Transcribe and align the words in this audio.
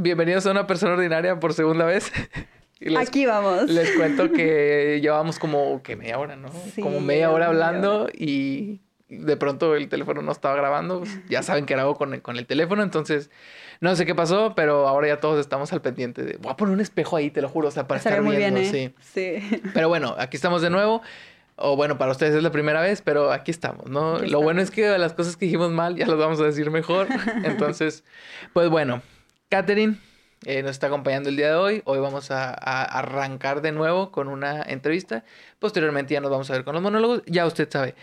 bienvenidos 0.00 0.46
a 0.46 0.50
una 0.50 0.66
persona 0.66 0.94
ordinaria 0.94 1.38
por 1.38 1.52
segunda 1.54 1.84
vez. 1.84 2.10
Aquí 2.98 3.26
vamos. 3.26 3.68
Les 3.68 3.90
cuento 3.92 4.32
que 4.32 5.00
llevamos 5.02 5.38
como 5.38 5.82
que 5.82 5.96
media 5.96 6.18
hora, 6.18 6.36
¿no? 6.36 6.48
como 6.80 7.00
media 7.00 7.30
hora 7.30 7.46
hablando 7.46 8.08
y 8.12 8.80
de 9.10 9.36
pronto 9.36 9.74
el 9.74 9.88
teléfono 9.88 10.22
no 10.22 10.32
estaba 10.32 10.56
grabando. 10.56 11.02
Ya 11.28 11.42
saben 11.42 11.66
que 11.66 11.74
grabo 11.74 11.96
con 11.96 12.14
el, 12.14 12.22
con 12.22 12.38
el 12.38 12.46
teléfono, 12.46 12.82
entonces 12.82 13.30
no 13.80 13.94
sé 13.96 14.06
qué 14.06 14.14
pasó, 14.14 14.54
pero 14.54 14.88
ahora 14.88 15.08
ya 15.08 15.20
todos 15.20 15.38
estamos 15.38 15.72
al 15.74 15.82
pendiente 15.82 16.22
de. 16.22 16.38
Voy 16.38 16.52
a 16.52 16.56
poner 16.56 16.72
un 16.72 16.80
espejo 16.80 17.16
ahí, 17.16 17.30
te 17.30 17.42
lo 17.42 17.50
juro, 17.50 17.68
o 17.68 17.70
sea, 17.70 17.86
para 17.86 17.98
estar 17.98 18.22
muy 18.22 18.36
viendo, 18.36 18.60
bien, 18.60 18.74
¿eh? 18.74 18.94
sí. 19.02 19.40
sí. 19.40 19.62
Pero 19.74 19.88
bueno, 19.88 20.14
aquí 20.18 20.36
estamos 20.36 20.62
de 20.62 20.70
nuevo. 20.70 21.02
O 21.62 21.76
bueno, 21.76 21.98
para 21.98 22.12
ustedes 22.12 22.34
es 22.34 22.42
la 22.42 22.50
primera 22.50 22.80
vez, 22.80 23.02
pero 23.02 23.32
aquí 23.32 23.50
estamos, 23.50 23.90
¿no? 23.90 24.18
Lo 24.20 24.40
bueno 24.40 24.62
es 24.62 24.70
que 24.70 24.96
las 24.96 25.12
cosas 25.12 25.36
que 25.36 25.44
dijimos 25.44 25.70
mal 25.70 25.94
ya 25.94 26.06
las 26.06 26.16
vamos 26.16 26.40
a 26.40 26.44
decir 26.44 26.70
mejor. 26.70 27.06
Entonces, 27.44 28.02
pues 28.54 28.70
bueno, 28.70 29.02
Catherine 29.50 29.96
eh, 30.46 30.62
nos 30.62 30.70
está 30.70 30.86
acompañando 30.86 31.28
el 31.28 31.36
día 31.36 31.48
de 31.48 31.54
hoy. 31.56 31.82
Hoy 31.84 31.98
vamos 31.98 32.30
a, 32.30 32.54
arrancar 32.54 33.62
de 33.62 33.72
nuevo 33.72 34.12
con 34.12 34.28
una 34.28 34.62
entrevista. 34.62 35.24
Posteriormente 35.58 36.14
ya 36.14 36.20
nos 36.20 36.30
vamos 36.30 36.48
a 36.50 36.52
ver 36.52 36.64
con 36.64 36.72
los 36.72 36.82
monólogos. 36.82 37.22
Ya 37.26 37.44
usted 37.46 37.68
sabe. 37.68 37.96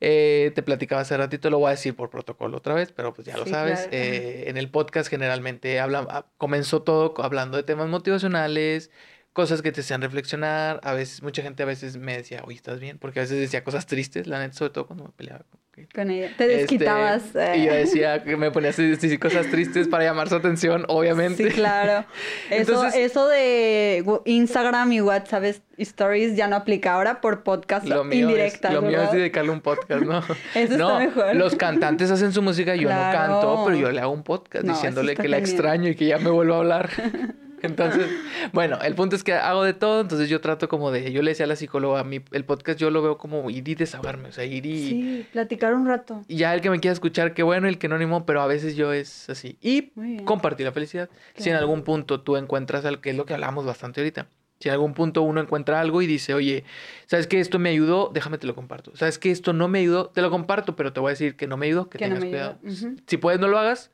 Eh, 0.00 0.50
te 0.54 0.62
platicaba 0.62 1.02
hace 1.02 1.16
ratito, 1.16 1.50
lo 1.50 1.58
voy 1.58 1.68
a 1.68 1.70
decir 1.72 1.94
por 1.94 2.08
protocolo 2.08 2.56
otra 2.56 2.74
vez, 2.74 2.90
pero 2.90 3.12
pues 3.12 3.26
ya 3.26 3.36
lo 3.36 3.46
sabes. 3.46 3.86
Eh, 3.92 4.44
en 4.48 4.56
el 4.56 4.70
podcast 4.70 5.08
generalmente 5.08 5.78
habla, 5.78 6.06
ah, 6.08 6.26
comenzó 6.38 6.82
todo 6.82 7.14
hablando 7.22 7.58
de 7.58 7.62
temas 7.64 7.88
motivacionales, 7.88 8.90
cosas 9.34 9.60
que 9.60 9.72
te 9.72 9.82
hacían 9.82 10.00
reflexionar. 10.00 10.80
A 10.82 10.94
veces, 10.94 11.22
mucha 11.22 11.42
gente 11.42 11.62
a 11.62 11.66
veces 11.66 11.98
me 11.98 12.16
decía, 12.16 12.42
oye, 12.46 12.56
¿estás 12.56 12.80
bien? 12.80 12.96
Porque 12.98 13.18
a 13.18 13.22
veces 13.22 13.38
decía 13.38 13.62
cosas 13.62 13.86
tristes, 13.86 14.26
la 14.26 14.38
neta, 14.38 14.54
sobre 14.54 14.70
todo 14.72 14.86
cuando 14.86 15.04
me 15.04 15.10
peleaba 15.10 15.44
con, 15.92 16.08
ella. 16.08 16.30
Te 16.38 16.46
desquitabas. 16.46 17.24
Este, 17.26 17.58
Y 17.58 17.66
yo 17.66 17.74
decía 17.74 18.22
que 18.22 18.36
me 18.36 18.52
ponía 18.52 18.70
así, 18.70 19.18
cosas 19.18 19.48
tristes 19.50 19.88
para 19.88 20.04
llamar 20.04 20.28
su 20.28 20.36
atención, 20.36 20.84
obviamente. 20.86 21.50
Sí, 21.50 21.50
claro. 21.50 22.06
Eso, 22.50 22.86
eso 22.86 23.26
de 23.26 24.04
Instagram 24.24 24.92
y 24.92 25.00
WhatsApp 25.00 25.56
Stories 25.78 26.36
ya 26.36 26.46
no 26.46 26.54
aplica 26.54 26.94
ahora 26.94 27.20
por 27.20 27.42
podcast 27.42 27.86
lo 27.86 28.04
mío 28.04 28.30
indirectas. 28.30 28.72
lo 28.72 28.82
mío 28.82 29.02
es 29.02 29.10
dedicarle 29.10 29.50
un 29.50 29.60
podcast, 29.60 30.02
¿no? 30.02 30.18
eso 30.54 30.74
está 30.74 30.98
mejor. 31.00 31.34
Los 31.34 31.56
cantantes 31.56 32.10
hacen 32.12 32.32
su 32.32 32.42
música, 32.42 32.76
yo 32.76 32.88
no 32.88 33.12
canto, 33.12 33.64
pero 33.66 33.76
yo 33.76 33.90
le 33.90 34.00
hago 34.00 34.12
un 34.12 34.22
podcast 34.22 34.64
diciéndole 34.64 35.16
que 35.16 35.28
la 35.28 35.38
extraño 35.38 35.88
y 35.88 35.96
que 35.96 36.06
ya 36.06 36.18
me 36.18 36.30
vuelvo 36.30 36.54
a 36.54 36.58
hablar. 36.58 36.90
Entonces, 37.64 38.08
bueno, 38.52 38.78
el 38.82 38.94
punto 38.94 39.16
es 39.16 39.24
que 39.24 39.32
hago 39.32 39.64
de 39.64 39.74
todo, 39.74 40.00
entonces 40.00 40.28
yo 40.28 40.40
trato 40.40 40.68
como 40.68 40.90
de, 40.90 41.12
yo 41.12 41.22
le 41.22 41.30
decía 41.30 41.44
a 41.44 41.48
la 41.48 41.56
psicóloga, 41.56 42.00
a 42.00 42.04
mí 42.04 42.20
el 42.32 42.44
podcast 42.44 42.78
yo 42.78 42.90
lo 42.90 43.02
veo 43.02 43.18
como 43.18 43.48
ir 43.50 43.68
y 43.68 43.74
desahogarme, 43.74 44.28
o 44.28 44.32
sea, 44.32 44.44
ir 44.44 44.66
y... 44.66 44.88
Sí, 44.88 45.26
platicar 45.32 45.74
un 45.74 45.86
rato. 45.86 46.22
Y 46.28 46.36
ya 46.36 46.54
el 46.54 46.60
que 46.60 46.70
me 46.70 46.80
quiera 46.80 46.92
escuchar, 46.92 47.34
qué 47.34 47.42
bueno, 47.42 47.68
el 47.68 47.78
que 47.78 47.88
no 47.88 47.96
animo, 47.96 48.26
pero 48.26 48.42
a 48.42 48.46
veces 48.46 48.76
yo 48.76 48.92
es 48.92 49.28
así. 49.30 49.56
Y 49.60 49.92
compartir 50.24 50.66
la 50.66 50.72
felicidad. 50.72 51.08
Si 51.36 51.50
en 51.50 51.56
algún 51.56 51.82
punto 51.82 52.20
tú 52.20 52.36
encuentras 52.36 52.84
algo, 52.84 53.00
que 53.00 53.10
es 53.10 53.16
lo 53.16 53.24
que 53.24 53.34
hablamos 53.34 53.64
bastante 53.64 54.00
ahorita, 54.00 54.28
si 54.60 54.68
en 54.68 54.72
algún 54.72 54.94
punto 54.94 55.22
uno 55.22 55.40
encuentra 55.40 55.80
algo 55.80 56.00
y 56.00 56.06
dice, 56.06 56.32
oye, 56.32 56.64
¿sabes 57.06 57.26
que 57.26 57.40
esto 57.40 57.58
me 57.58 57.70
ayudó? 57.70 58.10
Déjame 58.14 58.38
te 58.38 58.46
lo 58.46 58.54
comparto. 58.54 58.96
¿Sabes 58.96 59.18
que 59.18 59.30
esto 59.30 59.52
no 59.52 59.68
me 59.68 59.80
ayudó? 59.80 60.08
Te 60.08 60.22
lo 60.22 60.30
comparto, 60.30 60.76
pero 60.76 60.92
te 60.92 61.00
voy 61.00 61.08
a 61.08 61.10
decir 61.10 61.36
que 61.36 61.46
no 61.46 61.56
me 61.56 61.66
ayudó, 61.66 61.88
que, 61.88 61.98
tengas 61.98 62.24
cuidado. 62.24 62.58
Si 63.06 63.16
puedes, 63.16 63.40
no 63.40 63.48
lo 63.48 63.58
hagas. 63.58 63.90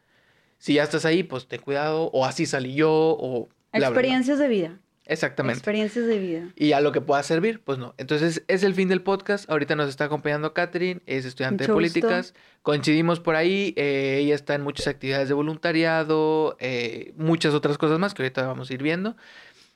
Si 0.58 0.74
ya 0.74 0.82
estás 0.82 1.04
ahí, 1.06 1.22
pues 1.22 1.48
ten 1.48 1.60
cuidado. 1.60 2.10
O 2.12 2.26
así 2.26 2.46
salí 2.46 2.74
yo, 2.74 2.90
o 2.90 3.48
Experiencias 3.72 4.38
de 4.38 4.48
vida. 4.48 4.78
Exactamente. 5.10 5.58
Experiencias 5.58 6.06
de 6.06 6.18
vida. 6.20 6.48
Y 6.54 6.70
a 6.70 6.80
lo 6.80 6.92
que 6.92 7.00
pueda 7.00 7.20
servir, 7.24 7.60
pues 7.64 7.78
no. 7.78 7.94
Entonces, 7.98 8.44
es 8.46 8.62
el 8.62 8.74
fin 8.74 8.88
del 8.88 9.02
podcast. 9.02 9.50
Ahorita 9.50 9.74
nos 9.74 9.88
está 9.88 10.04
acompañando 10.04 10.54
Catherine, 10.54 11.00
es 11.06 11.24
estudiante 11.24 11.66
de 11.66 11.72
políticas. 11.72 12.32
Coincidimos 12.62 13.18
por 13.18 13.34
ahí. 13.34 13.74
Eh, 13.76 14.20
ella 14.22 14.36
está 14.36 14.54
en 14.54 14.62
muchas 14.62 14.86
actividades 14.86 15.26
de 15.26 15.34
voluntariado, 15.34 16.56
eh, 16.60 17.12
muchas 17.16 17.54
otras 17.54 17.76
cosas 17.76 17.98
más 17.98 18.14
que 18.14 18.22
ahorita 18.22 18.46
vamos 18.46 18.70
a 18.70 18.74
ir 18.74 18.84
viendo. 18.84 19.16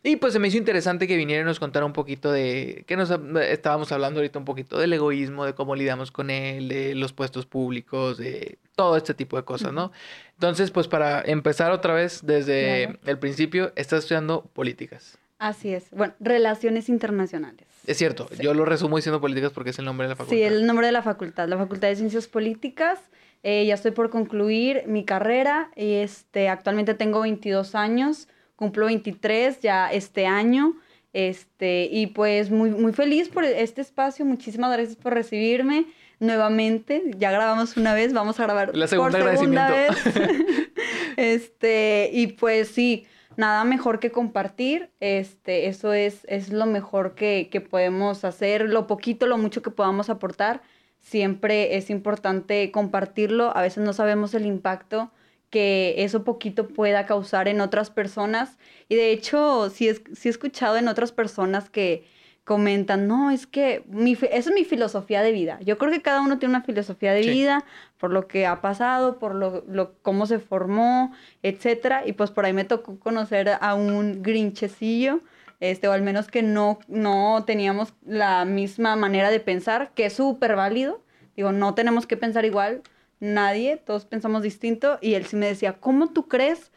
Y 0.06 0.16
pues 0.16 0.34
se 0.34 0.38
me 0.38 0.48
hizo 0.48 0.58
interesante 0.58 1.08
que 1.08 1.16
viniera 1.16 1.40
y 1.40 1.44
nos 1.46 1.58
contara 1.58 1.86
un 1.86 1.94
poquito 1.94 2.30
de, 2.30 2.84
que 2.86 2.94
nos 2.94 3.10
estábamos 3.48 3.90
hablando 3.90 4.20
ahorita 4.20 4.38
un 4.38 4.44
poquito 4.44 4.78
del 4.78 4.92
egoísmo, 4.92 5.46
de 5.46 5.54
cómo 5.54 5.74
lidiamos 5.74 6.10
con 6.10 6.28
él, 6.28 6.68
de 6.68 6.94
los 6.94 7.14
puestos 7.14 7.46
públicos, 7.46 8.18
de 8.18 8.58
todo 8.76 8.98
este 8.98 9.14
tipo 9.14 9.38
de 9.38 9.44
cosas, 9.44 9.72
¿no? 9.72 9.92
Entonces, 10.34 10.70
pues 10.70 10.88
para 10.88 11.22
empezar 11.22 11.72
otra 11.72 11.94
vez 11.94 12.20
desde 12.22 12.98
el 13.06 13.18
principio, 13.18 13.72
estás 13.76 14.00
estudiando 14.00 14.42
políticas. 14.52 15.16
Así 15.38 15.72
es. 15.72 15.90
Bueno, 15.90 16.12
relaciones 16.20 16.90
internacionales. 16.90 17.66
Es 17.86 17.96
cierto, 17.96 18.28
yo 18.38 18.52
lo 18.52 18.66
resumo 18.66 18.96
diciendo 18.96 19.22
políticas 19.22 19.52
porque 19.52 19.70
es 19.70 19.78
el 19.78 19.86
nombre 19.86 20.06
de 20.06 20.10
la 20.10 20.16
facultad. 20.16 20.36
Sí, 20.36 20.42
el 20.42 20.66
nombre 20.66 20.84
de 20.86 20.92
la 20.92 21.02
facultad, 21.02 21.48
la 21.48 21.56
Facultad 21.56 21.88
de 21.88 21.96
Ciencias 21.96 22.26
Políticas. 22.26 22.98
Eh, 23.42 23.64
ya 23.64 23.74
estoy 23.74 23.92
por 23.92 24.10
concluir 24.10 24.84
mi 24.86 25.06
carrera. 25.06 25.70
Este, 25.76 26.50
actualmente 26.50 26.92
tengo 26.92 27.22
22 27.22 27.74
años 27.74 28.28
cumplo 28.56 28.86
23 28.86 29.60
ya 29.60 29.92
este 29.92 30.26
año. 30.26 30.74
Este, 31.12 31.88
y 31.90 32.08
pues 32.08 32.50
muy, 32.50 32.70
muy 32.70 32.92
feliz 32.92 33.28
por 33.28 33.44
este 33.44 33.80
espacio. 33.80 34.24
Muchísimas 34.24 34.72
gracias 34.72 34.96
por 34.96 35.14
recibirme 35.14 35.86
nuevamente. 36.18 37.02
Ya 37.18 37.30
grabamos 37.30 37.76
una 37.76 37.94
vez, 37.94 38.12
vamos 38.12 38.40
a 38.40 38.44
grabar 38.44 38.76
La 38.76 38.88
segunda 38.88 39.20
por 39.20 39.30
segunda 39.30 39.70
vez. 39.70 39.90
este, 41.16 42.10
y 42.12 42.28
pues 42.28 42.68
sí, 42.68 43.06
nada 43.36 43.62
mejor 43.64 44.00
que 44.00 44.10
compartir. 44.10 44.90
Este, 44.98 45.68
eso 45.68 45.92
es, 45.92 46.24
es 46.28 46.50
lo 46.52 46.66
mejor 46.66 47.14
que, 47.14 47.48
que 47.50 47.60
podemos 47.60 48.24
hacer. 48.24 48.68
Lo 48.68 48.88
poquito, 48.88 49.26
lo 49.26 49.38
mucho 49.38 49.62
que 49.62 49.70
podamos 49.70 50.10
aportar. 50.10 50.62
Siempre 50.98 51.76
es 51.76 51.90
importante 51.90 52.72
compartirlo. 52.72 53.56
A 53.56 53.62
veces 53.62 53.84
no 53.84 53.92
sabemos 53.92 54.34
el 54.34 54.46
impacto 54.46 55.12
que 55.54 55.94
eso 55.98 56.24
poquito 56.24 56.66
pueda 56.66 57.06
causar 57.06 57.46
en 57.46 57.60
otras 57.60 57.88
personas. 57.88 58.58
Y 58.88 58.96
de 58.96 59.12
hecho, 59.12 59.70
sí, 59.70 59.88
es, 59.88 60.02
he 60.24 60.28
escuchado 60.28 60.76
en 60.78 60.88
otras 60.88 61.12
personas 61.12 61.70
que 61.70 62.08
comentan, 62.42 63.06
no, 63.06 63.30
es 63.30 63.46
que 63.46 63.84
mi, 63.86 64.14
esa 64.14 64.50
es 64.50 64.50
mi 64.50 64.64
filosofía 64.64 65.22
de 65.22 65.30
vida. 65.30 65.60
Yo 65.60 65.78
creo 65.78 65.92
que 65.92 66.02
cada 66.02 66.22
uno 66.22 66.40
tiene 66.40 66.56
una 66.56 66.64
filosofía 66.64 67.12
de 67.12 67.20
vida 67.20 67.64
por 67.98 68.10
lo 68.10 68.26
que 68.26 68.46
ha 68.46 68.60
pasado, 68.60 69.20
por 69.20 69.36
lo, 69.36 69.62
lo, 69.68 69.94
cómo 70.02 70.26
se 70.26 70.40
formó, 70.40 71.12
etcétera. 71.44 72.02
Y 72.04 72.14
pues 72.14 72.32
por 72.32 72.46
ahí 72.46 72.52
me 72.52 72.64
tocó 72.64 72.98
conocer 72.98 73.48
a 73.60 73.74
un 73.76 74.24
grinchecillo, 74.24 75.20
este, 75.60 75.86
o 75.86 75.92
al 75.92 76.02
menos 76.02 76.26
que 76.26 76.42
no, 76.42 76.80
no 76.88 77.44
teníamos 77.46 77.94
la 78.04 78.44
misma 78.44 78.96
manera 78.96 79.30
de 79.30 79.38
pensar, 79.38 79.92
que 79.94 80.06
es 80.06 80.14
súper 80.14 80.56
válido. 80.56 81.00
Digo, 81.36 81.52
no 81.52 81.74
tenemos 81.74 82.08
que 82.08 82.16
pensar 82.16 82.44
igual, 82.44 82.82
nadie, 83.24 83.76
todos 83.76 84.04
pensamos 84.04 84.42
distinto. 84.42 84.98
Y 85.00 85.14
él 85.14 85.26
sí 85.26 85.36
me 85.36 85.46
decía, 85.46 85.74
¿cómo 85.80 86.10
tú 86.12 86.28
crees 86.28 86.70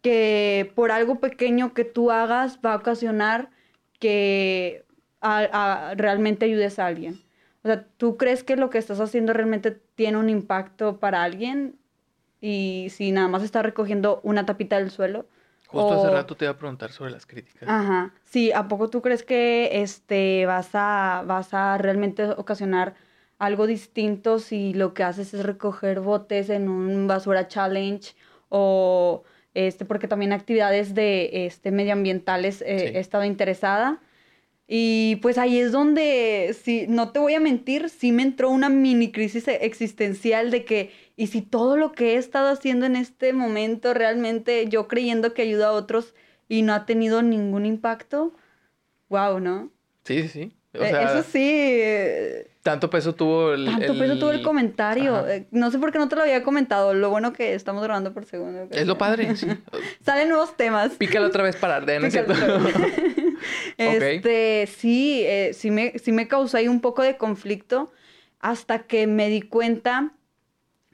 que 0.00 0.72
por 0.74 0.90
algo 0.90 1.20
pequeño 1.20 1.74
que 1.74 1.84
tú 1.84 2.10
hagas 2.10 2.58
va 2.64 2.72
a 2.72 2.76
ocasionar 2.76 3.50
que 3.98 4.84
realmente 5.20 6.46
ayudes 6.46 6.78
a 6.78 6.86
alguien? 6.86 7.22
O 7.62 7.68
sea, 7.68 7.86
¿tú 7.96 8.16
crees 8.16 8.42
que 8.42 8.56
lo 8.56 8.70
que 8.70 8.78
estás 8.78 8.98
haciendo 8.98 9.32
realmente 9.32 9.70
tiene 9.94 10.18
un 10.18 10.28
impacto 10.28 10.98
para 10.98 11.22
alguien? 11.22 11.76
Y 12.40 12.88
si 12.90 13.12
nada 13.12 13.28
más 13.28 13.44
está 13.44 13.62
recogiendo 13.62 14.20
una 14.24 14.44
tapita 14.44 14.78
del 14.78 14.90
suelo. 14.90 15.26
Justo 15.68 15.92
hace 15.94 16.10
rato 16.10 16.36
te 16.36 16.44
iba 16.44 16.52
a 16.52 16.58
preguntar 16.58 16.90
sobre 16.90 17.12
las 17.12 17.24
críticas. 17.24 17.68
Ajá. 17.68 18.12
Sí, 18.24 18.50
¿a 18.52 18.66
poco 18.66 18.90
tú 18.90 19.00
crees 19.00 19.22
que 19.22 19.82
este 19.82 20.44
vas 20.44 20.70
a, 20.74 21.22
vas 21.24 21.54
a 21.54 21.78
realmente 21.78 22.24
ocasionar 22.30 22.94
algo 23.42 23.66
distinto 23.66 24.38
si 24.38 24.72
lo 24.72 24.94
que 24.94 25.02
haces 25.02 25.34
es 25.34 25.44
recoger 25.44 25.98
botes 25.98 26.48
en 26.48 26.68
un 26.68 27.08
basura 27.08 27.48
challenge 27.48 28.14
o 28.48 29.24
este 29.52 29.84
porque 29.84 30.06
también 30.06 30.32
actividades 30.32 30.94
de 30.94 31.46
este 31.46 31.72
medioambientales 31.72 32.62
eh, 32.62 32.92
he 32.94 33.00
estado 33.00 33.24
interesada. 33.24 34.00
Y 34.68 35.16
pues 35.22 35.38
ahí 35.38 35.58
es 35.58 35.72
donde 35.72 36.54
si 36.62 36.86
no 36.86 37.10
te 37.10 37.18
voy 37.18 37.34
a 37.34 37.40
mentir 37.40 37.88
sí 37.88 38.12
me 38.12 38.22
entró 38.22 38.48
una 38.48 38.68
mini 38.68 39.10
crisis 39.10 39.48
existencial 39.48 40.52
de 40.52 40.64
que 40.64 40.92
y 41.16 41.26
si 41.26 41.42
todo 41.42 41.76
lo 41.76 41.90
que 41.90 42.14
he 42.14 42.18
estado 42.18 42.48
haciendo 42.48 42.86
en 42.86 42.94
este 42.94 43.32
momento 43.32 43.92
realmente 43.92 44.68
yo 44.68 44.86
creyendo 44.86 45.34
que 45.34 45.42
ayuda 45.42 45.70
a 45.70 45.72
otros 45.72 46.14
y 46.48 46.62
no 46.62 46.74
ha 46.74 46.86
tenido 46.86 47.22
ningún 47.22 47.66
impacto 47.66 48.32
wow 49.08 49.40
no 49.40 49.70
sí 50.04 50.28
sí 50.28 50.52
e, 50.74 50.88
eso 50.88 51.22
sí. 51.22 51.40
Eh, 51.42 52.46
tanto 52.62 52.88
peso 52.88 53.14
tuvo 53.14 53.52
el. 53.52 53.66
Tanto 53.66 53.98
peso 53.98 54.18
tuvo 54.18 54.30
el 54.30 54.42
comentario. 54.42 55.28
Eh, 55.28 55.46
no 55.50 55.70
sé 55.70 55.78
por 55.78 55.92
qué 55.92 55.98
no 55.98 56.08
te 56.08 56.16
lo 56.16 56.22
había 56.22 56.42
comentado. 56.42 56.94
Lo 56.94 57.10
bueno 57.10 57.32
que 57.32 57.54
estamos 57.54 57.82
grabando 57.82 58.12
por 58.12 58.24
segundo. 58.24 58.68
Es 58.70 58.86
lo 58.86 58.96
padre, 58.96 59.36
sí. 59.36 59.48
Salen 60.04 60.28
nuevos 60.28 60.56
temas. 60.56 60.92
Pícalo 60.92 61.26
otra 61.26 61.42
vez 61.42 61.56
para 61.56 61.76
arder, 61.76 62.00
¿no 62.00 62.06
es 62.06 62.12
cierto? 62.12 62.34
este, 63.76 64.66
sí, 64.66 65.22
eh, 65.24 65.50
sí, 65.54 65.70
me, 65.70 65.98
sí 65.98 66.12
me 66.12 66.28
causó 66.28 66.56
ahí 66.56 66.68
un 66.68 66.80
poco 66.80 67.02
de 67.02 67.16
conflicto 67.16 67.92
hasta 68.40 68.80
que 68.80 69.06
me 69.06 69.28
di 69.28 69.42
cuenta, 69.42 70.12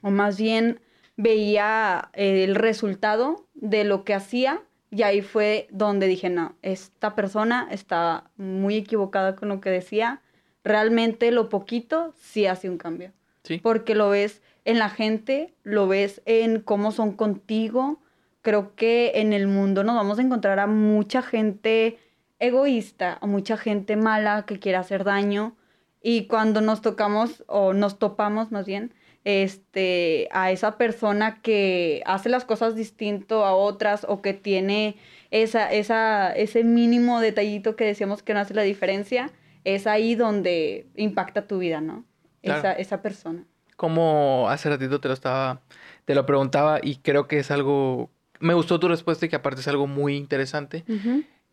o 0.03 0.11
más 0.11 0.39
bien 0.39 0.81
veía 1.17 2.11
el 2.13 2.55
resultado 2.55 3.47
de 3.55 3.85
lo 3.85 4.05
que 4.05 4.15
hacía 4.15 4.63
y 4.90 5.02
ahí 5.02 5.20
fue 5.20 5.69
donde 5.70 6.06
dije, 6.06 6.31
no, 6.31 6.56
esta 6.62 7.14
persona 7.14 7.69
está 7.70 8.31
muy 8.37 8.76
equivocada 8.76 9.37
con 9.37 9.49
lo 9.49 9.61
que 9.61 9.70
decía. 9.70 10.23
Realmente 10.64 11.31
lo 11.31 11.49
poquito 11.49 12.14
sí 12.19 12.46
hace 12.46 12.70
un 12.70 12.79
cambio. 12.79 13.12
Sí. 13.43 13.58
Porque 13.58 13.94
lo 13.94 14.11
ves 14.11 14.43
en 14.64 14.79
la 14.79 14.88
gente, 14.88 15.55
lo 15.62 15.88
ves 15.88 16.23
en 16.26 16.61
cómo 16.61 16.93
son 16.93 17.12
contigo. 17.12 18.00
creo 18.43 18.75
que 18.76 19.12
en 19.17 19.32
el 19.35 19.46
mundo 19.46 19.85
nos 19.85 19.94
vamos 19.94 20.19
a 20.19 20.23
encontrar 20.23 20.58
a 20.58 20.67
mucha 20.67 21.20
gente 21.23 21.99
egoísta, 22.38 23.19
a 23.20 23.26
mucha 23.26 23.56
gente 23.56 23.96
mala 23.96 24.46
que 24.46 24.58
quiere 24.58 24.79
hacer 24.79 25.05
daño. 25.05 25.55
Y 26.00 26.26
cuando 26.29 26.61
nos 26.61 26.81
tocamos, 26.81 27.44
o 27.46 27.75
nos 27.75 27.99
topamos 27.99 28.52
más 28.52 28.64
bien, 28.64 28.94
este, 29.29 30.27
a 30.31 30.51
esa 30.53 30.79
persona 30.79 31.43
que 31.43 32.03
hace 32.07 32.31
las 32.31 32.47
cosas 32.47 32.75
distinto 32.75 33.45
a 33.45 33.55
otras 33.55 34.07
o 34.09 34.23
que 34.23 34.33
tiene 34.33 34.97
esa, 35.31 35.71
esa, 35.71 36.33
ese 36.33 36.65
mínimo 36.65 37.21
detallito 37.21 37.77
que 37.77 37.85
decíamos 37.85 38.23
que 38.23 38.33
no 38.33 38.41
hace 38.41 38.55
la 38.55 38.63
diferencia, 38.63 39.31
es 39.65 39.87
ahí 39.87 40.15
donde 40.15 40.87
impacta 40.97 41.47
tu 41.47 41.59
vida, 41.59 41.83
¿no? 41.83 42.07
Esa, 42.41 42.73
esa 42.73 43.03
persona. 43.03 43.45
Como 43.77 44.49
hace 44.49 44.71
ratito 44.71 44.99
te 44.99 45.09
lo 45.09 45.15
estaba, 45.15 45.61
te 46.07 46.15
lo 46.15 46.25
preguntaba 46.25 46.81
y 46.83 46.97
creo 46.97 47.29
que 47.29 47.41
es 47.41 47.51
algo, 47.51 48.09
me 48.41 48.55
gustó 48.55 48.81
tu 48.81 48.89
respuesta 48.89 49.27
y 49.27 49.29
que 49.29 49.37
aparte 49.37 49.61
es 49.61 49.69
algo 49.69 49.87
muy 49.87 50.17
interesante. 50.17 50.87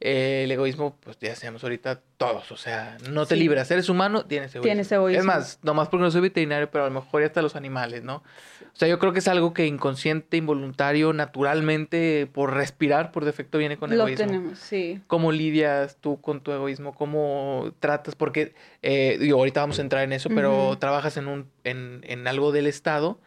Eh, 0.08 0.44
el 0.44 0.52
egoísmo, 0.52 0.96
pues 1.00 1.18
ya 1.20 1.36
sabemos 1.36 1.64
ahorita 1.64 2.00
todos, 2.18 2.52
o 2.52 2.58
sea, 2.58 2.96
no 3.10 3.26
te 3.26 3.36
libras, 3.36 3.72
eres 3.72 3.90
humano, 3.90 4.24
tienes 4.24 4.54
egoísmo. 4.54 4.64
Tienes 4.64 4.92
egoísmo. 4.92 5.20
Es 5.20 5.26
más, 5.26 5.60
nomás 5.64 5.90
porque 5.90 6.04
no 6.04 6.12
soy 6.12 6.22
veterinario, 6.22 6.70
pero 6.70 6.84
a 6.84 6.90
lo 6.90 6.94
mejor 6.94 7.22
ya 7.22 7.26
hasta 7.26 7.42
los 7.42 7.56
animales, 7.56 8.04
¿no? 8.04 8.18
O 8.18 8.78
sea, 8.78 8.88
yo 8.88 9.00
creo 9.00 9.14
que 9.14 9.20
es 9.20 9.28
algo 9.28 9.52
que 9.56 9.66
inconsciente, 9.66 10.38
involuntario, 10.38 11.12
naturalmente, 11.12 12.30
por 12.32 12.54
respirar, 12.54 13.12
por 13.12 13.26
defecto 13.26 13.58
viene 13.58 13.78
con 13.78 13.92
egoísmo. 13.92 14.26
Lo 14.26 14.32
tenemos, 14.32 14.60
sí. 14.60 15.02
¿Cómo 15.08 15.32
lidias 15.32 15.98
tú 16.00 16.22
con 16.22 16.42
tu 16.42 16.52
egoísmo? 16.52 16.94
¿Cómo 16.94 17.74
tratas? 17.80 18.14
Porque, 18.14 18.54
eh, 18.84 19.18
digo, 19.20 19.40
ahorita 19.40 19.62
vamos 19.62 19.80
a 19.80 19.82
entrar 19.82 20.04
en 20.04 20.14
eso, 20.14 20.30
pero 20.30 20.78
trabajas 20.78 21.18
en, 21.18 21.28
un, 21.28 21.50
en, 21.64 22.02
en 22.04 22.28
algo 22.28 22.52
del 22.52 22.68
Estado 22.68 23.20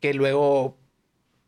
que 0.00 0.14
luego 0.14 0.76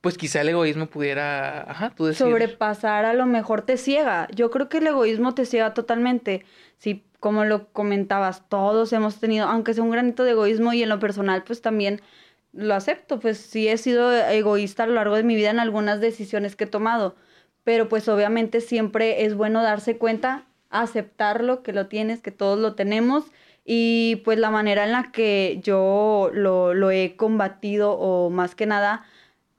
pues 0.03 0.19
quizá 0.19 0.41
el 0.41 0.49
egoísmo 0.49 0.87
pudiera, 0.87 1.63
ajá, 1.63 1.91
tú. 1.91 2.13
Sobrepasar 2.13 3.05
a 3.05 3.15
lo 3.15 3.25
mejor 3.25 3.63
te 3.63 3.77
ciega. 3.77 4.27
Yo 4.35 4.51
creo 4.51 4.69
que 4.69 4.79
el 4.79 4.89
egoísmo 4.89 5.33
te 5.33 5.47
ciega 5.47 5.75
totalmente. 5.75 6.45
Si, 6.77 7.05
como 7.21 7.45
lo 7.45 7.69
comentabas, 7.69 8.49
todos 8.49 8.93
hemos 8.93 9.21
tenido, 9.21 9.47
aunque 9.47 9.75
sea 9.75 9.85
un 9.85 9.93
granito 9.93 10.25
de 10.25 10.33
egoísmo 10.33 10.73
y 10.73 10.83
en 10.83 10.89
lo 10.89 10.99
personal, 10.99 11.45
pues 11.45 11.63
también 11.63 12.03
lo 12.53 12.75
acepto. 12.75 13.21
Pues 13.21 13.39
sí 13.39 13.69
he 13.69 13.79
sido 13.79 14.13
egoísta 14.13 14.83
a 14.83 14.87
lo 14.89 14.95
largo 14.95 15.15
de 15.15 15.23
mi 15.23 15.37
vida 15.37 15.51
en 15.51 15.61
algunas 15.61 16.01
decisiones 16.01 16.57
que 16.57 16.65
he 16.65 16.67
tomado. 16.67 17.15
Pero 17.63 17.89
pues 17.89 18.09
obviamente 18.09 18.61
siempre 18.61 19.25
es 19.25 19.37
bueno 19.37 19.63
darse 19.63 19.99
cuenta, 19.99 20.47
aceptarlo, 20.69 21.63
que 21.63 21.73
lo 21.73 21.87
tienes, 21.87 22.23
que 22.23 22.33
todos 22.33 22.59
lo 22.59 22.75
tenemos. 22.75 23.27
Y 23.65 24.17
pues 24.25 24.37
la 24.41 24.51
manera 24.51 24.83
en 24.83 24.91
la 24.91 25.13
que 25.13 25.61
yo 25.63 26.29
lo, 26.33 26.75
lo 26.75 26.91
he 26.91 27.15
combatido 27.15 27.93
o 27.93 28.31
más 28.31 28.57
que 28.57 28.67
nada 28.67 29.07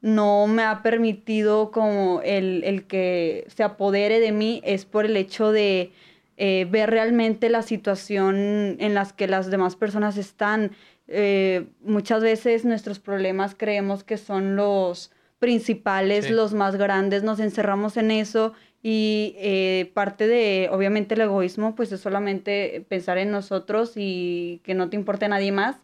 no 0.03 0.47
me 0.47 0.63
ha 0.63 0.83
permitido 0.83 1.71
como 1.71 2.19
el, 2.25 2.85
que 2.87 3.45
se 3.47 3.63
apodere 3.63 4.19
de 4.19 4.33
mí 4.33 4.61
es 4.65 4.83
por 4.83 5.05
el 5.05 5.15
hecho 5.15 5.53
de 5.53 5.93
eh, 6.35 6.67
ver 6.69 6.89
realmente 6.89 7.49
la 7.49 7.61
situación 7.61 8.75
en 8.79 8.93
las 8.93 9.13
que 9.13 9.27
las 9.27 9.49
demás 9.49 9.77
personas 9.77 10.17
están. 10.17 10.71
Eh, 11.07 11.67
muchas 11.81 12.21
veces 12.21 12.65
nuestros 12.65 12.99
problemas 12.99 13.55
creemos 13.57 14.03
que 14.03 14.17
son 14.17 14.57
los 14.57 15.09
principales, 15.39 16.29
los 16.29 16.53
más 16.53 16.75
grandes, 16.75 17.23
nos 17.23 17.39
encerramos 17.39 17.95
en 17.95 18.11
eso 18.11 18.51
y 18.81 19.35
eh, 19.37 19.89
parte 19.93 20.27
de, 20.27 20.67
obviamente, 20.69 21.15
el 21.15 21.21
egoísmo, 21.21 21.75
pues 21.75 21.93
es 21.93 22.01
solamente 22.01 22.85
pensar 22.89 23.17
en 23.17 23.31
nosotros 23.31 23.93
y 23.95 24.59
que 24.65 24.73
no 24.73 24.89
te 24.89 24.97
importe 24.97 25.29
nadie 25.29 25.53
más 25.53 25.77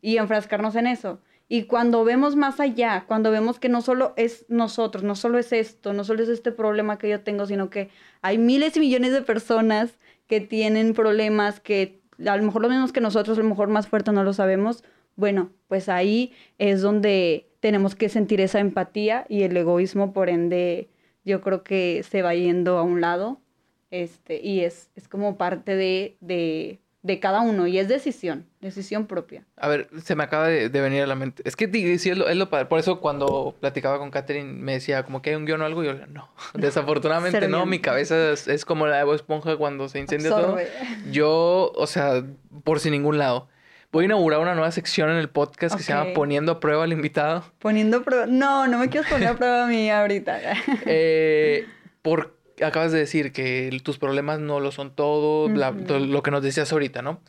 y 0.00 0.16
enfrascarnos 0.16 0.76
en 0.76 0.86
eso. 0.86 1.20
Y 1.48 1.64
cuando 1.64 2.04
vemos 2.04 2.34
más 2.34 2.58
allá, 2.58 3.04
cuando 3.06 3.30
vemos 3.30 3.60
que 3.60 3.68
no 3.68 3.80
solo 3.80 4.14
es 4.16 4.44
nosotros, 4.48 5.04
no 5.04 5.14
solo 5.14 5.38
es 5.38 5.52
esto, 5.52 5.92
no 5.92 6.02
solo 6.02 6.22
es 6.22 6.28
este 6.28 6.50
problema 6.50 6.98
que 6.98 7.08
yo 7.08 7.20
tengo, 7.20 7.46
sino 7.46 7.70
que 7.70 7.90
hay 8.20 8.36
miles 8.38 8.76
y 8.76 8.80
millones 8.80 9.12
de 9.12 9.22
personas 9.22 9.98
que 10.26 10.40
tienen 10.40 10.92
problemas 10.92 11.60
que 11.60 12.00
a 12.26 12.36
lo 12.36 12.42
mejor 12.42 12.62
lo 12.62 12.68
mismos 12.68 12.92
que 12.92 13.00
nosotros, 13.00 13.38
a 13.38 13.42
lo 13.42 13.48
mejor 13.48 13.68
más 13.68 13.86
fuerte 13.86 14.10
no 14.12 14.24
lo 14.24 14.32
sabemos, 14.32 14.82
bueno, 15.14 15.50
pues 15.68 15.88
ahí 15.88 16.32
es 16.58 16.82
donde 16.82 17.48
tenemos 17.60 17.94
que 17.94 18.08
sentir 18.08 18.40
esa 18.40 18.60
empatía 18.60 19.24
y 19.28 19.42
el 19.42 19.56
egoísmo, 19.56 20.12
por 20.12 20.28
ende, 20.28 20.88
yo 21.24 21.40
creo 21.40 21.62
que 21.62 22.02
se 22.08 22.22
va 22.22 22.34
yendo 22.34 22.78
a 22.78 22.82
un 22.82 23.00
lado, 23.00 23.40
este, 23.90 24.40
y 24.42 24.60
es, 24.60 24.90
es 24.94 25.08
como 25.08 25.36
parte 25.38 25.76
de, 25.76 26.16
de 26.20 26.80
de 27.06 27.20
cada 27.20 27.40
uno 27.40 27.68
y 27.68 27.78
es 27.78 27.86
decisión, 27.86 28.46
decisión 28.60 29.06
propia. 29.06 29.44
A 29.56 29.68
ver, 29.68 29.88
se 30.02 30.16
me 30.16 30.24
acaba 30.24 30.48
de, 30.48 30.68
venir 30.68 31.02
a 31.02 31.06
la 31.06 31.14
mente. 31.14 31.42
Es 31.46 31.54
que 31.54 31.70
sí, 31.98 32.10
es 32.10 32.18
lo, 32.18 32.28
es 32.28 32.36
lo 32.36 32.50
padre. 32.50 32.66
Por 32.66 32.80
eso 32.80 33.00
cuando 33.00 33.54
platicaba 33.60 33.98
con 33.98 34.10
Catherine 34.10 34.52
me 34.52 34.72
decía 34.72 35.04
como 35.04 35.22
que 35.22 35.30
hay 35.30 35.36
un 35.36 35.46
guion 35.46 35.62
o 35.62 35.64
algo 35.64 35.84
y 35.84 35.86
yo 35.86 35.94
no, 36.08 36.28
desafortunadamente 36.54 37.46
no, 37.48 37.64
mi 37.64 37.78
cabeza 37.78 38.32
es, 38.32 38.64
como 38.64 38.88
la 38.88 39.04
de 39.04 39.14
Esponja 39.14 39.56
cuando 39.56 39.88
se 39.88 40.00
incendia 40.00 40.30
todo. 40.30 40.58
Yo, 41.12 41.72
o 41.76 41.86
sea, 41.86 42.24
por 42.64 42.80
sin 42.80 42.92
ningún 42.92 43.18
lado. 43.18 43.48
Voy 43.92 44.02
a 44.02 44.06
inaugurar 44.06 44.40
una 44.40 44.54
nueva 44.54 44.72
sección 44.72 45.08
en 45.10 45.16
el 45.16 45.28
podcast 45.28 45.76
que 45.76 45.82
se 45.82 45.92
llama 45.92 46.12
Poniendo 46.12 46.52
a 46.52 46.60
prueba 46.60 46.84
al 46.84 46.92
invitado. 46.92 47.44
Poniendo 47.60 47.98
a 47.98 48.02
prueba. 48.02 48.26
No, 48.26 48.66
no 48.66 48.78
me 48.78 48.88
quieres 48.88 49.08
poner 49.08 49.28
a 49.28 49.36
prueba 49.36 49.64
a 49.64 49.66
mí 49.68 49.88
ahorita. 49.88 50.38
eh, 50.86 51.66
¿Por 52.02 52.35
acabas 52.64 52.92
de 52.92 52.98
decir 52.98 53.32
que 53.32 53.76
tus 53.82 53.98
problemas 53.98 54.40
no 54.40 54.60
lo 54.60 54.72
son 54.72 54.94
todo, 54.94 55.48
lo 55.48 56.22
que 56.22 56.30
nos 56.30 56.42
decías 56.42 56.72
ahorita, 56.72 57.02
¿no? 57.02 57.20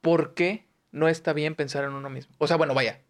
¿Por 0.00 0.34
qué 0.34 0.66
no 0.92 1.08
está 1.08 1.32
bien 1.32 1.54
pensar 1.54 1.84
en 1.84 1.92
uno 1.92 2.10
mismo? 2.10 2.34
O 2.38 2.46
sea, 2.46 2.56
bueno, 2.56 2.74
vaya, 2.74 3.00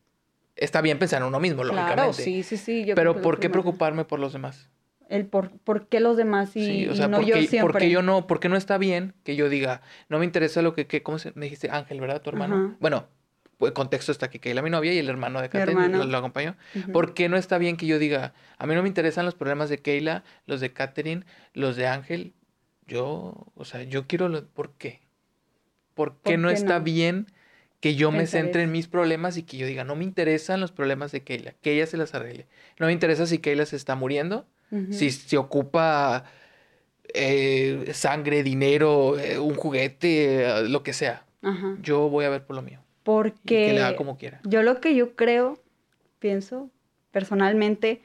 está 0.56 0.80
bien 0.80 0.98
pensar 0.98 1.22
en 1.22 1.28
uno 1.28 1.40
mismo, 1.40 1.64
lógicamente. 1.64 2.22
Sí, 2.22 2.42
sí, 2.42 2.56
sí. 2.56 2.86
pero 2.94 3.20
¿por 3.20 3.40
qué 3.40 3.50
preocuparme 3.50 4.04
por 4.04 4.18
los 4.18 4.32
demás? 4.32 4.68
El 5.08 5.26
por, 5.26 5.50
por 5.50 5.88
qué 5.88 5.98
los 5.98 6.16
demás 6.16 6.56
y, 6.56 6.86
o 6.86 6.94
sea, 6.94 7.08
no 7.08 7.20
yo 7.20 7.34
siempre. 7.36 7.60
Porque 7.60 7.90
yo 7.90 8.00
no, 8.00 8.28
porque 8.28 8.48
no 8.48 8.56
está 8.56 8.78
bien 8.78 9.12
que 9.24 9.34
yo 9.34 9.48
diga, 9.48 9.82
no 10.08 10.20
me 10.20 10.24
interesa 10.24 10.62
lo 10.62 10.72
que, 10.72 10.86
que 10.86 11.02
¿cómo 11.02 11.18
se, 11.18 11.32
me 11.34 11.46
dijiste? 11.46 11.68
Ángel, 11.68 12.00
¿verdad? 12.00 12.22
Tu 12.22 12.30
hermano. 12.30 12.76
Bueno, 12.78 13.08
el 13.66 13.72
contexto 13.72 14.12
está 14.12 14.26
aquí, 14.26 14.38
que 14.38 14.48
Keila, 14.48 14.62
mi 14.62 14.70
novia, 14.70 14.92
y 14.92 14.98
el 14.98 15.08
hermano 15.08 15.40
de 15.40 15.48
Katherine 15.48 15.88
lo, 15.88 16.16
acompañó. 16.16 16.56
¿Por 16.92 17.14
qué 17.14 17.28
no 17.28 17.36
está 17.36 17.58
bien 17.58 17.76
que 17.76 17.86
yo 17.86 17.98
diga, 17.98 18.32
a 18.58 18.66
mí 18.66 18.74
no 18.74 18.82
me 18.82 18.88
interesan 18.88 19.24
los 19.24 19.34
problemas 19.34 19.68
de 19.68 19.78
Keila, 19.78 20.24
los 20.46 20.60
de 20.60 20.72
Katherine, 20.72 21.24
los 21.52 21.76
de 21.76 21.86
Ángel? 21.86 22.34
Yo, 22.86 23.46
o 23.54 23.64
sea, 23.64 23.82
yo 23.82 24.06
quiero, 24.06 24.28
lo, 24.28 24.46
¿por 24.46 24.72
qué? 24.72 25.00
¿Por 25.94 26.16
qué, 26.22 26.36
no, 26.38 26.50
está 26.50 26.78
bien 26.78 27.26
que 27.80 27.94
yo 27.94 28.10
me 28.10 28.26
centre 28.26 28.62
en 28.62 28.72
mis 28.72 28.88
problemas 28.88 29.36
y 29.36 29.42
que 29.42 29.56
yo 29.56 29.66
diga, 29.66 29.84
no 29.84 29.96
me 29.96 30.04
interesan 30.04 30.60
los 30.60 30.72
problemas 30.72 31.12
de 31.12 31.22
Keila, 31.22 31.52
que 31.60 31.72
ella 31.72 31.86
se 31.86 31.96
las 31.96 32.14
arregle? 32.14 32.46
No 32.78 32.86
me 32.86 32.92
interesa 32.92 33.26
si 33.26 33.38
Keila 33.38 33.66
se 33.66 33.76
está 33.76 33.94
muriendo, 33.94 34.46
si 34.90 35.10
se 35.10 35.36
ocupa 35.36 36.24
eh, 37.14 37.90
sangre, 37.92 38.42
dinero, 38.42 39.18
eh, 39.18 39.38
un 39.38 39.54
juguete, 39.54 40.68
lo 40.68 40.82
que 40.82 40.92
sea. 40.92 41.24
Yo 41.82 42.08
voy 42.08 42.24
a 42.24 42.28
ver 42.28 42.44
por 42.44 42.56
lo 42.56 42.62
mío. 42.62 42.80
Porque 43.02 43.94
como 43.96 44.18
quiera. 44.18 44.40
yo 44.44 44.62
lo 44.62 44.80
que 44.80 44.94
yo 44.94 45.16
creo, 45.16 45.58
pienso 46.18 46.70
personalmente, 47.10 48.02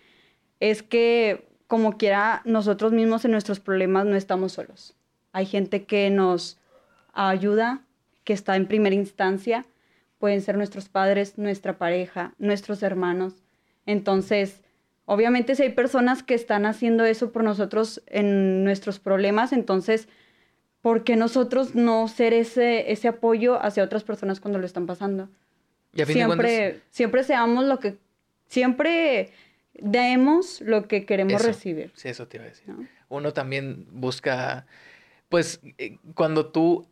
es 0.60 0.84
que 0.84 1.48
como 1.68 1.98
quiera 1.98 2.42
nosotros 2.46 2.92
mismos 2.92 3.26
en 3.26 3.32
nuestros 3.32 3.60
problemas 3.60 4.06
no 4.06 4.16
estamos 4.16 4.54
solos. 4.54 4.96
Hay 5.32 5.46
gente 5.46 5.84
que 5.84 6.10
nos 6.10 6.58
ayuda, 7.14 7.82
que 8.24 8.34
está 8.34 8.56
en 8.56 8.68
primera 8.68 8.96
instancia, 8.96 9.66
pueden 10.18 10.42
ser 10.42 10.58
nuestros 10.58 10.90
padres, 10.90 11.38
nuestra 11.38 11.78
pareja, 11.78 12.34
nuestros 12.38 12.84
hermanos. 12.84 13.34
Entonces, 13.86 14.62
obviamente 15.06 15.56
si 15.56 15.64
hay 15.64 15.74
personas 15.74 16.24
que 16.24 16.34
están 16.34 16.66
haciendo 16.66 17.06
eso 17.06 17.32
por 17.32 17.44
nosotros 17.44 18.02
en 18.08 18.64
nuestros 18.64 19.00
problemas, 19.00 19.52
entonces 19.52 20.08
¿por 20.86 21.04
qué 21.04 21.16
nosotros 21.16 21.74
no 21.74 22.08
ser 22.08 22.32
ese, 22.32 22.92
ese 22.92 23.08
apoyo 23.08 23.60
hacia 23.60 23.84
otras 23.84 24.04
personas 24.04 24.40
cuando 24.40 24.60
lo 24.60 24.68
están 24.68 24.86
pasando? 24.86 25.30
siempre, 26.06 26.82
siempre 26.92 27.24
seamos 27.24 27.66
lo 27.66 27.80
que, 27.80 27.98
siempre 28.46 29.32
demos 29.74 30.62
lo 30.62 30.88
que 30.88 31.08
queremos 31.08 31.44
recibir. 31.44 31.92
Sí, 31.96 32.10
eso 32.10 32.28
te 32.28 32.38
iba 32.38 32.46
a 32.46 32.50
decir. 32.50 32.68
Uno 33.10 33.34
también 33.34 33.88
busca, 33.94 34.68
pues, 35.28 35.60
eh, 35.80 35.98
cuando 36.14 36.52
tú, 36.52 36.88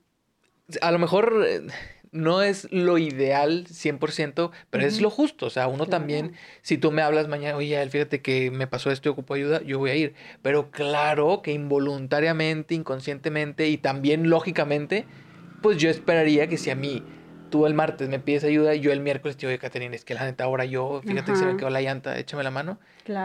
a 0.81 0.91
lo 0.91 0.97
mejor 0.97 1.45
eh, 1.47 1.61
no 2.13 2.41
es 2.41 2.71
lo 2.71 2.97
ideal 2.97 3.65
100%, 3.67 4.51
pero 4.69 4.85
es 4.85 5.01
lo 5.01 5.09
justo. 5.09 5.47
O 5.47 5.49
sea, 5.49 5.67
uno 5.67 5.87
también, 5.87 6.33
si 6.61 6.77
tú 6.77 6.91
me 6.91 7.01
hablas 7.01 7.27
mañana, 7.27 7.57
oye, 7.57 7.89
fíjate 7.89 8.21
que 8.21 8.51
me 8.51 8.67
pasó 8.67 8.91
esto 8.91 9.09
y 9.09 9.11
ocupo 9.11 9.33
ayuda, 9.33 9.61
yo 9.63 9.79
voy 9.79 9.89
a 9.89 9.95
ir. 9.95 10.13
Pero 10.41 10.71
claro 10.71 11.41
que 11.41 11.51
involuntariamente, 11.51 12.75
inconscientemente 12.75 13.67
y 13.67 13.77
también 13.77 14.29
lógicamente, 14.29 15.05
pues 15.61 15.77
yo 15.77 15.89
esperaría 15.89 16.47
que 16.47 16.57
si 16.57 16.69
a 16.69 16.75
mí 16.75 17.03
tú 17.53 17.67
el 17.67 17.75
martes 17.75 18.09
me 18.09 18.17
pides 18.17 18.43
ayuda 18.45 18.73
y 18.73 18.79
yo 18.79 18.91
el 18.91 18.99
miércoles 18.99 19.37
te 19.37 19.45
digo, 19.45 19.61
Caterina, 19.61 19.95
es 19.95 20.03
que 20.03 20.15
la 20.15 20.25
neta 20.25 20.45
ahora 20.45 20.65
yo, 20.65 21.03
fíjate 21.05 21.33
que 21.33 21.37
se 21.37 21.45
me 21.45 21.55
quedó 21.55 21.69
la 21.69 21.81
llanta, 21.81 22.17
échame 22.17 22.41
la 22.41 22.49
mano. 22.49 22.79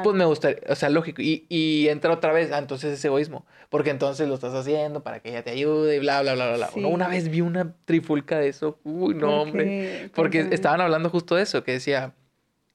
Pues 0.05 0.15
me 0.15 0.27
gustaría, 0.27 0.59
o 0.69 0.75
sea, 0.75 0.91
lógico. 0.91 1.23
Y, 1.23 1.47
y 1.49 1.89
entra 1.89 2.13
otra 2.13 2.31
vez, 2.35 2.53
ah, 2.53 2.59
entonces 2.59 2.93
es 2.93 3.03
egoísmo, 3.03 3.47
porque 3.71 3.89
entonces 3.89 4.29
lo 4.29 4.35
estás 4.35 4.53
haciendo 4.53 5.03
para 5.03 5.21
que 5.21 5.31
ella 5.31 5.43
te 5.43 5.49
ayude 5.53 5.97
y 5.97 5.99
bla, 5.99 6.21
bla, 6.21 6.35
bla, 6.35 6.57
bla. 6.57 6.69
Una 6.87 7.09
vez 7.09 7.31
vi 7.31 7.41
una 7.41 7.73
trifulca 7.87 8.39
de 8.39 8.49
eso, 8.49 8.79
uy, 8.85 9.15
no, 9.15 9.41
hombre. 9.41 10.11
Porque 10.15 10.47
estaban 10.51 10.83
hablando 10.83 11.09
justo 11.09 11.35
de 11.35 11.45
eso, 11.45 11.65
que 11.65 11.73
decía, 11.73 12.13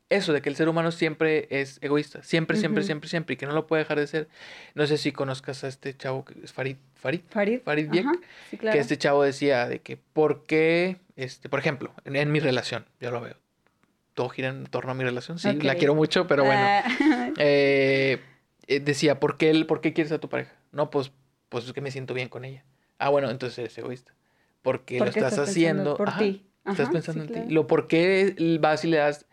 eso, 0.09 0.33
de 0.33 0.41
que 0.41 0.49
el 0.49 0.55
ser 0.55 0.69
humano 0.69 0.91
siempre 0.91 1.47
es 1.49 1.79
egoísta, 1.81 2.21
siempre, 2.23 2.57
siempre, 2.57 2.83
siempre, 2.83 3.09
siempre, 3.09 3.33
y 3.33 3.37
que 3.37 3.45
no 3.45 3.53
lo 3.53 3.67
puede 3.67 3.83
dejar 3.83 3.99
de 3.99 4.07
ser. 4.07 4.27
No 4.75 4.85
sé 4.85 4.97
si 4.97 5.11
conozcas 5.11 5.63
a 5.63 5.67
este 5.67 5.95
chavo 5.95 6.25
que 6.25 6.35
es 6.43 6.53
Farid, 6.53 6.77
Farid, 6.95 7.21
Farid, 7.29 7.61
Farid 7.61 7.89
que 8.59 8.77
este 8.77 8.97
chavo 8.97 9.23
decía 9.23 9.67
de 9.67 9.79
que 9.79 9.97
por 9.97 10.45
qué, 10.45 10.97
este, 11.15 11.49
por 11.49 11.59
ejemplo, 11.59 11.93
en, 12.05 12.31
mi 12.31 12.39
relación, 12.39 12.85
yo 12.99 13.11
lo 13.11 13.21
veo, 13.21 13.35
todo 14.13 14.29
gira 14.29 14.49
en 14.49 14.65
torno 14.65 14.91
a 14.91 14.93
mi 14.93 15.03
relación, 15.03 15.39
sí, 15.39 15.53
la 15.53 15.75
quiero 15.75 15.95
mucho, 15.95 16.27
pero 16.27 16.43
bueno, 16.43 16.61
ah. 16.61 16.83
eh, 17.37 18.21
decía, 18.67 19.19
¿por 19.19 19.37
qué, 19.37 19.65
¿por 19.65 19.81
qué 19.81 19.93
quieres 19.93 20.11
a 20.11 20.19
tu 20.19 20.29
pareja? 20.29 20.53
No, 20.71 20.89
pues, 20.91 21.11
pues 21.49 21.65
es 21.65 21.73
que 21.73 21.81
me 21.81 21.91
siento 21.91 22.13
bien 22.13 22.29
con 22.29 22.45
ella. 22.45 22.63
Ah, 22.99 23.09
bueno, 23.09 23.29
entonces 23.29 23.57
eres 23.59 23.77
egoísta. 23.77 24.13
Porque, 24.61 24.99
lo 24.99 25.05
estás, 25.05 25.37
haciendo. 25.37 25.97
Por 25.97 26.15
ti. 26.17 26.45
estás 26.65 26.89
pensando 26.89 27.25
en 27.25 27.31
ti. 27.31 27.53
Lo 27.53 27.67
por 27.67 27.87
qué 27.87 28.57
vas 28.61 28.85
y 28.85 28.87
le 28.87 28.97
das 28.97 29.25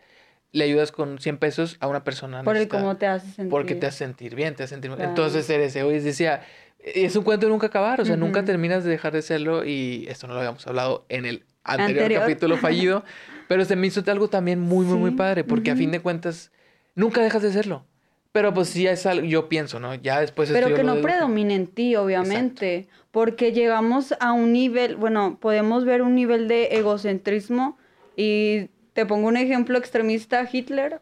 le 0.51 0.65
ayudas 0.65 0.91
con 0.91 1.19
100 1.19 1.37
pesos 1.37 1.77
a 1.79 1.87
una 1.87 2.03
persona. 2.03 2.43
Por 2.43 2.57
el 2.57 2.67
cómo 2.67 2.97
te 2.97 3.07
hace 3.07 3.27
sentir. 3.27 3.49
Porque 3.49 3.75
te 3.75 3.87
hace 3.87 3.99
sentir 3.99 4.35
bien, 4.35 4.55
te 4.55 4.63
hace 4.63 4.75
sentir 4.75 4.91
Entonces 4.99 5.49
eres 5.49 5.75
y 5.75 5.99
decía, 5.99 6.41
es 6.79 7.15
un 7.15 7.23
cuento 7.23 7.45
de 7.45 7.51
nunca 7.51 7.67
acabar, 7.67 8.01
o 8.01 8.05
sea, 8.05 8.17
nunca 8.17 8.43
terminas 8.43 8.83
de 8.83 8.89
dejar 8.89 9.13
de 9.13 9.21
serlo 9.21 9.65
y 9.65 10.05
esto 10.09 10.27
no 10.27 10.33
lo 10.33 10.39
habíamos 10.39 10.65
hablado 10.67 11.05
en 11.09 11.25
el 11.25 11.45
anterior, 11.63 12.11
capítulo 12.21 12.57
fallido, 12.57 13.03
pero 13.47 13.65
se 13.65 13.75
me 13.75 13.87
hizo 13.87 14.03
algo 14.07 14.29
también 14.29 14.59
muy, 14.59 14.85
muy, 14.85 14.97
muy 14.97 15.11
padre, 15.11 15.43
porque 15.43 15.71
a 15.71 15.75
fin 15.75 15.91
de 15.91 15.99
cuentas 15.99 16.51
nunca 16.95 17.21
dejas 17.21 17.41
de 17.41 17.51
serlo. 17.51 17.85
Pero 18.31 18.53
pues 18.53 18.69
sí 18.69 18.87
es 18.87 19.05
algo, 19.05 19.25
yo 19.25 19.49
pienso, 19.49 19.81
¿no? 19.81 19.93
Ya 19.93 20.21
después... 20.21 20.49
Pero 20.51 20.73
que 20.73 20.85
no 20.85 21.01
predomine 21.01 21.53
en 21.53 21.67
ti, 21.67 21.97
obviamente, 21.97 22.87
porque 23.11 23.51
llegamos 23.51 24.15
a 24.21 24.31
un 24.31 24.53
nivel, 24.53 24.95
bueno, 24.95 25.37
podemos 25.41 25.83
ver 25.83 26.01
un 26.01 26.15
nivel 26.15 26.47
de 26.47 26.67
egocentrismo 26.77 27.77
y 28.15 28.69
te 28.93 29.05
pongo 29.05 29.27
un 29.27 29.37
ejemplo 29.37 29.77
extremista, 29.77 30.47
Hitler. 30.51 31.01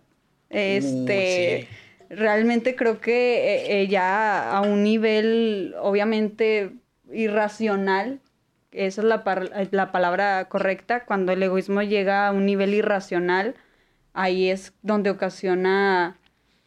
Este, 0.49 1.67
realmente 2.09 2.75
creo 2.75 2.99
que 2.99 3.37
eh, 3.37 3.81
eh, 3.81 3.87
ya 3.87 4.51
a 4.51 4.61
un 4.61 4.83
nivel, 4.83 5.75
obviamente, 5.79 6.73
irracional, 7.11 8.19
esa 8.71 9.01
es 9.01 9.07
la, 9.07 9.23
la 9.71 9.91
palabra 9.91 10.47
correcta, 10.49 11.05
cuando 11.05 11.31
el 11.31 11.41
egoísmo 11.41 11.81
llega 11.81 12.27
a 12.27 12.31
un 12.31 12.45
nivel 12.45 12.73
irracional, 12.73 13.55
ahí 14.13 14.49
es 14.49 14.73
donde 14.81 15.09
ocasiona, 15.09 16.19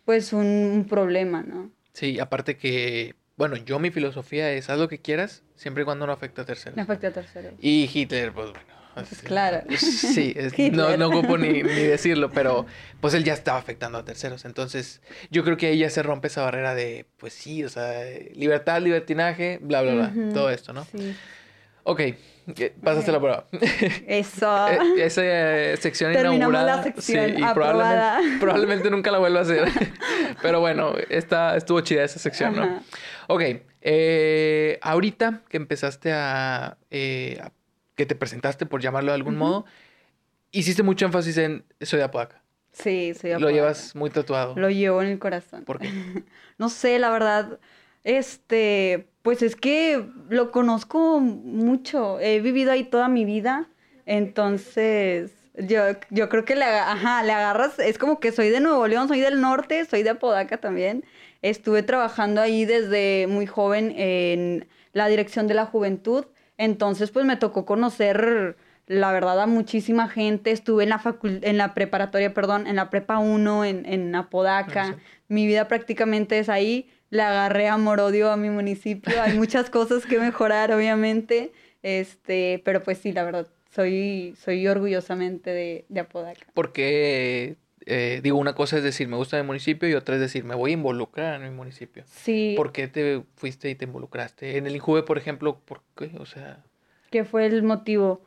pues, 0.05 0.33
un, 0.33 0.87
problema, 0.89 1.43
¿no? 1.43 1.71
Sí, 1.93 2.19
aparte 2.19 2.57
que 2.57 3.15
bueno, 3.37 3.57
yo 3.57 3.79
mi 3.79 3.91
filosofía 3.91 4.53
es 4.53 4.71
haz 4.71 4.79
lo 4.79 4.89
que 4.89 4.99
quieras, 4.99 5.43
siempre 5.57 5.83
y 5.83 5.85
cuando 5.85 6.07
no 6.07 6.13
afecte 6.13 6.43
a 6.43 6.45
terceros. 6.45 6.77
No 6.77 6.83
afecte 6.83 7.09
a 7.09 7.13
terceros. 7.13 7.55
Y 7.61 7.91
Hitler, 7.93 8.33
pues 8.33 8.51
bueno, 8.51 8.82
Claro. 9.25 9.63
Sí, 9.77 10.35
no, 10.73 10.97
no 10.97 11.09
ocupo 11.09 11.39
ni, 11.39 11.63
decirlo, 11.63 12.31
pero 12.31 12.67
pues 13.01 13.15
él 13.15 13.25
ya 13.25 13.33
estaba 13.33 13.59
afectando 13.59 13.99
a 13.99 14.05
terceros. 14.05 14.45
Entonces, 14.45 15.01
yo 15.31 15.45
creo 15.45 15.57
que 15.57 15.69
ahí 15.69 15.79
ya 15.79 15.91
se 15.91 16.03
rompe 16.03 16.29
esa 16.29 16.43
barrera 16.43 16.75
de, 16.75 17.07
pues 17.19 17.33
sí, 17.33 17.65
o 17.65 17.69
sea, 17.69 18.05
libertad, 18.35 18.81
libertinaje, 18.81 19.59
bla, 19.63 19.83
bla, 19.83 19.95
bla, 19.95 20.13
todo 20.33 20.51
esto, 20.51 20.73
¿no? 20.73 20.85
Sí. 20.85 21.15
Ok, 21.85 22.01
eh, 22.01 22.75
pasaste 22.83 23.11
la 23.11 23.19
prueba. 23.19 23.47
Eso. 24.07 24.69
Eh, 24.69 25.05
esa 25.05 25.23
eh, 25.25 25.77
sección 25.79 26.13
Terminamos 26.13 26.53
la 26.53 26.83
sección 26.83 27.31
sí, 27.31 27.35
y 27.39 27.55
probablemente, 27.55 28.37
probablemente, 28.41 28.91
nunca 28.91 29.11
la 29.11 29.19
vuelva 29.19 29.41
a 29.41 29.43
hacer. 29.43 29.69
Pero 30.41 30.61
bueno, 30.61 30.95
está, 31.09 31.57
estuvo 31.57 31.81
chida 31.81 32.05
esa 32.05 32.19
sección, 32.19 32.55
¿no? 32.55 32.83
Ok, 33.29 33.43
ahorita 34.81 35.43
que 35.49 35.57
empezaste 35.57 36.13
a, 36.13 36.67
a 36.67 37.53
que 38.03 38.07
te 38.07 38.17
presentaste, 38.17 38.67
por 38.67 38.81
llamarlo 38.81 39.13
de 39.13 39.15
algún 39.15 39.37
modo, 39.37 39.65
hiciste 40.51 40.83
mucho 40.83 41.07
énfasis 41.07 41.39
en 41.39 41.65
soy 41.81 41.99
de 41.99 42.05
Apodaca. 42.05 42.43
Sí, 42.73 43.15
soy 43.15 43.31
de 43.31 43.35
Apodaca. 43.37 43.51
Lo 43.51 43.51
llevas 43.51 43.95
muy 43.95 44.11
tatuado. 44.11 44.57
Lo 44.57 44.71
llevo 44.71 45.03
en 45.03 45.09
el 45.09 45.19
corazón. 45.21 45.65
¿Por 45.65 45.79
qué? 45.79 45.89
no 46.59 46.69
sé, 46.69 46.99
la 46.99 47.11
verdad, 47.11 47.61
este, 48.03 49.07
pues 49.23 49.43
es 49.43 49.55
que 49.55 50.05
lo 50.29 50.51
conozco 50.51 51.21
mucho. 51.21 52.19
He 52.19 52.41
vivido 52.41 52.73
ahí 52.73 52.85
toda 52.85 53.09
mi 53.09 53.25
vida, 53.25 53.69
entonces... 54.05 55.33
Yo, 55.55 55.83
yo 56.09 56.31
creo 56.31 56.47
que 56.47 56.57
le, 56.57 56.65
ajá, 56.65 57.23
le 57.23 57.33
agarras, 57.33 57.79
es 57.79 57.99
como 57.99 58.21
que 58.21 58.33
soy 58.33 58.49
de 58.49 58.61
Nuevo 58.61 58.87
León, 58.89 59.07
soy 59.07 59.21
del 59.21 59.39
norte, 59.39 59.85
soy 59.85 60.03
de 60.03 60.09
Apodaca 60.09 60.57
también. 60.57 61.05
Estuve 61.43 61.83
trabajando 61.83 62.41
ahí 62.41 62.65
desde 62.65 63.27
muy 63.29 63.45
joven 63.45 63.93
en 63.95 64.67
la 64.95 65.09
dirección 65.09 65.47
de 65.49 65.53
la 65.55 65.67
juventud 65.67 66.25
entonces, 66.59 67.11
pues 67.11 67.27
me 67.27 67.37
tocó 67.37 67.65
conocer, 67.65 68.57
la 68.87 69.13
verdad, 69.13 69.41
a 69.41 69.47
muchísima 69.47 70.09
gente. 70.09 70.51
Estuve 70.51 70.85
en 70.85 70.91
la, 70.91 71.03
en 71.23 71.57
la 71.59 71.75
preparatoria, 71.75 72.35
perdón, 72.35 72.67
en 72.67 72.77
la 72.77 72.91
prepa 72.91 73.19
1, 73.19 73.65
en, 73.65 73.87
en 73.87 74.15
Apodaca. 74.15 74.99
Mi 75.29 75.47
vida 75.47 75.69
prácticamente 75.69 76.39
es 76.39 76.49
ahí. 76.49 76.91
Le 77.11 77.23
agarré 77.23 77.69
amor-odio 77.69 78.31
a 78.31 78.37
mi 78.37 78.51
municipio. 78.51 79.21
Hay 79.21 79.37
muchas 79.37 79.71
cosas 79.71 80.07
que 80.07 80.19
mejorar, 80.19 80.73
obviamente. 80.73 81.53
Este, 81.83 82.63
pero 82.65 82.83
pues 82.83 82.99
sí, 82.99 83.13
la 83.13 83.25
verdad, 83.25 83.49
soy, 83.71 84.35
soy 84.39 84.67
orgullosamente 84.69 85.51
de, 85.51 85.85
de 85.89 86.01
Apodaca. 86.01 86.47
Porque 86.55 87.57
eh, 87.87 88.21
digo, 88.23 88.39
una 88.39 88.55
cosa 88.55 88.79
es 88.79 88.83
decir, 88.83 89.09
me 89.09 89.17
gusta 89.17 89.37
mi 89.41 89.47
municipio 89.47 89.89
y 89.89 89.95
otra 89.95 90.15
es 90.15 90.21
decir, 90.21 90.45
me 90.45 90.55
voy 90.55 90.71
a 90.71 90.75
involucrar 90.75 91.41
en 91.41 91.49
mi 91.49 91.55
municipio. 91.55 92.05
Sí. 92.07 92.55
¿Por 92.57 92.73
qué 92.73 92.89
te 92.89 93.23
fuiste 93.37 93.71
y 93.71 93.75
te 93.75 93.85
involucraste? 93.85 94.57
En 94.57 94.67
el 94.67 94.75
INJUVE, 94.75 95.03
por 95.03 95.19
ejemplo, 95.19 95.59
¿por 95.65 95.83
qué? 95.97 96.11
O 96.19 96.27
sea... 96.27 96.63
¿Qué 97.11 97.25
fue 97.25 97.47
el 97.47 97.63
motivo? 97.63 98.23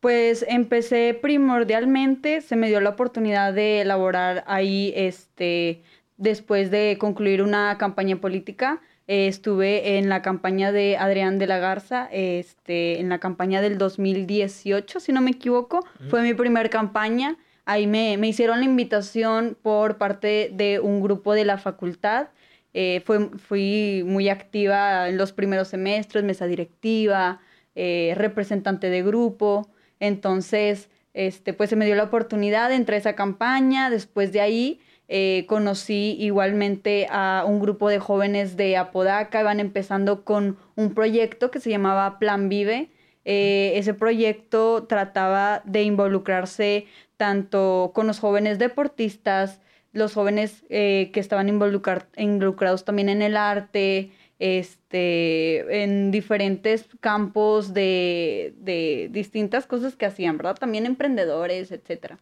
Pues 0.00 0.44
empecé 0.48 1.18
primordialmente, 1.20 2.40
se 2.40 2.56
me 2.56 2.68
dio 2.68 2.80
la 2.80 2.90
oportunidad 2.90 3.52
de 3.52 3.82
elaborar 3.82 4.44
ahí, 4.46 4.92
este, 4.96 5.82
después 6.16 6.70
de 6.70 6.96
concluir 6.98 7.42
una 7.42 7.76
campaña 7.76 8.16
política. 8.16 8.80
Eh, 9.08 9.26
estuve 9.26 9.98
en 9.98 10.08
la 10.08 10.22
campaña 10.22 10.72
de 10.72 10.96
Adrián 10.96 11.38
de 11.38 11.46
la 11.46 11.58
Garza, 11.58 12.08
este, 12.12 13.00
en 13.00 13.08
la 13.08 13.18
campaña 13.18 13.60
del 13.60 13.76
2018, 13.76 15.00
si 15.00 15.12
no 15.12 15.20
me 15.20 15.32
equivoco. 15.32 15.84
Fue 16.08 16.22
mi 16.22 16.32
primera 16.32 16.68
campaña. 16.70 17.36
Ahí 17.70 17.86
me, 17.86 18.14
hicieron 18.26 18.58
la 18.58 18.64
invitación 18.64 19.56
por 19.62 19.96
parte 19.96 20.50
de 20.52 20.80
un 20.80 21.00
grupo 21.00 21.34
de 21.34 21.44
la 21.44 21.56
facultad. 21.56 22.30
Eh, 22.74 23.00
fui 23.36 24.02
muy 24.04 24.28
activa 24.28 25.08
en 25.08 25.16
los 25.16 25.32
primeros 25.32 25.68
semestres, 25.68 26.24
mesa 26.24 26.46
directiva, 26.46 27.40
eh, 27.76 28.14
representante 28.16 28.90
de 28.90 29.04
grupo. 29.04 29.68
Entonces, 30.00 30.90
este, 31.14 31.52
pues 31.52 31.70
se 31.70 31.76
me 31.76 31.86
dio 31.86 31.94
la 31.94 32.02
oportunidad, 32.02 32.72
entre 32.72 32.96
esa 32.96 33.14
campaña. 33.14 33.88
Después 33.88 34.32
de 34.32 34.40
ahí, 34.40 34.80
eh, 35.06 35.44
conocí 35.46 36.16
igualmente 36.18 37.06
a 37.08 37.44
un 37.46 37.60
grupo 37.60 37.88
de 37.88 38.00
jóvenes 38.00 38.56
de 38.56 38.76
Apodaca. 38.78 39.42
Iban 39.42 39.60
empezando 39.60 40.24
con 40.24 40.58
un 40.74 40.92
proyecto 40.92 41.52
que 41.52 41.60
se 41.60 41.70
llamaba 41.70 42.18
Plan 42.18 42.48
Vive. 42.48 42.90
Ese 43.24 43.94
proyecto 43.94 44.84
trataba 44.84 45.62
de 45.64 45.82
involucrarse 45.82 46.86
tanto 47.16 47.92
con 47.94 48.06
los 48.06 48.18
jóvenes 48.18 48.58
deportistas, 48.58 49.60
los 49.92 50.14
jóvenes 50.14 50.64
eh, 50.70 51.10
que 51.12 51.20
estaban 51.20 51.48
involucrados 51.48 52.84
también 52.84 53.08
en 53.08 53.22
el 53.22 53.36
arte, 53.36 54.12
este, 54.38 55.82
en 55.82 56.10
diferentes 56.10 56.86
campos 57.00 57.74
de, 57.74 58.54
de, 58.58 59.08
distintas 59.10 59.66
cosas 59.66 59.96
que 59.96 60.06
hacían, 60.06 60.38
¿verdad? 60.38 60.56
También 60.56 60.86
emprendedores, 60.86 61.72
etcétera. 61.72 62.18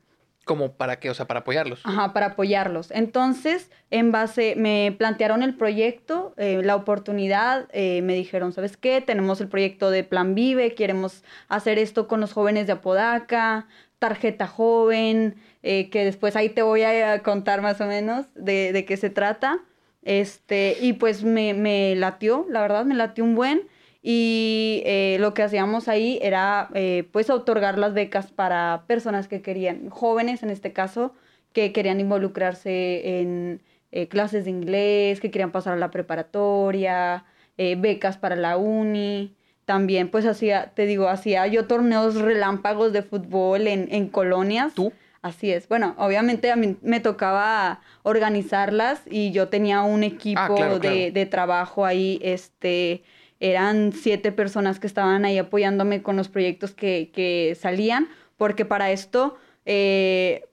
¿Como 0.49 0.73
para 0.73 0.99
qué? 0.99 1.11
O 1.11 1.15
sea, 1.15 1.27
para 1.27 1.41
apoyarlos. 1.41 1.83
Ajá, 1.85 2.15
para 2.15 2.29
apoyarlos. 2.29 2.91
Entonces, 2.91 3.71
en 3.91 4.13
base, 4.13 4.55
me 4.57 4.95
plantearon 4.97 5.43
el 5.43 5.55
proyecto, 5.55 6.33
eh, 6.39 6.63
la 6.65 6.75
oportunidad, 6.75 7.69
eh, 7.71 8.01
me 8.01 8.15
dijeron, 8.15 8.55
¿sabes 8.55 8.79
qué? 8.79 9.03
Tenemos 9.03 9.43
el 9.43 9.49
proyecto 9.49 9.91
de 9.91 10.05
Plan 10.05 10.35
Vive, 10.35 10.75
queremos 10.75 11.23
hacer 11.51 11.79
esto 11.79 12.09
con 12.09 12.23
los 12.23 12.33
jóvenes 12.33 12.67
de 12.67 12.73
Apodaca, 12.73 13.67
tarjeta 13.99 14.47
joven, 14.47 15.37
eh, 15.63 15.91
que 15.91 16.07
después 16.07 16.35
ahí 16.35 16.49
te 16.49 16.63
voy 16.63 16.83
a 16.83 17.23
contar 17.23 17.61
más 17.61 17.83
o 17.83 17.87
menos 17.87 18.25
de, 18.35 18.73
de 18.73 18.87
qué 18.87 18.97
se 18.97 19.11
trata. 19.11 19.61
Este, 20.03 20.79
y 20.81 20.95
pues 20.95 21.25
me, 21.25 21.53
me, 21.53 21.95
latió, 21.95 22.47
la 22.49 22.63
verdad, 22.63 22.87
me 22.87 22.95
latió 22.95 23.23
un 23.23 23.35
buen. 23.35 23.69
Y 24.03 24.83
eh, 24.87 25.17
lo 25.21 25.35
que 25.35 25.43
hacíamos 25.43 25.89
ahí 25.89 26.19
era 26.23 26.69
eh, 26.75 27.09
pues 27.13 27.31
otorgar 27.31 27.79
las 27.79 27.95
becas 27.95 28.31
para 28.31 28.85
personas 28.87 29.29
que 29.29 29.43
querían, 29.43 29.91
jóvenes 29.91 30.43
en 30.43 30.51
este 30.51 30.73
caso, 30.73 31.15
que 31.53 31.73
querían 31.73 32.01
involucrarse 32.01 33.21
en 33.21 33.63
clases 34.11 34.45
de 34.45 34.51
inglés, 34.51 35.19
que 35.19 35.31
querían 35.31 35.51
pasar 35.51 35.73
a 35.73 35.77
la 35.77 35.91
preparatoria, 35.91 37.25
becas 37.57 38.19
para 38.19 38.37
la 38.37 38.59
uni 38.59 39.35
también 39.69 40.09
pues 40.09 40.25
hacía, 40.25 40.73
te 40.75 40.87
digo, 40.87 41.11
hacía 41.11 41.47
yo 41.47 41.67
torneos 41.67 42.15
relámpagos 42.15 42.91
de 42.95 43.03
fútbol 43.03 43.67
en, 43.67 43.87
en 43.91 44.09
colonias. 44.09 44.73
¿Tú? 44.73 44.95
Así 45.21 45.53
es. 45.53 45.69
Bueno, 45.69 45.95
obviamente 45.99 46.51
a 46.51 46.57
mí 46.57 46.79
me 46.81 47.01
tocaba 47.01 47.83
organizarlas 48.03 49.03
y 49.11 49.31
yo 49.31 49.49
tenía 49.49 49.83
un 49.83 50.05
equipo 50.05 50.57
ah, 50.59 50.79
de, 50.79 51.11
de, 51.11 51.27
trabajo 51.27 51.85
ahí, 51.85 52.19
este, 52.23 53.03
eran 53.41 53.93
siete 53.93 54.33
personas 54.33 54.81
que 54.81 54.87
estaban 54.87 55.25
ahí 55.25 55.39
apoyándome 55.39 56.03
con 56.03 56.17
los 56.17 56.29
proyectos 56.29 56.75
que, 56.75 57.11
que 57.13 57.57
salían, 57.59 58.09
porque 58.37 58.65
para 58.65 58.91
esto, 58.91 59.37
eh, 59.65 60.45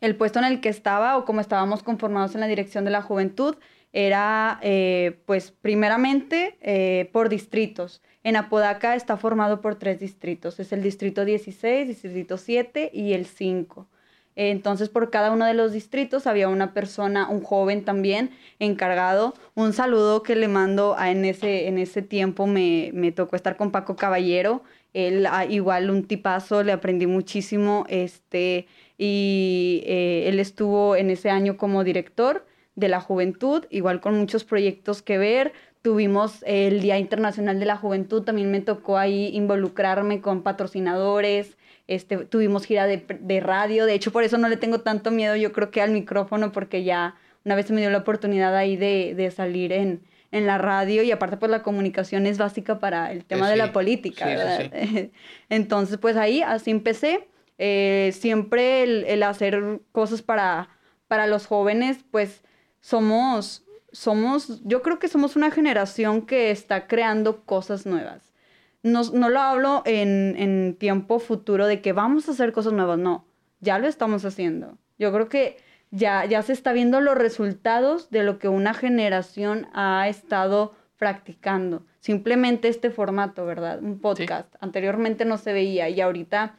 el 0.00 0.16
puesto 0.16 0.38
en 0.38 0.46
el 0.46 0.60
que 0.60 0.68
estaba 0.68 1.16
o 1.16 1.24
como 1.24 1.40
estábamos 1.40 1.82
conformados 1.82 2.34
en 2.34 2.40
la 2.40 2.48
dirección 2.48 2.84
de 2.84 2.90
la 2.90 3.02
juventud 3.02 3.56
era, 3.92 4.58
eh, 4.62 5.20
pues, 5.26 5.50
primeramente 5.50 6.56
eh, 6.62 7.10
por 7.12 7.28
distritos. 7.28 8.02
En 8.24 8.36
Apodaca 8.36 8.94
está 8.94 9.16
formado 9.16 9.60
por 9.60 9.74
tres 9.74 10.00
distritos. 10.00 10.58
Es 10.60 10.72
el 10.72 10.82
distrito 10.82 11.24
16, 11.24 11.88
distrito 11.88 12.38
7 12.38 12.90
y 12.92 13.12
el 13.12 13.26
5. 13.26 13.86
Entonces, 14.36 14.88
por 14.88 15.10
cada 15.10 15.30
uno 15.30 15.44
de 15.44 15.54
los 15.54 15.72
distritos 15.72 16.26
había 16.26 16.48
una 16.48 16.72
persona, 16.72 17.28
un 17.28 17.42
joven 17.42 17.84
también, 17.84 18.30
encargado. 18.58 19.34
Un 19.54 19.72
saludo 19.72 20.22
que 20.22 20.36
le 20.36 20.48
mando 20.48 20.94
a, 20.96 21.10
en, 21.10 21.24
ese, 21.24 21.68
en 21.68 21.78
ese 21.78 22.02
tiempo, 22.02 22.46
me, 22.46 22.90
me 22.94 23.12
tocó 23.12 23.36
estar 23.36 23.56
con 23.56 23.70
Paco 23.70 23.96
Caballero. 23.96 24.62
Él, 24.94 25.26
ah, 25.30 25.44
igual, 25.46 25.90
un 25.90 26.04
tipazo, 26.04 26.62
le 26.62 26.72
aprendí 26.72 27.06
muchísimo. 27.06 27.84
Este, 27.88 28.66
y 28.98 29.82
eh, 29.86 30.24
él 30.28 30.38
estuvo 30.38 30.96
en 30.96 31.10
ese 31.10 31.30
año 31.30 31.56
como 31.56 31.84
director 31.84 32.46
de 32.74 32.88
la 32.88 33.00
juventud, 33.00 33.66
igual 33.70 34.00
con 34.00 34.18
muchos 34.18 34.44
proyectos 34.44 35.02
que 35.02 35.18
ver. 35.18 35.52
Tuvimos 35.82 36.44
el 36.46 36.80
Día 36.80 36.98
Internacional 36.98 37.58
de 37.58 37.66
la 37.66 37.76
Juventud, 37.76 38.22
también 38.22 38.50
me 38.50 38.60
tocó 38.60 38.98
ahí 38.98 39.30
involucrarme 39.34 40.20
con 40.20 40.42
patrocinadores, 40.42 41.56
este, 41.88 42.18
tuvimos 42.18 42.64
gira 42.64 42.86
de, 42.86 43.04
de, 43.20 43.40
radio, 43.40 43.86
de 43.86 43.94
hecho 43.94 44.12
por 44.12 44.24
eso 44.24 44.38
no 44.38 44.48
le 44.48 44.56
tengo 44.56 44.80
tanto 44.80 45.10
miedo 45.10 45.36
yo 45.36 45.52
creo 45.52 45.70
que 45.70 45.82
al 45.82 45.90
micrófono, 45.90 46.52
porque 46.52 46.84
ya 46.84 47.16
una 47.44 47.54
vez 47.54 47.70
me 47.70 47.80
dio 47.80 47.90
la 47.90 47.98
oportunidad 47.98 48.56
ahí 48.56 48.76
de, 48.76 49.14
de 49.16 49.30
salir 49.30 49.72
en, 49.72 50.02
en, 50.30 50.46
la 50.46 50.58
radio. 50.58 51.02
Y 51.02 51.10
aparte 51.10 51.36
pues 51.36 51.50
la 51.50 51.62
comunicación 51.62 52.26
es 52.26 52.38
básica 52.38 52.78
para 52.78 53.10
el 53.12 53.24
tema 53.24 53.50
de 53.50 53.56
la 53.56 53.72
política, 53.72 54.26
¿verdad? 54.26 54.70
Entonces 55.48 55.98
pues 55.98 56.16
ahí 56.16 56.42
así 56.42 56.70
empecé, 56.70 57.28
eh, 57.58 58.12
siempre 58.14 58.84
el, 58.84 59.04
el 59.04 59.22
hacer 59.24 59.80
cosas 59.90 60.22
para, 60.22 60.68
para 61.08 61.26
los 61.26 61.46
jóvenes 61.46 61.98
pues 62.10 62.42
somos, 62.80 63.64
somos, 63.92 64.62
yo 64.64 64.82
creo 64.82 64.98
que 64.98 65.08
somos 65.08 65.36
una 65.36 65.50
generación 65.50 66.22
que 66.22 66.50
está 66.50 66.86
creando 66.86 67.42
cosas 67.44 67.86
nuevas. 67.86 68.31
No, 68.82 69.02
no 69.12 69.28
lo 69.28 69.40
hablo 69.40 69.82
en, 69.84 70.34
en, 70.36 70.76
tiempo 70.76 71.18
futuro 71.18 71.66
de 71.66 71.80
que 71.80 71.92
vamos 71.92 72.28
a 72.28 72.32
hacer 72.32 72.52
cosas 72.52 72.72
nuevas, 72.72 72.98
no, 72.98 73.24
ya 73.60 73.78
lo 73.78 73.86
estamos 73.86 74.24
haciendo. 74.24 74.76
Yo 74.98 75.12
creo 75.12 75.28
que 75.28 75.58
ya, 75.92 76.24
ya 76.24 76.42
se 76.42 76.52
está 76.52 76.72
viendo 76.72 77.00
los 77.00 77.16
resultados 77.16 78.10
de 78.10 78.24
lo 78.24 78.38
que 78.38 78.48
una 78.48 78.74
generación 78.74 79.68
ha 79.72 80.08
estado 80.08 80.74
practicando. 80.96 81.84
Simplemente 82.00 82.68
este 82.68 82.90
formato, 82.90 83.44
¿verdad? 83.44 83.80
Un 83.82 84.00
podcast. 84.00 84.54
Anteriormente 84.60 85.24
no 85.24 85.36
se 85.36 85.52
veía 85.52 85.88
y 85.88 86.00
ahorita 86.00 86.56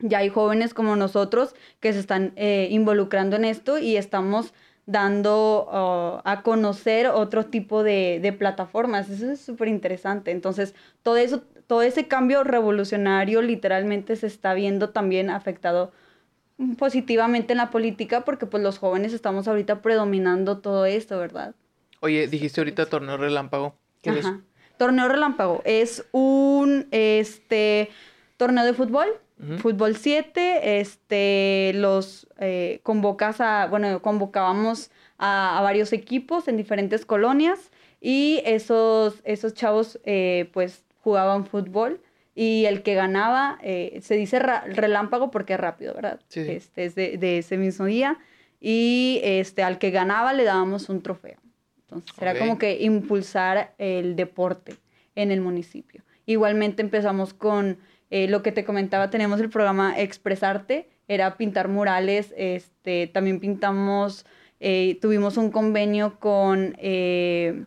ya 0.00 0.18
hay 0.18 0.28
jóvenes 0.28 0.74
como 0.74 0.96
nosotros 0.96 1.54
que 1.80 1.92
se 1.92 2.00
están 2.00 2.32
eh, 2.36 2.68
involucrando 2.70 3.36
en 3.36 3.44
esto 3.44 3.78
y 3.78 3.96
estamos 3.96 4.52
dando 4.88 5.68
uh, 5.70 6.22
a 6.24 6.42
conocer 6.42 7.08
otro 7.08 7.44
tipo 7.44 7.82
de, 7.82 8.20
de 8.22 8.32
plataformas. 8.32 9.10
Eso 9.10 9.30
es 9.30 9.38
súper 9.38 9.68
interesante. 9.68 10.30
Entonces, 10.30 10.74
todo 11.02 11.18
eso, 11.18 11.42
todo 11.66 11.82
ese 11.82 12.08
cambio 12.08 12.42
revolucionario 12.42 13.42
literalmente 13.42 14.16
se 14.16 14.26
está 14.26 14.54
viendo 14.54 14.88
también 14.88 15.28
afectado 15.28 15.92
positivamente 16.78 17.52
en 17.52 17.58
la 17.58 17.70
política 17.70 18.24
porque 18.24 18.46
pues 18.46 18.62
los 18.62 18.78
jóvenes 18.78 19.12
estamos 19.12 19.46
ahorita 19.46 19.82
predominando 19.82 20.58
todo 20.58 20.86
esto, 20.86 21.18
¿verdad? 21.18 21.54
Oye, 22.00 22.26
dijiste 22.26 22.62
ahorita 22.62 22.86
torneo 22.86 23.18
relámpago. 23.18 23.74
¿Qué 24.02 24.10
es? 24.10 24.26
Torneo 24.78 25.06
relámpago 25.06 25.60
es 25.66 26.06
un 26.12 26.86
este 26.92 27.90
torneo 28.38 28.64
de 28.64 28.72
fútbol 28.72 29.08
Fútbol 29.58 29.96
7, 29.96 30.80
este, 30.80 31.72
los 31.74 32.26
eh, 32.40 32.80
convocas 32.82 33.40
a, 33.40 33.68
bueno, 33.68 34.02
convocábamos 34.02 34.90
a, 35.16 35.60
varios 35.62 35.92
equipos 35.92 36.48
en 36.48 36.56
diferentes 36.56 37.06
colonias 37.06 37.70
y 38.00 38.42
esos, 38.44 39.20
esos 39.24 39.54
chavos 39.54 40.00
eh, 40.04 40.50
pues 40.52 40.84
jugaban 41.02 41.46
fútbol 41.46 42.00
y 42.34 42.64
el 42.66 42.82
que 42.82 42.94
ganaba, 42.94 43.58
eh, 43.62 43.98
se 44.02 44.16
dice 44.16 44.38
relámpago 44.38 45.30
porque 45.30 45.54
es 45.54 45.60
rápido, 45.60 45.94
¿verdad? 45.94 46.20
Sí, 46.28 46.40
Este, 46.40 46.84
es 46.84 46.94
de, 46.94 47.38
ese 47.38 47.56
mismo 47.56 47.86
día 47.86 48.18
y 48.60 49.20
este, 49.22 49.62
al 49.62 49.78
que 49.78 49.90
ganaba 49.90 50.32
le 50.32 50.44
dábamos 50.44 50.88
un 50.88 51.00
trofeo. 51.02 51.38
Entonces 51.82 52.14
era 52.20 52.38
como 52.38 52.58
que 52.58 52.82
impulsar 52.82 53.74
el 53.78 54.16
deporte 54.16 54.76
en 55.14 55.30
el 55.30 55.40
municipio. 55.40 56.02
Igualmente 56.26 56.82
empezamos 56.82 57.34
con 57.34 57.78
eh, 58.10 58.26
lo 58.28 58.42
que 58.42 58.52
te 58.52 58.64
comentaba, 58.64 59.10
tenemos 59.10 59.40
el 59.40 59.50
programa 59.50 59.98
Expresarte, 59.98 60.88
era 61.08 61.36
pintar 61.36 61.68
murales, 61.68 62.32
este, 62.36 63.06
también 63.06 63.38
pintamos, 63.38 64.24
eh, 64.60 64.98
tuvimos 65.02 65.36
un 65.36 65.50
convenio 65.50 66.18
con, 66.18 66.74
eh, 66.78 67.64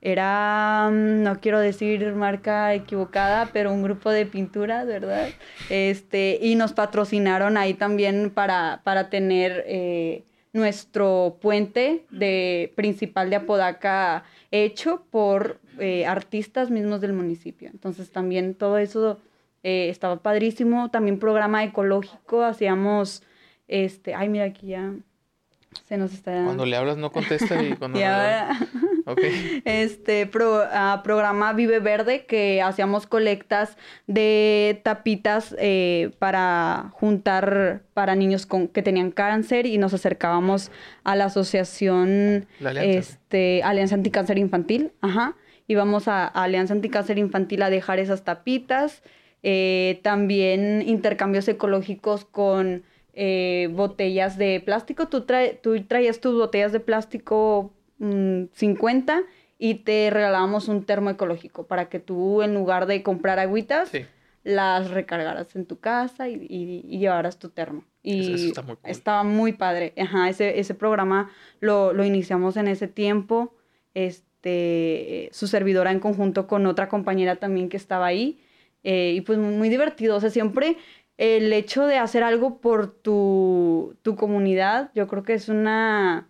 era, 0.00 0.88
mm, 0.92 1.22
no 1.22 1.40
quiero 1.40 1.58
decir 1.58 2.14
marca 2.14 2.72
equivocada, 2.72 3.50
pero 3.52 3.72
un 3.72 3.82
grupo 3.82 4.10
de 4.10 4.26
pintura, 4.26 4.84
¿verdad? 4.84 5.28
Este, 5.68 6.38
y 6.40 6.54
nos 6.54 6.72
patrocinaron 6.72 7.56
ahí 7.56 7.74
también 7.74 8.30
para, 8.30 8.80
para 8.84 9.10
tener 9.10 10.24
nuestro 10.52 11.38
puente 11.40 12.06
de, 12.10 12.72
principal 12.76 13.28
de 13.28 13.36
Apodaca 13.36 14.24
hecho 14.50 15.04
por 15.10 15.60
artistas 16.06 16.70
mismos 16.70 17.00
del 17.00 17.12
municipio. 17.12 17.68
Entonces 17.70 18.10
también 18.10 18.54
todo 18.54 18.78
eso 18.78 19.20
eh, 19.62 19.88
estaba 19.88 20.22
padrísimo. 20.22 20.90
También 20.90 21.18
programa 21.18 21.64
ecológico, 21.64 22.42
hacíamos, 22.42 23.22
este, 23.68 24.14
ay, 24.14 24.28
mira 24.28 24.44
aquí 24.44 24.68
ya 24.68 24.92
se 25.84 25.96
nos 25.96 26.12
está... 26.12 26.44
Cuando 26.44 26.66
le 26.66 26.76
hablas 26.76 26.96
no 26.96 27.10
contesta 27.10 27.62
y 27.62 27.72
cuando... 27.78 27.98
Este, 29.64 30.30
ah, 30.72 31.00
programa 31.02 31.52
Vive 31.52 31.80
Verde, 31.80 32.26
que 32.26 32.62
hacíamos 32.62 33.08
colectas 33.08 33.76
de 34.06 34.80
tapitas 34.84 35.56
eh, 35.58 36.12
para 36.20 36.90
juntar 36.92 37.82
para 37.92 38.14
niños 38.14 38.46
con, 38.46 38.68
que 38.68 38.82
tenían 38.82 39.10
cáncer 39.10 39.66
y 39.66 39.78
nos 39.78 39.94
acercábamos 39.94 40.70
a 41.02 41.16
la 41.16 41.24
asociación 41.24 42.46
Alianza. 42.64 42.84
Este, 42.84 43.62
Alianza 43.64 43.96
Anticáncer 43.96 44.38
Infantil. 44.38 44.92
Ajá. 45.00 45.34
Íbamos 45.66 46.06
a, 46.06 46.26
a 46.26 46.44
Alianza 46.44 46.74
Anticáncer 46.74 47.18
Infantil 47.18 47.62
a 47.62 47.70
dejar 47.70 47.98
esas 47.98 48.22
tapitas. 48.22 49.02
Eh, 49.42 50.00
también 50.02 50.82
intercambios 50.86 51.48
ecológicos 51.48 52.24
con 52.26 52.82
eh, 53.14 53.68
botellas 53.72 54.36
de 54.36 54.60
plástico. 54.60 55.08
Tú, 55.08 55.24
tú, 55.62 55.82
traías 55.84 56.20
tus 56.20 56.34
botellas 56.34 56.72
de 56.72 56.80
plástico 56.80 57.72
50 57.98 59.16
mm, 59.16 59.22
y 59.58 59.74
te 59.76 60.10
regalábamos 60.10 60.68
un 60.68 60.84
termo 60.84 61.10
ecológico 61.10 61.66
para 61.66 61.88
que 61.88 62.00
tú 62.00 62.42
en 62.42 62.54
lugar 62.54 62.86
de 62.86 63.02
comprar 63.02 63.38
agüitas, 63.38 63.90
las 64.42 64.90
recargaras 64.90 65.54
en 65.54 65.66
tu 65.66 65.80
casa 65.80 66.28
y, 66.28 66.82
llevaras 66.98 67.38
tu 67.38 67.48
termo. 67.50 67.84
Y 68.02 68.52
estaba 68.84 69.22
muy 69.22 69.52
padre. 69.52 69.92
Ajá, 69.98 70.28
ese, 70.28 70.58
ese 70.58 70.74
programa 70.74 71.30
lo, 71.60 71.92
lo 71.92 72.04
iniciamos 72.04 72.56
en 72.56 72.68
ese 72.68 72.88
tiempo. 72.88 73.54
Este, 73.94 75.28
su 75.32 75.46
servidora 75.46 75.90
en 75.92 76.00
conjunto 76.00 76.46
con 76.46 76.66
otra 76.66 76.88
compañera 76.88 77.36
también 77.36 77.68
que 77.68 77.76
estaba 77.76 78.06
ahí 78.06 78.40
eh, 78.84 79.12
y 79.16 79.20
pues 79.20 79.38
muy 79.38 79.68
divertido, 79.68 80.16
o 80.16 80.20
sea, 80.20 80.30
siempre 80.30 80.76
el 81.18 81.52
hecho 81.52 81.86
de 81.86 81.98
hacer 81.98 82.22
algo 82.22 82.60
por 82.60 82.92
tu, 82.92 83.94
tu 84.02 84.16
comunidad, 84.16 84.90
yo 84.94 85.06
creo 85.06 85.22
que 85.22 85.34
es 85.34 85.50
una, 85.50 86.28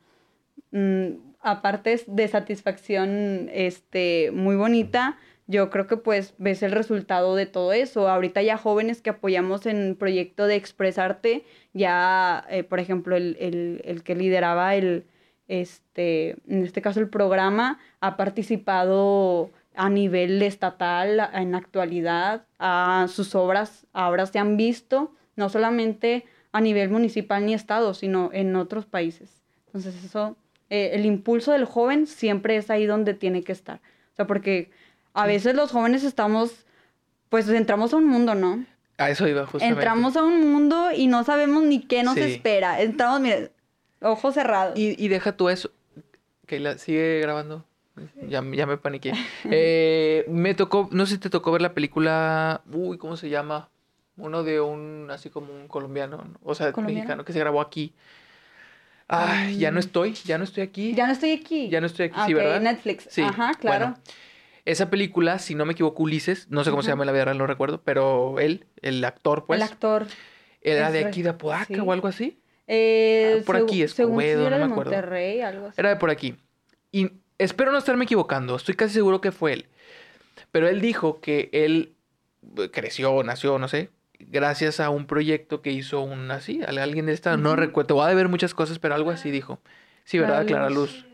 mm, 0.72 1.10
aparte 1.40 2.02
de 2.06 2.28
satisfacción 2.28 3.48
este, 3.52 4.32
muy 4.32 4.56
bonita, 4.56 5.16
yo 5.50 5.68
creo 5.70 5.88
que 5.88 5.96
pues 5.96 6.34
ves 6.38 6.62
el 6.62 6.70
resultado 6.70 7.34
de 7.34 7.46
todo 7.46 7.72
eso. 7.72 8.08
Ahorita 8.08 8.40
ya 8.40 8.56
jóvenes 8.56 9.02
que 9.02 9.10
apoyamos 9.10 9.66
en 9.66 9.96
proyecto 9.96 10.46
de 10.46 10.54
Expresarte, 10.54 11.44
ya, 11.72 12.46
eh, 12.50 12.62
por 12.62 12.78
ejemplo, 12.78 13.16
el, 13.16 13.36
el, 13.40 13.82
el, 13.84 14.04
que 14.04 14.14
lideraba 14.14 14.76
el, 14.76 15.06
este, 15.48 16.36
en 16.48 16.64
este 16.64 16.82
caso 16.82 17.00
el 17.00 17.08
programa, 17.08 17.80
ha 18.00 18.16
participado 18.16 19.50
a 19.80 19.88
nivel 19.88 20.42
estatal 20.42 21.30
en 21.32 21.52
la 21.52 21.58
actualidad, 21.58 22.44
a 22.58 23.06
sus 23.08 23.34
obras 23.34 23.86
ahora 23.94 24.26
se 24.26 24.38
han 24.38 24.58
visto, 24.58 25.14
no 25.36 25.48
solamente 25.48 26.26
a 26.52 26.60
nivel 26.60 26.90
municipal 26.90 27.46
ni 27.46 27.54
estado, 27.54 27.94
sino 27.94 28.28
en 28.34 28.54
otros 28.56 28.84
países. 28.84 29.40
Entonces 29.68 30.04
eso, 30.04 30.36
eh, 30.68 30.90
el 30.92 31.06
impulso 31.06 31.52
del 31.52 31.64
joven 31.64 32.06
siempre 32.06 32.56
es 32.56 32.68
ahí 32.68 32.84
donde 32.84 33.14
tiene 33.14 33.42
que 33.42 33.52
estar. 33.52 33.76
O 34.12 34.16
sea, 34.16 34.26
porque 34.26 34.70
a 35.14 35.26
veces 35.26 35.54
los 35.54 35.70
jóvenes 35.70 36.04
estamos, 36.04 36.66
pues 37.30 37.48
entramos 37.48 37.94
a 37.94 37.96
un 37.96 38.06
mundo, 38.06 38.34
¿no? 38.34 38.66
A 38.98 39.08
eso 39.08 39.26
iba 39.26 39.46
justamente. 39.46 39.80
Entramos 39.80 40.14
a 40.14 40.22
un 40.22 40.52
mundo 40.52 40.90
y 40.94 41.06
no 41.06 41.24
sabemos 41.24 41.62
ni 41.62 41.80
qué 41.80 42.02
nos 42.02 42.18
espera. 42.18 42.82
Entramos, 42.82 43.22
mire, 43.22 43.50
ojos 44.02 44.34
cerrados. 44.34 44.78
Y, 44.78 45.02
y 45.02 45.08
deja 45.08 45.34
tú 45.38 45.48
eso. 45.48 45.70
Que 46.44 46.60
la 46.60 46.76
sigue 46.76 47.20
grabando. 47.20 47.64
Ya, 48.28 48.42
ya 48.52 48.66
me 48.66 48.76
paniqué. 48.76 49.12
Eh, 49.50 50.24
me 50.28 50.54
tocó, 50.54 50.88
no 50.92 51.06
sé 51.06 51.14
si 51.14 51.18
te 51.18 51.30
tocó 51.30 51.52
ver 51.52 51.62
la 51.62 51.74
película, 51.74 52.62
uy, 52.72 52.98
¿cómo 52.98 53.16
se 53.16 53.28
llama? 53.28 53.68
Uno 54.16 54.42
de 54.42 54.60
un, 54.60 55.08
así 55.10 55.30
como 55.30 55.52
un 55.52 55.66
colombiano, 55.66 56.24
o 56.42 56.54
sea, 56.54 56.72
mexicano, 56.72 57.24
que 57.24 57.32
se 57.32 57.38
grabó 57.38 57.60
aquí. 57.60 57.94
Ay, 59.08 59.58
ya 59.58 59.70
no 59.72 59.80
estoy, 59.80 60.12
ya 60.12 60.38
no 60.38 60.44
estoy 60.44 60.62
aquí. 60.62 60.94
Ya 60.94 61.06
no 61.06 61.12
estoy 61.12 61.32
aquí. 61.32 61.68
Ya 61.68 61.80
no 61.80 61.86
estoy 61.86 62.06
aquí, 62.06 62.20
sí, 62.26 62.34
¿verdad? 62.34 62.60
Netflix. 62.60 63.08
Sí. 63.10 63.22
Ajá, 63.22 63.54
claro. 63.54 63.96
esa 64.64 64.88
película, 64.88 65.38
si 65.38 65.54
no 65.54 65.64
me 65.64 65.72
equivoco, 65.72 66.02
Ulises, 66.04 66.48
no 66.48 66.62
sé 66.62 66.70
cómo 66.70 66.82
se 66.82 66.90
llama 66.90 67.02
en 67.02 67.06
la 67.06 67.12
vida 67.12 67.24
real, 67.24 67.38
no 67.38 67.46
recuerdo, 67.46 67.82
pero 67.82 68.38
él, 68.38 68.66
el 68.82 69.04
actor, 69.04 69.46
pues. 69.46 69.58
El 69.58 69.64
actor. 69.64 70.06
Era 70.60 70.90
de 70.90 71.04
aquí 71.04 71.22
de 71.22 71.30
Apodaca 71.30 71.82
o 71.82 71.92
algo 71.92 72.06
así. 72.06 72.38
Eh, 72.66 73.38
ah, 73.40 73.42
por 73.44 73.56
aquí, 73.56 73.82
Escobedo, 73.82 74.48
no 74.48 74.58
me 74.58 74.64
acuerdo. 74.64 74.92
Monterrey, 74.92 75.40
algo 75.40 75.66
así. 75.66 75.74
Era 75.80 75.88
de 75.88 75.96
por 75.96 76.10
aquí. 76.10 76.36
Y 76.92 77.10
espero 77.40 77.72
no 77.72 77.78
estarme 77.78 78.04
equivocando, 78.04 78.56
estoy 78.56 78.74
casi 78.74 78.94
seguro 78.94 79.20
que 79.20 79.32
fue 79.32 79.52
él. 79.52 79.66
Pero 80.52 80.68
él 80.68 80.80
dijo 80.80 81.20
que 81.20 81.48
él 81.52 81.94
eh, 82.56 82.70
creció, 82.70 83.22
nació, 83.22 83.58
no 83.58 83.68
sé, 83.68 83.90
gracias 84.18 84.80
a 84.80 84.90
un 84.90 85.06
proyecto 85.06 85.62
que 85.62 85.72
hizo 85.72 86.00
un 86.00 86.30
así, 86.30 86.62
alguien 86.62 87.06
de 87.06 87.12
esta, 87.12 87.36
no 87.36 87.56
recuerdo, 87.56 87.96
va 87.96 88.08
a 88.08 88.14
ver 88.14 88.28
muchas 88.28 88.54
cosas, 88.54 88.78
pero 88.78 88.94
algo 88.94 89.10
así 89.10 89.30
dijo. 89.30 89.60
Sí, 90.04 90.18
¿verdad? 90.18 90.46
Clara 90.46 90.70
Luz. 90.70 91.06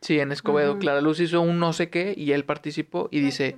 Sí, 0.00 0.18
en 0.18 0.32
Escobedo. 0.32 0.78
Clara 0.78 1.00
Luz 1.00 1.20
hizo 1.20 1.40
un 1.40 1.58
no 1.58 1.72
sé 1.72 1.88
qué 1.88 2.14
y 2.16 2.32
él 2.32 2.44
participó 2.44 3.08
y 3.12 3.20
dice 3.20 3.56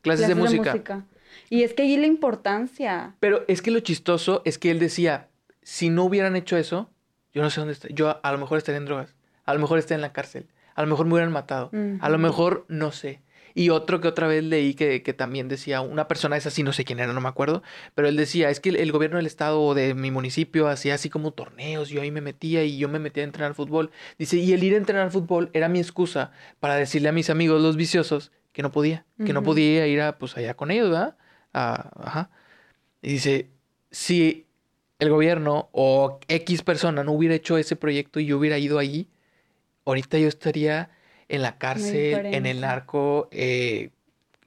clases, 0.00 0.28
de, 0.28 0.34
música. 0.34 1.04
Y 1.50 1.62
es 1.62 1.74
que 1.74 1.82
ahí 1.82 1.96
la 1.96 2.06
importancia. 2.06 3.14
Pero 3.20 3.44
es 3.46 3.60
que 3.60 3.70
lo 3.70 3.80
chistoso 3.80 4.40
es 4.44 4.58
que 4.58 4.70
él 4.70 4.78
decía, 4.78 5.28
si 5.62 5.90
no 5.90 6.04
hubieran 6.04 6.34
hecho 6.34 6.56
eso, 6.56 6.90
yo 7.34 7.42
no 7.42 7.50
sé 7.50 7.60
dónde 7.60 7.74
está. 7.74 7.88
Yo 7.90 8.20
a 8.22 8.32
lo 8.32 8.38
mejor 8.38 8.58
estaría 8.58 8.78
en 8.78 8.86
drogas, 8.86 9.14
a 9.44 9.52
lo 9.54 9.60
mejor 9.60 9.78
estaría 9.78 9.96
en 9.96 10.02
la 10.02 10.12
cárcel, 10.12 10.46
a 10.74 10.82
lo 10.82 10.88
mejor 10.88 11.06
me 11.06 11.14
hubieran 11.14 11.32
matado, 11.32 11.70
a 12.00 12.08
lo 12.08 12.18
mejor 12.18 12.64
no 12.68 12.92
sé. 12.92 13.22
Y 13.54 13.68
otro 13.68 14.00
que 14.00 14.08
otra 14.08 14.26
vez 14.26 14.42
leí 14.42 14.74
que, 14.74 15.00
también 15.12 15.48
decía, 15.48 15.80
una 15.80 16.08
persona 16.08 16.36
esa 16.36 16.50
sí 16.50 16.62
no 16.62 16.72
sé 16.72 16.84
quién 16.84 17.00
era, 17.00 17.12
no 17.12 17.20
me 17.20 17.28
acuerdo, 17.28 17.62
pero 17.94 18.08
él 18.08 18.16
decía, 18.16 18.50
es 18.50 18.60
que 18.60 18.70
el, 18.70 18.92
gobierno 18.92 19.18
del 19.18 19.26
estado 19.26 19.60
o 19.60 19.74
de 19.74 19.94
mi 19.94 20.10
municipio 20.10 20.68
hacía 20.68 20.94
así 20.94 21.10
como 21.10 21.32
torneos, 21.32 21.90
yo 21.90 22.00
ahí 22.02 22.10
me 22.10 22.20
metía 22.20 22.64
y 22.64 22.78
yo 22.78 22.88
me 22.88 22.98
metía 22.98 23.22
a 23.22 23.26
entrenar 23.26 23.54
fútbol. 23.54 23.90
Dice, 24.18 24.38
y 24.38 24.52
el 24.52 24.64
ir 24.64 24.74
a 24.74 24.78
entrenar 24.78 25.10
fútbol 25.10 25.50
era 25.52 25.68
mi 25.68 25.80
excusa 25.80 26.32
para 26.60 26.76
decirle 26.76 27.08
a 27.08 27.12
mis 27.12 27.30
amigos 27.30 27.60
los 27.60 27.76
viciosos 27.76 28.32
que 28.52 28.62
no 28.62 28.70
podía, 28.70 29.06
que 29.24 29.32
no 29.32 29.42
podía 29.42 29.86
ir 29.86 30.00
a, 30.00 30.18
pues 30.18 30.36
allá 30.36 30.54
con 30.54 30.70
ellos, 30.70 30.90
¿verdad? 30.90 31.16
ajá. 31.52 32.30
Y 33.02 33.12
dice, 33.12 33.50
si 33.90 34.46
el 34.98 35.10
gobierno 35.10 35.68
o 35.72 36.20
X 36.28 36.62
persona 36.62 37.02
no 37.02 37.12
hubiera 37.12 37.34
hecho 37.34 37.58
ese 37.58 37.76
proyecto 37.76 38.20
y 38.20 38.26
yo 38.26 38.38
hubiera 38.38 38.58
ido 38.58 38.78
ahí, 38.78 39.08
ahorita 39.84 40.18
yo 40.18 40.28
estaría 40.28 40.90
en 41.28 41.42
la 41.42 41.58
cárcel, 41.58 42.26
en 42.26 42.46
el 42.46 42.60
narco, 42.60 43.28
eh, 43.30 43.90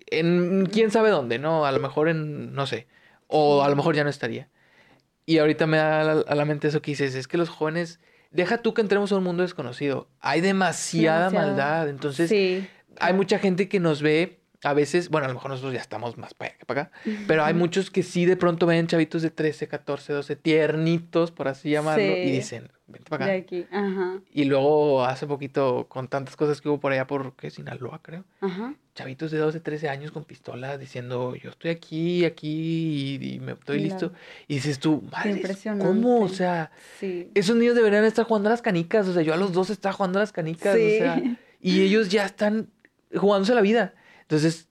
en 0.07 0.67
quién 0.67 0.91
sabe 0.91 1.09
dónde, 1.09 1.39
¿no? 1.39 1.65
A 1.65 1.71
lo 1.71 1.79
mejor 1.79 2.09
en, 2.09 2.53
no 2.53 2.67
sé, 2.67 2.87
o 3.27 3.63
a 3.63 3.69
lo 3.69 3.75
mejor 3.75 3.95
ya 3.95 4.03
no 4.03 4.09
estaría. 4.09 4.49
Y 5.25 5.39
ahorita 5.39 5.65
me 5.65 5.77
da 5.77 6.21
a 6.21 6.35
la 6.35 6.45
mente 6.45 6.67
eso 6.67 6.81
que 6.81 6.91
dices, 6.91 7.15
es 7.15 7.27
que 7.27 7.37
los 7.37 7.49
jóvenes, 7.49 7.99
deja 8.29 8.59
tú 8.59 8.73
que 8.73 8.81
entremos 8.81 9.11
a 9.11 9.17
un 9.17 9.23
mundo 9.23 9.41
desconocido, 9.41 10.07
hay 10.19 10.41
demasiada 10.41 11.31
maldad, 11.31 11.89
entonces 11.89 12.31
hay 12.99 13.13
mucha 13.13 13.39
gente 13.39 13.67
que 13.67 13.79
nos 13.79 14.01
ve 14.01 14.41
a 14.65 14.73
veces, 14.73 15.09
bueno, 15.09 15.25
a 15.25 15.27
lo 15.27 15.35
mejor 15.35 15.51
nosotros 15.51 15.73
ya 15.75 15.79
estamos 15.79 16.17
más 16.17 16.33
para 16.33 16.49
allá 16.49 16.57
que 16.57 16.65
para 16.65 16.81
acá, 16.81 16.91
pero 17.27 17.45
hay 17.45 17.53
muchos 17.53 17.91
que 17.91 18.01
sí 18.01 18.25
de 18.25 18.35
pronto 18.35 18.65
ven 18.65 18.87
chavitos 18.87 19.21
de 19.21 19.29
13, 19.29 19.67
14, 19.67 20.11
12, 20.11 20.35
tiernitos, 20.37 21.29
por 21.31 21.47
así 21.47 21.69
llamarlo, 21.69 22.03
y 22.03 22.31
dicen, 22.31 22.71
vente 22.87 23.07
para 23.07 23.25
acá. 23.25 23.33
De 23.33 23.37
aquí. 23.37 23.67
Ajá. 23.71 24.21
Y 24.33 24.45
luego 24.45 25.05
hace 25.05 25.27
poquito, 25.27 25.85
con 25.87 26.07
tantas 26.07 26.35
cosas 26.35 26.61
que 26.61 26.69
hubo 26.69 26.79
por 26.79 26.91
allá, 26.91 27.05
por 27.05 27.35
¿qué? 27.35 27.51
Sinaloa, 27.51 27.99
creo. 28.01 28.23
Ajá. 28.41 28.73
Chavitos 28.95 29.29
de 29.29 29.37
12, 29.37 29.59
13 29.59 29.87
años 29.87 30.11
con 30.11 30.23
pistolas 30.23 30.79
diciendo, 30.79 31.35
yo 31.35 31.51
estoy 31.51 31.69
aquí, 31.69 32.25
aquí, 32.25 33.19
y, 33.21 33.39
me 33.39 33.51
estoy 33.51 33.81
listo. 33.81 34.13
Y 34.47 34.55
dices 34.55 34.79
tú, 34.79 35.03
madre, 35.11 35.43
¿cómo? 35.77 36.21
O 36.21 36.29
sea, 36.29 36.71
esos 37.35 37.55
niños 37.55 37.75
deberían 37.75 38.03
estar 38.03 38.25
jugando 38.25 38.49
a 38.49 38.51
las 38.51 38.63
canicas. 38.63 39.07
O 39.07 39.13
sea, 39.13 39.21
yo 39.21 39.31
a 39.35 39.37
los 39.37 39.53
dos 39.53 39.69
estaba 39.69 39.93
jugando 39.93 40.17
a 40.17 40.23
las 40.23 40.31
canicas. 40.31 40.73
O 40.73 40.77
sea, 40.77 41.21
y 41.61 41.81
ellos 41.81 42.09
ya 42.09 42.25
están 42.25 42.69
jugándose 43.13 43.53
la 43.53 43.61
vida. 43.61 43.93
Entonces, 44.25 44.67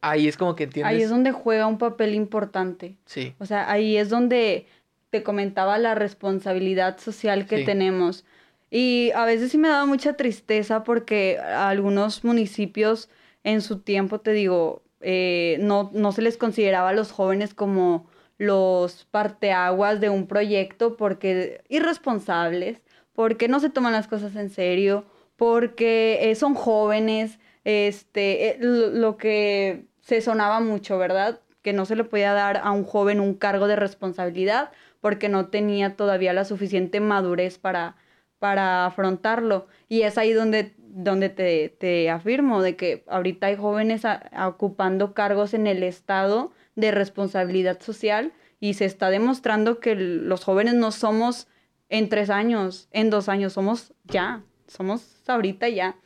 ahí 0.00 0.28
es 0.28 0.36
como 0.36 0.54
que 0.54 0.64
entiendes. 0.64 0.92
Ahí 0.94 1.02
es 1.02 1.10
donde 1.10 1.32
juega 1.32 1.66
un 1.66 1.78
papel 1.78 2.14
importante. 2.14 2.96
Sí. 3.06 3.34
O 3.38 3.46
sea, 3.46 3.70
ahí 3.70 3.96
es 3.96 4.08
donde 4.08 4.66
te 5.10 5.22
comentaba 5.22 5.78
la 5.78 5.94
responsabilidad 5.94 6.98
social 6.98 7.46
que 7.46 7.64
tenemos. 7.64 8.24
Y 8.70 9.12
a 9.14 9.24
veces 9.24 9.52
sí 9.52 9.58
me 9.58 9.68
daba 9.68 9.86
mucha 9.86 10.14
tristeza 10.14 10.82
porque 10.82 11.38
algunos 11.38 12.24
municipios 12.24 13.08
en 13.44 13.60
su 13.60 13.78
tiempo, 13.78 14.20
te 14.20 14.32
digo, 14.32 14.82
eh, 15.00 15.58
no, 15.60 15.90
no 15.92 16.10
se 16.10 16.22
les 16.22 16.36
consideraba 16.36 16.88
a 16.88 16.94
los 16.94 17.12
jóvenes 17.12 17.54
como 17.54 18.08
los 18.38 19.06
parteaguas 19.10 20.00
de 20.00 20.08
un 20.08 20.26
proyecto 20.26 20.96
porque 20.96 21.62
irresponsables, 21.68 22.80
porque 23.12 23.46
no 23.46 23.60
se 23.60 23.70
toman 23.70 23.92
las 23.92 24.08
cosas 24.08 24.34
en 24.34 24.50
serio, 24.50 25.04
porque 25.36 26.18
eh, 26.22 26.34
son 26.34 26.54
jóvenes, 26.54 27.38
este, 27.64 28.50
eh, 28.50 28.58
lo 28.60 29.16
que 29.16 29.86
se 30.00 30.20
sonaba 30.20 30.60
mucho, 30.60 30.98
¿verdad? 30.98 31.40
Que 31.62 31.72
no 31.72 31.86
se 31.86 31.96
le 31.96 32.04
podía 32.04 32.32
dar 32.32 32.58
a 32.58 32.70
un 32.72 32.84
joven 32.84 33.20
un 33.20 33.34
cargo 33.34 33.66
de 33.66 33.76
responsabilidad 33.76 34.70
porque 35.00 35.28
no 35.28 35.48
tenía 35.48 35.96
todavía 35.96 36.32
la 36.32 36.44
suficiente 36.44 37.00
madurez 37.00 37.58
para, 37.58 37.96
para 38.38 38.86
afrontarlo. 38.86 39.66
Y 39.88 40.02
es 40.02 40.18
ahí 40.18 40.32
donde, 40.32 40.74
donde 40.78 41.28
te, 41.28 41.68
te 41.68 42.10
afirmo 42.10 42.62
de 42.62 42.76
que 42.76 43.04
ahorita 43.06 43.48
hay 43.48 43.56
jóvenes 43.56 44.02
ocupando 44.46 45.14
cargos 45.14 45.54
en 45.54 45.66
el 45.66 45.82
Estado 45.82 46.52
de 46.74 46.90
responsabilidad 46.90 47.80
social 47.80 48.32
y 48.60 48.74
se 48.74 48.86
está 48.86 49.10
demostrando 49.10 49.78
que 49.78 49.94
los 49.94 50.44
jóvenes 50.44 50.74
no 50.74 50.90
somos 50.90 51.48
en 51.90 52.08
tres 52.08 52.30
años, 52.30 52.88
en 52.92 53.10
dos 53.10 53.28
años, 53.28 53.52
somos 53.52 53.92
ya, 54.04 54.42
somos 54.66 55.22
ahorita 55.26 55.68
ya. 55.68 55.96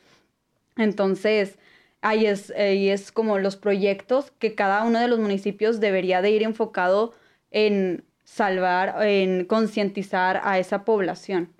Entonces, 0.79 1.59
ahí 2.01 2.25
es, 2.25 2.51
ahí 2.51 2.89
es 2.89 3.11
como 3.11 3.37
los 3.37 3.57
proyectos 3.57 4.31
que 4.39 4.55
cada 4.55 4.83
uno 4.85 4.99
de 4.99 5.09
los 5.09 5.19
municipios 5.19 5.79
debería 5.79 6.21
de 6.21 6.31
ir 6.31 6.41
enfocado 6.41 7.13
en 7.51 8.05
salvar, 8.23 9.05
en 9.05 9.45
concientizar 9.45 10.41
a 10.43 10.57
esa 10.57 10.85
población. 10.85 11.51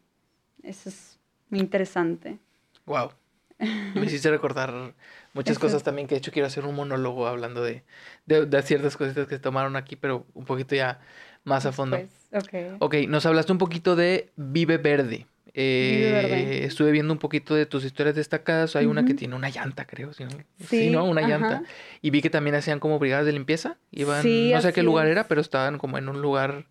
Eso 0.64 0.90
es 0.90 1.20
muy 1.50 1.60
interesante. 1.60 2.40
Wow. 2.86 3.12
Me 3.60 4.06
hiciste 4.06 4.32
recordar 4.32 4.94
muchas 5.34 5.60
cosas 5.60 5.84
también 5.84 6.08
que 6.08 6.16
de 6.16 6.20
hecho 6.20 6.32
quiero 6.32 6.48
hacer 6.48 6.66
un 6.66 6.76
monólogo 6.76 7.28
hablando 7.28 7.62
de, 7.62 7.84
de, 8.26 8.62
ciertas 8.62 8.96
cositas 8.96 9.28
que 9.28 9.36
se 9.36 9.42
tomaron 9.42 9.76
aquí, 9.76 9.98
pero 9.98 10.26
un 10.34 10.46
poquito 10.46 10.76
ya 10.76 11.02
más 11.44 11.66
a 11.66 11.74
fondo. 11.74 12.00
Okay. 12.32 12.78
ok, 12.80 12.96
nos 13.10 13.26
hablaste 13.26 13.52
un 13.52 13.58
poquito 13.58 13.98
de 13.98 14.32
Vive 14.38 14.78
Verde. 14.78 15.28
Eh, 15.54 16.62
estuve 16.64 16.92
viendo 16.92 17.14
un 17.14 17.20
poquito 17.20 17.56
de 17.56 17.66
tus 17.66 17.84
historias 17.86 18.16
destacadas. 18.16 18.76
Hay 18.76 18.86
una 18.86 19.06
que 19.06 19.14
tiene 19.14 19.36
una 19.36 19.50
llanta, 19.50 19.86
creo. 19.86 20.12
Sí, 20.14 20.90
¿no? 20.90 21.06
Una 21.06 21.22
llanta. 21.22 21.64
Y 22.02 22.10
vi 22.10 22.22
que 22.22 22.30
también 22.30 22.56
hacían 22.56 22.80
como 22.80 23.00
brigadas 23.00 23.26
de 23.26 23.34
limpieza. 23.34 23.78
Iban, 23.92 24.18
no 24.18 24.62
sé 24.62 24.74
qué 24.74 24.84
lugar 24.84 25.08
era, 25.08 25.26
pero 25.26 25.42
estaban 25.42 25.78
como 25.78 25.98
en 25.98 26.10
un 26.10 26.22
lugar 26.22 26.66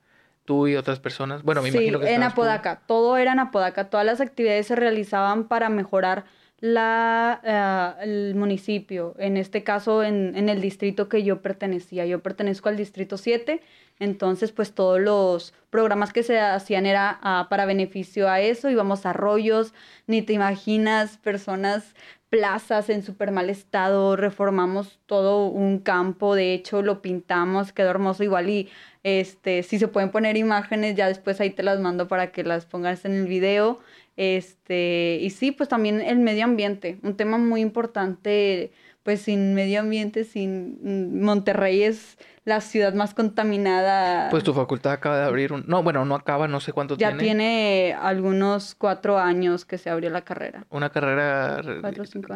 tú 0.44 0.66
y 0.66 0.76
otras 0.76 0.98
personas. 0.98 1.42
Bueno, 1.42 1.60
me 1.62 1.68
imagino 1.68 2.00
que 2.00 2.14
en 2.14 2.22
Apodaca. 2.22 2.80
Todo 2.86 3.16
era 3.18 3.32
en 3.32 3.38
Apodaca. 3.38 3.90
Todas 3.90 4.06
las 4.06 4.20
actividades 4.20 4.66
se 4.66 4.76
realizaban 4.76 5.46
para 5.46 5.68
mejorar 5.68 6.24
la, 6.60 7.40
eh, 7.44 8.04
el 8.04 8.34
municipio, 8.34 9.14
en 9.18 9.36
este 9.36 9.62
caso 9.62 10.02
en, 10.02 10.34
en, 10.36 10.48
el 10.48 10.60
distrito 10.60 11.08
que 11.08 11.22
yo 11.22 11.40
pertenecía. 11.40 12.06
Yo 12.06 12.20
pertenezco 12.20 12.68
al 12.68 12.76
distrito 12.76 13.16
7 13.16 13.60
entonces, 14.00 14.52
pues 14.52 14.72
todos 14.72 15.00
los 15.00 15.54
programas 15.70 16.12
que 16.12 16.22
se 16.22 16.38
hacían 16.38 16.86
era 16.86 17.18
ah, 17.22 17.46
para 17.50 17.66
beneficio 17.66 18.28
a 18.28 18.40
eso, 18.40 18.70
íbamos 18.70 19.04
a 19.06 19.10
arroyos, 19.10 19.74
ni 20.06 20.22
te 20.22 20.32
imaginas, 20.32 21.18
personas, 21.18 21.94
plazas 22.30 22.90
en 22.90 23.02
súper 23.02 23.30
mal 23.30 23.50
estado, 23.50 24.16
reformamos 24.16 24.98
todo 25.06 25.46
un 25.46 25.78
campo, 25.78 26.34
de 26.34 26.54
hecho 26.54 26.82
lo 26.82 27.00
pintamos, 27.00 27.72
quedó 27.72 27.90
hermoso 27.90 28.22
igual 28.22 28.50
y 28.50 28.68
este, 29.02 29.62
si 29.62 29.78
se 29.78 29.88
pueden 29.88 30.10
poner 30.10 30.36
imágenes, 30.36 30.94
ya 30.94 31.08
después 31.08 31.40
ahí 31.40 31.50
te 31.50 31.62
las 31.62 31.80
mando 31.80 32.08
para 32.08 32.30
que 32.30 32.44
las 32.44 32.66
pongas 32.66 33.04
en 33.04 33.12
el 33.12 33.26
video. 33.26 33.80
Este, 34.16 35.18
y 35.22 35.30
sí, 35.30 35.52
pues 35.52 35.68
también 35.68 36.00
el 36.00 36.18
medio 36.18 36.44
ambiente, 36.44 36.98
un 37.02 37.16
tema 37.16 37.38
muy 37.38 37.60
importante, 37.60 38.72
pues 39.02 39.22
sin 39.22 39.54
medio 39.54 39.80
ambiente, 39.80 40.24
sin 40.24 40.78
mm, 40.82 41.24
Monterrey 41.24 41.82
es 41.82 42.18
la 42.44 42.60
ciudad 42.60 42.94
más 42.94 43.14
contaminada. 43.14 44.30
Pues 44.30 44.42
tu 44.42 44.54
facultad 44.54 44.92
acaba 44.92 45.18
de 45.18 45.24
abrir 45.24 45.52
un... 45.52 45.64
No, 45.66 45.82
bueno, 45.82 46.04
no 46.04 46.14
acaba, 46.14 46.48
no 46.48 46.60
sé 46.60 46.72
cuánto 46.72 46.96
tiene. 46.96 47.12
Ya 47.12 47.18
tiene 47.18 47.96
algunos 48.00 48.74
cuatro 48.74 49.18
años 49.18 49.64
que 49.64 49.78
se 49.78 49.90
abrió 49.90 50.10
la 50.10 50.22
carrera. 50.22 50.66
Una 50.70 50.90
carrera 50.90 51.60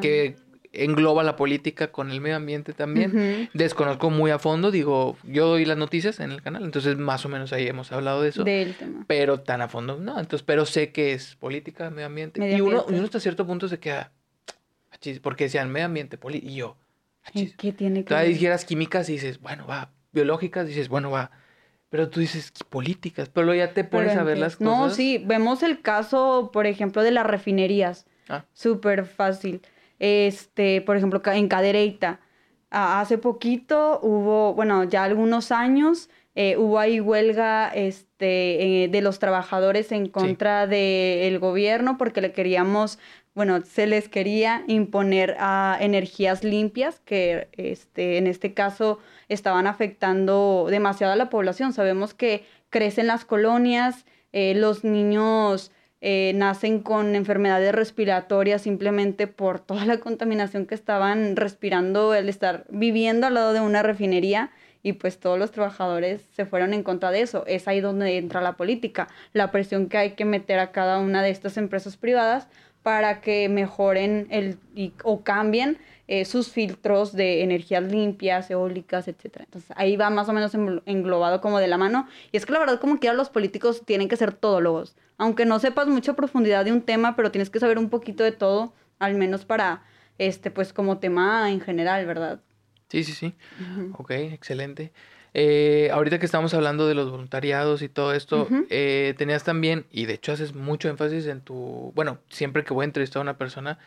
que 0.01 0.37
engloba 0.73 1.23
la 1.23 1.37
política 1.37 1.93
con 1.93 2.11
el 2.11 2.21
medio 2.21 2.37
ambiente 2.37 2.73
también. 2.73 3.51
Desconozco 3.55 4.11
muy 4.11 4.31
a 4.31 4.39
fondo, 4.39 4.71
digo, 4.71 5.17
yo 5.25 5.47
doy 5.47 5.65
las 5.65 5.77
noticias 5.77 6.21
en 6.21 6.33
el 6.33 6.43
canal, 6.43 6.65
entonces 6.65 6.97
más 6.97 7.25
o 7.25 7.29
menos 7.29 7.53
ahí 7.53 7.67
hemos 7.67 7.93
hablado 7.93 8.23
de 8.23 8.31
eso. 8.31 8.45
Del 8.45 8.75
tema. 8.75 9.05
Pero 9.07 9.41
tan 9.41 9.61
a 9.61 9.69
fondo, 9.69 9.99
no, 9.99 10.19
entonces, 10.19 10.43
pero 10.43 10.67
sé 10.67 10.91
que 10.91 11.13
es 11.13 11.37
política, 11.37 11.91
medio 11.91 12.07
ambiente. 12.07 12.41
y, 12.57 12.61
Uno, 12.61 12.87
y 12.89 12.95
uno 12.95 13.05
hasta 13.05 13.21
cierto 13.21 13.47
punto 13.47 13.69
se 13.69 13.79
queda, 13.79 14.13
porque 15.21 15.45
decían 15.45 15.71
medio 15.71 15.87
ambiente, 15.87 16.19
política, 16.19 16.51
y 16.51 16.55
yo, 16.57 16.77
¿qué 17.57 17.73
tiene 17.73 18.05
que 18.05 18.15
ver? 18.15 18.29
dijeras 18.29 18.65
químicas 18.65 19.09
y 19.09 19.15
dices, 19.15 19.41
bueno, 19.41 19.67
va, 19.67 19.93
biológicas, 20.13 20.67
dices, 20.67 20.89
bueno, 20.89 21.11
va. 21.11 21.31
Pero 21.89 22.09
tú 22.09 22.21
dices 22.21 22.53
políticas, 22.71 23.29
pero 23.29 23.45
luego 23.45 23.59
ya 23.59 23.75
te 23.75 23.85
pones 23.85 24.17
a 24.17 24.23
ver 24.23 24.39
las 24.39 24.57
cosas. 24.57 24.65
No, 24.65 24.91
sí, 24.91 25.23
vemos 25.27 25.63
el 25.63 25.83
caso, 25.83 26.51
por 26.51 26.67
ejemplo, 26.67 27.03
de 27.03 27.11
las 27.11 27.27
refinerías. 27.27 28.07
Ah. 28.31 28.47
Súper 28.55 29.05
fácil. 29.05 29.61
Este, 29.99 30.81
por 30.81 30.97
ejemplo, 30.97 31.21
en 31.27 31.49
Cadereyta. 31.49 32.21
Hace 32.71 33.19
poquito 33.19 34.01
hubo, 34.03 34.55
bueno, 34.55 34.85
ya 34.85 35.05
algunos 35.05 35.53
años, 35.53 36.09
eh, 36.35 36.57
hubo 36.57 36.79
ahí 36.79 36.99
huelga 36.99 37.69
este, 37.69 38.85
eh, 38.85 38.89
de 38.89 39.03
los 39.03 39.19
trabajadores 39.19 39.93
en 39.93 40.09
contra 40.09 40.67
del 40.67 41.39
gobierno 41.39 41.99
porque 41.99 42.23
le 42.23 42.33
queríamos 42.33 42.99
bueno, 43.35 43.63
se 43.65 43.87
les 43.87 44.09
quería 44.09 44.63
imponer 44.67 45.37
a 45.39 45.79
energías 45.81 46.45
limpias 46.45 47.01
que 47.05 47.49
este, 47.53 48.19
en 48.19 48.27
este 48.27 48.53
caso 48.53 48.99
estaban 49.29 49.67
afectando 49.67 50.67
demasiado 50.71 51.15
a 51.15 51.17
la 51.17 51.31
población. 51.31 51.73
Sabemos 51.73 52.13
que 52.13 52.45
crecen 52.69 53.07
las 53.07 53.25
colonias, 53.25 54.05
eh, 54.33 54.55
los 54.55 54.85
niños 54.85 55.73
eh, 56.03 56.33
nacen 56.35 56.81
con 56.81 57.15
enfermedades 57.15 57.73
respiratorias 57.73 58.63
simplemente 58.63 59.29
por 59.29 59.61
toda 59.61 59.87
la 59.87 59.99
contaminación 59.99 60.67
que 60.67 60.75
estaban 60.75 61.37
respirando 61.37 62.15
el 62.15 62.29
estar 62.29 62.67
viviendo 62.71 63.29
al 63.29 63.35
lado 63.35 63.53
de 63.53 63.61
una 63.61 63.83
refinería 63.83 64.51
y 64.83 64.95
pues 64.95 65.21
todos 65.21 65.39
los 65.39 65.53
trabajadores 65.53 66.23
se 66.35 66.45
fueron 66.45 66.75
en 66.75 66.83
contra 66.83 67.13
de 67.13 67.21
eso. 67.21 67.45
Es 67.47 67.69
ahí 67.69 67.81
donde 67.81 68.19
entra 68.19 68.41
la 68.41 68.57
política, 68.57 69.09
la 69.33 69.53
presión 69.53 69.89
que 69.89 69.97
hay 69.97 70.11
que 70.13 70.25
meter 70.25 70.59
a 70.59 70.73
cada 70.73 70.99
una 70.99 71.23
de 71.23 71.31
estas 71.31 71.57
empresas 71.57 71.97
privadas 71.97 72.49
para 72.83 73.21
que 73.21 73.49
mejoren 73.49 74.27
el, 74.31 74.59
o 75.05 75.23
cambien 75.23 75.79
eh, 76.09 76.25
sus 76.25 76.51
filtros 76.51 77.13
de 77.13 77.43
energías 77.43 77.83
limpias, 77.85 78.51
eólicas, 78.51 79.07
etc. 79.09 79.39
Entonces 79.39 79.71
ahí 79.77 79.97
va 79.97 80.11
más 80.11 80.29
o 80.29 80.33
menos 80.33 80.53
englobado 80.85 81.41
como 81.41 81.59
de 81.59 81.69
la 81.69 81.79
mano. 81.79 82.09
Y 82.33 82.37
es 82.37 82.45
que 82.45 82.53
la 82.53 82.59
verdad 82.59 82.81
como 82.81 82.99
quiera 82.99 83.15
los 83.15 83.31
políticos 83.31 83.83
tienen 83.85 84.09
que 84.09 84.17
ser 84.17 84.33
todólogos. 84.33 84.97
Aunque 85.17 85.47
no 85.47 85.59
sepas 85.61 85.87
mucha 85.87 86.15
profundidad 86.15 86.65
de 86.65 86.73
un 86.73 86.83
tema, 86.83 87.15
pero 87.15 87.31
tienes 87.31 87.51
que 87.51 87.61
saber 87.61 87.79
un 87.79 87.89
poquito 87.89 88.25
de 88.25 88.33
todo, 88.33 88.73
al 88.99 89.15
menos 89.15 89.45
para, 89.45 89.85
este, 90.19 90.51
pues 90.51 90.73
como 90.73 90.99
tema 90.99 91.51
en 91.51 91.61
general, 91.61 92.05
¿verdad? 92.07 92.41
Sí, 92.89 93.05
sí, 93.05 93.13
sí. 93.13 93.35
Ok, 93.97 94.11
excelente. 94.11 94.93
Eh, 95.35 95.89
ahorita 95.93 96.19
que 96.19 96.27
estamos 96.27 96.53
hablando 96.53 96.87
de 96.87 96.95
los 96.95 97.11
voluntariados 97.11 97.83
y 97.83 97.89
todo 97.89 98.13
esto, 98.13 98.49
eh, 98.69 99.15
tenías 99.17 99.45
también, 99.45 99.87
y 99.91 100.05
de 100.05 100.15
hecho 100.15 100.33
haces 100.33 100.55
mucho 100.55 100.89
énfasis 100.89 101.27
en 101.27 101.41
tu, 101.41 101.93
bueno, 101.95 102.19
siempre 102.29 102.65
que 102.65 102.75
voy 102.75 102.85
a 102.85 102.87
entrevistar 102.87 103.21
a 103.21 103.23
una 103.23 103.39
persona, 103.39 103.79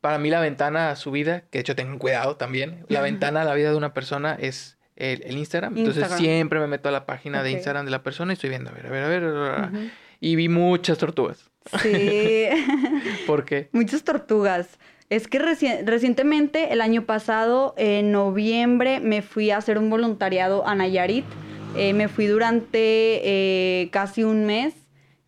para 0.00 0.18
mí 0.18 0.30
la 0.30 0.40
ventana 0.40 0.90
a 0.90 0.96
su 0.96 1.10
vida, 1.10 1.42
que 1.50 1.58
de 1.58 1.60
hecho 1.60 1.76
tengan 1.76 1.98
cuidado 1.98 2.36
también, 2.36 2.84
la 2.88 3.00
ventana 3.02 3.42
a 3.42 3.44
la 3.44 3.54
vida 3.54 3.70
de 3.70 3.76
una 3.76 3.94
persona 3.94 4.36
es 4.40 4.76
el, 4.96 5.36
Instagram. 5.36 5.78
Entonces 5.78 6.08
siempre 6.12 6.58
me 6.58 6.66
meto 6.66 6.88
a 6.88 6.92
la 6.92 7.06
página 7.06 7.42
de 7.44 7.52
Instagram 7.52 7.84
de 7.84 7.92
la 7.92 8.02
persona 8.02 8.32
y 8.32 8.34
estoy 8.34 8.50
viendo, 8.50 8.70
a 8.70 8.72
ver, 8.72 8.86
a 8.86 8.90
ver, 8.90 9.24
a 9.24 9.70
ver, 9.70 9.90
y 10.20 10.34
vi 10.34 10.48
muchas 10.48 10.98
tortugas. 10.98 11.48
Sí. 11.80 12.46
¿Por 13.26 13.44
qué? 13.44 13.68
Muchas 13.72 14.02
tortugas. 14.02 14.78
Es 15.10 15.26
que 15.26 15.38
recientemente, 15.38 16.72
el 16.72 16.82
año 16.82 17.06
pasado, 17.06 17.74
en 17.78 18.12
noviembre, 18.12 19.00
me 19.00 19.22
fui 19.22 19.50
a 19.50 19.56
hacer 19.56 19.78
un 19.78 19.88
voluntariado 19.88 20.66
a 20.66 20.74
Nayarit. 20.74 21.24
Eh, 21.76 21.94
me 21.94 22.08
fui 22.08 22.26
durante 22.26 22.78
eh, 22.78 23.88
casi 23.90 24.22
un 24.22 24.44
mes. 24.44 24.74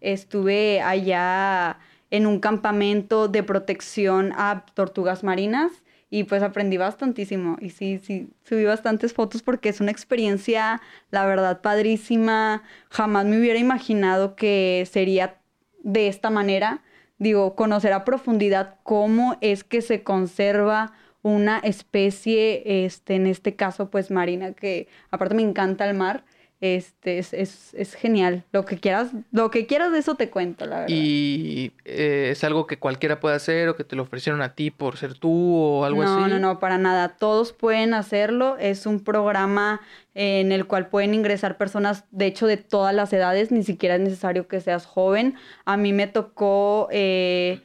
Estuve 0.02 0.82
allá 0.82 1.78
en 2.10 2.26
un 2.26 2.40
campamento 2.40 3.28
de 3.28 3.42
protección 3.42 4.32
a 4.36 4.66
tortugas 4.74 5.24
marinas 5.24 5.72
y 6.10 6.24
pues 6.24 6.42
aprendí 6.42 6.76
bastantísimo. 6.76 7.56
Y 7.60 7.70
sí, 7.70 7.98
sí, 7.98 8.28
subí 8.42 8.64
bastantes 8.64 9.14
fotos 9.14 9.42
porque 9.42 9.70
es 9.70 9.80
una 9.80 9.92
experiencia, 9.92 10.82
la 11.10 11.24
verdad, 11.24 11.62
padrísima. 11.62 12.64
Jamás 12.90 13.24
me 13.24 13.38
hubiera 13.38 13.58
imaginado 13.58 14.36
que 14.36 14.86
sería 14.90 15.38
de 15.82 16.08
esta 16.08 16.28
manera 16.28 16.82
digo, 17.20 17.54
conocer 17.54 17.92
a 17.92 18.04
profundidad 18.04 18.76
cómo 18.82 19.36
es 19.40 19.62
que 19.62 19.82
se 19.82 20.02
conserva 20.02 20.92
una 21.22 21.58
especie, 21.58 22.84
este, 22.84 23.14
en 23.14 23.26
este 23.26 23.54
caso, 23.54 23.90
pues 23.90 24.10
marina, 24.10 24.52
que 24.54 24.88
aparte 25.10 25.34
me 25.34 25.42
encanta 25.42 25.88
el 25.88 25.96
mar 25.96 26.24
este, 26.60 27.18
es, 27.18 27.32
es, 27.32 27.72
es, 27.72 27.94
genial. 27.94 28.44
Lo 28.52 28.66
que 28.66 28.78
quieras, 28.78 29.12
lo 29.32 29.50
que 29.50 29.66
quieras 29.66 29.92
de 29.92 29.98
eso 29.98 30.16
te 30.16 30.28
cuento, 30.28 30.66
la 30.66 30.80
verdad. 30.80 30.94
¿Y 30.94 31.72
eh, 31.86 32.28
es 32.32 32.44
algo 32.44 32.66
que 32.66 32.78
cualquiera 32.78 33.18
puede 33.18 33.34
hacer 33.34 33.70
o 33.70 33.76
que 33.76 33.84
te 33.84 33.96
lo 33.96 34.02
ofrecieron 34.02 34.42
a 34.42 34.54
ti 34.54 34.70
por 34.70 34.98
ser 34.98 35.14
tú 35.14 35.56
o 35.56 35.84
algo 35.86 36.02
así? 36.02 36.12
No, 36.12 36.28
no, 36.28 36.38
no, 36.38 36.58
para 36.58 36.76
nada. 36.76 37.16
Todos 37.16 37.54
pueden 37.54 37.94
hacerlo. 37.94 38.58
Es 38.58 38.84
un 38.84 39.02
programa 39.02 39.80
en 40.14 40.52
el 40.52 40.66
cual 40.66 40.88
pueden 40.88 41.14
ingresar 41.14 41.56
personas, 41.56 42.04
de 42.10 42.26
hecho, 42.26 42.46
de 42.46 42.58
todas 42.58 42.94
las 42.94 43.10
edades. 43.14 43.50
Ni 43.50 43.62
siquiera 43.62 43.94
es 43.94 44.02
necesario 44.02 44.46
que 44.46 44.60
seas 44.60 44.84
joven. 44.84 45.36
A 45.64 45.76
mí 45.78 45.94
me 45.94 46.06
tocó... 46.08 46.88
Eh, 46.90 47.62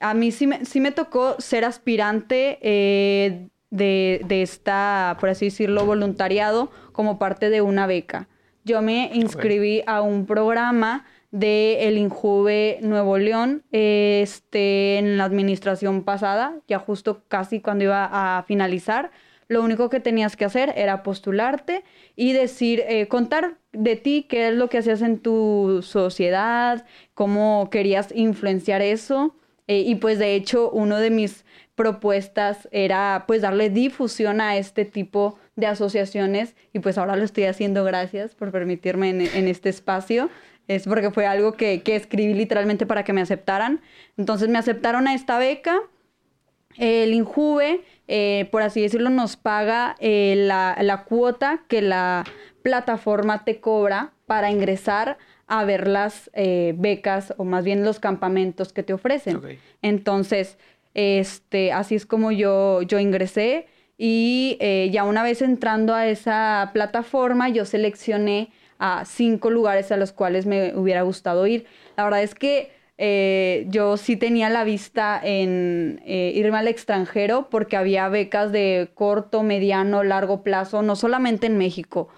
a 0.00 0.14
mí 0.14 0.32
sí 0.32 0.46
me, 0.46 0.64
sí 0.64 0.80
me 0.80 0.92
tocó 0.92 1.36
ser 1.38 1.66
aspirante 1.66 2.58
eh, 2.62 3.48
de, 3.68 4.22
de 4.24 4.40
esta, 4.40 5.18
por 5.20 5.28
así 5.28 5.44
decirlo, 5.46 5.84
voluntariado 5.84 6.70
como 7.00 7.18
parte 7.18 7.48
de 7.48 7.62
una 7.62 7.86
beca. 7.86 8.28
Yo 8.62 8.82
me 8.82 9.10
inscribí 9.14 9.82
a 9.86 10.02
un 10.02 10.26
programa 10.26 11.06
de 11.30 11.88
el 11.88 11.96
Injuve 11.96 12.78
Nuevo 12.82 13.16
León 13.16 13.62
este, 13.72 14.98
en 14.98 15.16
la 15.16 15.24
administración 15.24 16.04
pasada, 16.04 16.56
ya 16.68 16.78
justo 16.78 17.22
casi 17.26 17.62
cuando 17.62 17.84
iba 17.84 18.10
a 18.12 18.42
finalizar. 18.42 19.12
Lo 19.48 19.62
único 19.62 19.88
que 19.88 19.98
tenías 19.98 20.36
que 20.36 20.44
hacer 20.44 20.74
era 20.76 21.02
postularte 21.02 21.84
y 22.16 22.34
decir, 22.34 22.84
eh, 22.86 23.08
contar 23.08 23.56
de 23.72 23.96
ti 23.96 24.26
qué 24.28 24.48
es 24.48 24.54
lo 24.54 24.68
que 24.68 24.76
hacías 24.76 25.00
en 25.00 25.20
tu 25.20 25.80
sociedad, 25.82 26.84
cómo 27.14 27.70
querías 27.70 28.12
influenciar 28.14 28.82
eso. 28.82 29.34
Eh, 29.68 29.84
y 29.86 29.94
pues 29.94 30.18
de 30.18 30.34
hecho 30.34 30.68
uno 30.70 30.98
de 30.98 31.08
mis 31.08 31.46
propuestas 31.76 32.68
era 32.72 33.24
pues 33.26 33.40
darle 33.40 33.70
difusión 33.70 34.42
a 34.42 34.58
este 34.58 34.84
tipo 34.84 35.38
de 35.60 35.66
asociaciones 35.66 36.54
y 36.72 36.80
pues 36.80 36.98
ahora 36.98 37.16
lo 37.16 37.24
estoy 37.24 37.44
haciendo 37.44 37.84
gracias 37.84 38.34
por 38.34 38.50
permitirme 38.50 39.10
en, 39.10 39.48
este 39.48 39.68
espacio. 39.68 40.30
Es 40.68 40.84
porque 40.84 41.10
fue 41.10 41.26
algo 41.26 41.52
que, 41.52 41.82
escribí 41.86 42.34
literalmente 42.34 42.86
para 42.86 43.04
que 43.04 43.12
me 43.12 43.20
aceptaran. 43.20 43.80
Entonces 44.16 44.48
me 44.48 44.58
aceptaron 44.58 45.08
a 45.08 45.14
esta 45.14 45.38
beca. 45.38 45.80
El 46.76 47.12
INJUVE, 47.12 47.82
eh, 48.08 48.48
por 48.50 48.62
así 48.62 48.80
decirlo, 48.80 49.10
nos 49.10 49.36
paga 49.36 49.96
eh, 49.98 50.34
la, 50.36 51.04
cuota 51.08 51.62
que 51.68 51.82
la 51.82 52.24
plataforma 52.62 53.44
te 53.44 53.60
cobra 53.60 54.12
para 54.26 54.50
ingresar 54.50 55.18
a 55.46 55.64
ver 55.64 55.88
las 55.88 56.30
eh, 56.32 56.74
becas 56.76 57.34
o 57.36 57.44
más 57.44 57.64
bien 57.64 57.84
los 57.84 57.98
campamentos 57.98 58.72
que 58.72 58.84
te 58.84 58.92
ofrecen. 58.92 59.40
Entonces, 59.82 60.58
este, 60.94 61.72
así 61.72 61.94
es 61.94 62.06
como 62.06 62.32
yo, 62.32 62.82
yo 62.82 62.98
ingresé 62.98 63.66
y 64.02 64.56
eh, 64.60 64.88
ya 64.90 65.04
una 65.04 65.22
vez 65.22 65.42
entrando 65.42 65.94
a 65.94 66.06
esa 66.06 66.70
plataforma, 66.72 67.50
yo 67.50 67.66
seleccioné 67.66 68.50
a 68.78 69.04
cinco 69.04 69.50
lugares 69.50 69.92
a 69.92 69.98
los 69.98 70.10
cuales 70.12 70.46
me 70.46 70.74
hubiera 70.74 71.02
gustado 71.02 71.46
ir. 71.46 71.66
La 71.98 72.04
verdad 72.04 72.22
es 72.22 72.34
que 72.34 72.72
eh, 72.96 73.66
yo 73.68 73.98
sí 73.98 74.16
tenía 74.16 74.48
la 74.48 74.64
vista 74.64 75.20
en 75.22 76.00
eh, 76.06 76.32
irme 76.34 76.56
al 76.56 76.68
extranjero 76.68 77.50
porque 77.50 77.76
había 77.76 78.08
becas 78.08 78.52
de 78.52 78.88
corto, 78.94 79.42
mediano, 79.42 80.02
largo 80.02 80.42
plazo, 80.42 80.80
no 80.80 80.96
solamente 80.96 81.46
en 81.46 81.58
México, 81.58 82.08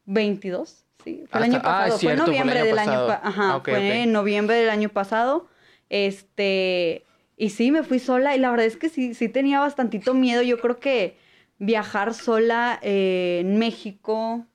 22, 0.06 0.86
sí. 1.04 1.24
Fue 1.30 1.40
el 1.40 1.44
Hasta- 1.46 1.46
año 1.46 1.58
ah, 1.58 1.62
pasado. 1.62 1.94
es 1.96 2.00
cierto, 2.00 2.26
fue 2.26 2.34
fue 2.34 2.36
en 2.36 2.42
el 2.42 2.46
noviembre 2.46 2.60
año 2.60 2.66
del 2.70 2.80
año 2.80 3.08
pasado. 3.08 3.20
Ajá, 3.24 3.54
Ah, 3.56 3.62
fue 3.64 4.02
en 4.04 4.12
noviembre 4.12 4.56
del 4.56 4.70
año 4.70 4.90
pasado. 4.90 5.48
Este, 5.90 7.04
y 7.38 7.50
sí, 7.52 7.72
me 7.72 7.84
fui 7.84 8.00
sola 8.00 8.36
y 8.36 8.40
la 8.40 8.52
verdad 8.52 8.66
es 8.66 8.78
que 8.78 8.90
sí, 8.90 9.14
sí 9.14 9.30
tenía 9.30 9.60
bastantito 9.60 10.14
miedo. 10.14 10.42
Yo 10.42 10.60
creo 10.60 10.80
que 10.80 11.18
viajar 11.58 12.14
sola 12.14 12.80
eh, 12.82 13.40
en 13.42 13.58
México, 13.60 14.46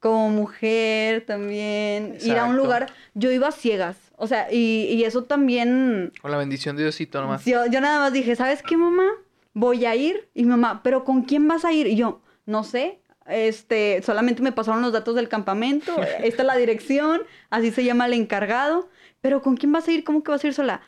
como 0.00 0.28
mujer 0.30 1.24
también, 1.24 2.18
ir 2.20 2.36
a 2.38 2.44
un 2.44 2.56
lugar, 2.56 2.86
yo 3.14 3.30
iba 3.30 3.48
a 3.48 3.52
ciegas. 3.52 3.96
O 4.16 4.26
sea, 4.26 4.52
y, 4.52 4.86
y 4.90 5.04
eso 5.04 5.24
también 5.24 6.12
Con 6.20 6.30
la 6.30 6.36
bendición 6.36 6.76
de 6.76 6.82
Diosito 6.82 7.20
nomás. 7.20 7.44
yo, 7.44 7.66
yo 7.66 7.80
nada 7.80 7.98
más 8.00 8.12
dije, 8.12 8.36
¿sabes 8.36 8.62
qué, 8.62 8.76
mamá? 8.76 9.06
Voy 9.54 9.86
a 9.86 9.96
ir. 9.96 10.28
Y 10.34 10.42
mi 10.42 10.50
mamá, 10.50 10.82
¿pero 10.82 11.04
con 11.04 11.22
quién 11.22 11.48
vas 11.48 11.64
a 11.64 11.72
ir? 11.72 11.86
Y 11.86 11.96
yo, 11.96 12.20
no 12.46 12.64
sé. 12.64 13.00
Este, 13.26 14.02
solamente 14.02 14.42
me 14.42 14.52
pasaron 14.52 14.82
los 14.82 14.92
datos 14.92 15.14
del 15.14 15.28
campamento. 15.28 15.96
Esta 16.22 16.42
es 16.42 16.46
la 16.46 16.56
dirección. 16.56 17.22
Así 17.48 17.70
se 17.70 17.84
llama 17.84 18.06
el 18.06 18.12
encargado. 18.12 18.88
Pero 19.20 19.40
¿con 19.40 19.56
quién 19.56 19.72
vas 19.72 19.88
a 19.88 19.92
ir? 19.92 20.04
¿Cómo 20.04 20.22
que 20.22 20.30
vas 20.30 20.44
a 20.44 20.48
ir 20.48 20.54
sola? 20.54 20.82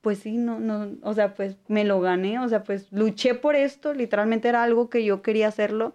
Pues 0.00 0.20
sí, 0.20 0.36
no, 0.36 0.60
no, 0.60 0.96
o 1.02 1.12
sea, 1.12 1.34
pues 1.34 1.56
me 1.68 1.84
lo 1.84 2.00
gané, 2.00 2.38
o 2.38 2.48
sea, 2.48 2.64
pues 2.64 2.90
luché 2.90 3.34
por 3.34 3.54
esto, 3.54 3.92
literalmente 3.92 4.48
era 4.48 4.62
algo 4.62 4.88
que 4.88 5.04
yo 5.04 5.20
quería 5.20 5.48
hacerlo 5.48 5.92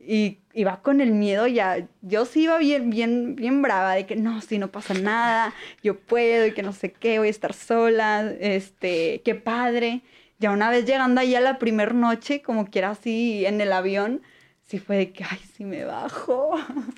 y 0.00 0.38
iba 0.52 0.80
con 0.82 1.00
el 1.00 1.12
miedo 1.12 1.46
ya, 1.46 1.88
yo 2.02 2.24
sí 2.24 2.42
iba 2.42 2.58
bien, 2.58 2.90
bien, 2.90 3.36
bien 3.36 3.62
brava 3.62 3.94
de 3.94 4.06
que 4.06 4.16
no, 4.16 4.40
si 4.40 4.58
no 4.58 4.70
pasa 4.70 4.94
nada, 4.94 5.54
yo 5.82 5.98
puedo 5.98 6.46
y 6.46 6.52
que 6.52 6.62
no 6.62 6.72
sé 6.72 6.92
qué, 6.92 7.18
voy 7.18 7.28
a 7.28 7.30
estar 7.30 7.52
sola, 7.52 8.32
este, 8.40 9.22
qué 9.24 9.34
padre. 9.34 10.02
Ya 10.38 10.50
una 10.52 10.70
vez 10.70 10.84
llegando 10.86 11.20
allá 11.20 11.40
la 11.40 11.58
primera 11.58 11.92
noche, 11.92 12.42
como 12.42 12.66
quiera 12.70 12.90
así 12.90 13.44
en 13.44 13.60
el 13.60 13.72
avión, 13.72 14.22
sí 14.62 14.78
fue 14.78 14.96
de 14.96 15.12
que, 15.12 15.24
ay, 15.24 15.38
si 15.54 15.64
me 15.64 15.84
bajo, 15.84 16.54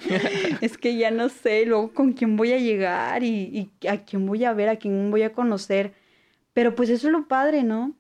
es 0.61 0.77
que 0.77 0.97
ya 0.97 1.11
no 1.11 1.29
sé, 1.29 1.65
luego 1.67 1.93
con 1.95 2.13
quién 2.13 2.37
voy 2.37 2.53
a 2.53 2.59
llegar 2.59 3.23
y, 3.23 3.71
y 3.81 3.87
a 3.89 4.05
quién 4.05 4.27
voy 4.27 4.45
a 4.45 4.53
ver, 4.53 4.69
a 4.69 4.77
quién 4.77 5.11
voy 5.11 5.23
a 5.23 5.33
conocer. 5.33 5.95
Pero 6.53 6.75
pues 6.75 6.91
eso 6.91 7.07
es 7.09 7.13
lo 7.13 7.29
padre, 7.29 7.63
¿no? 7.63 7.95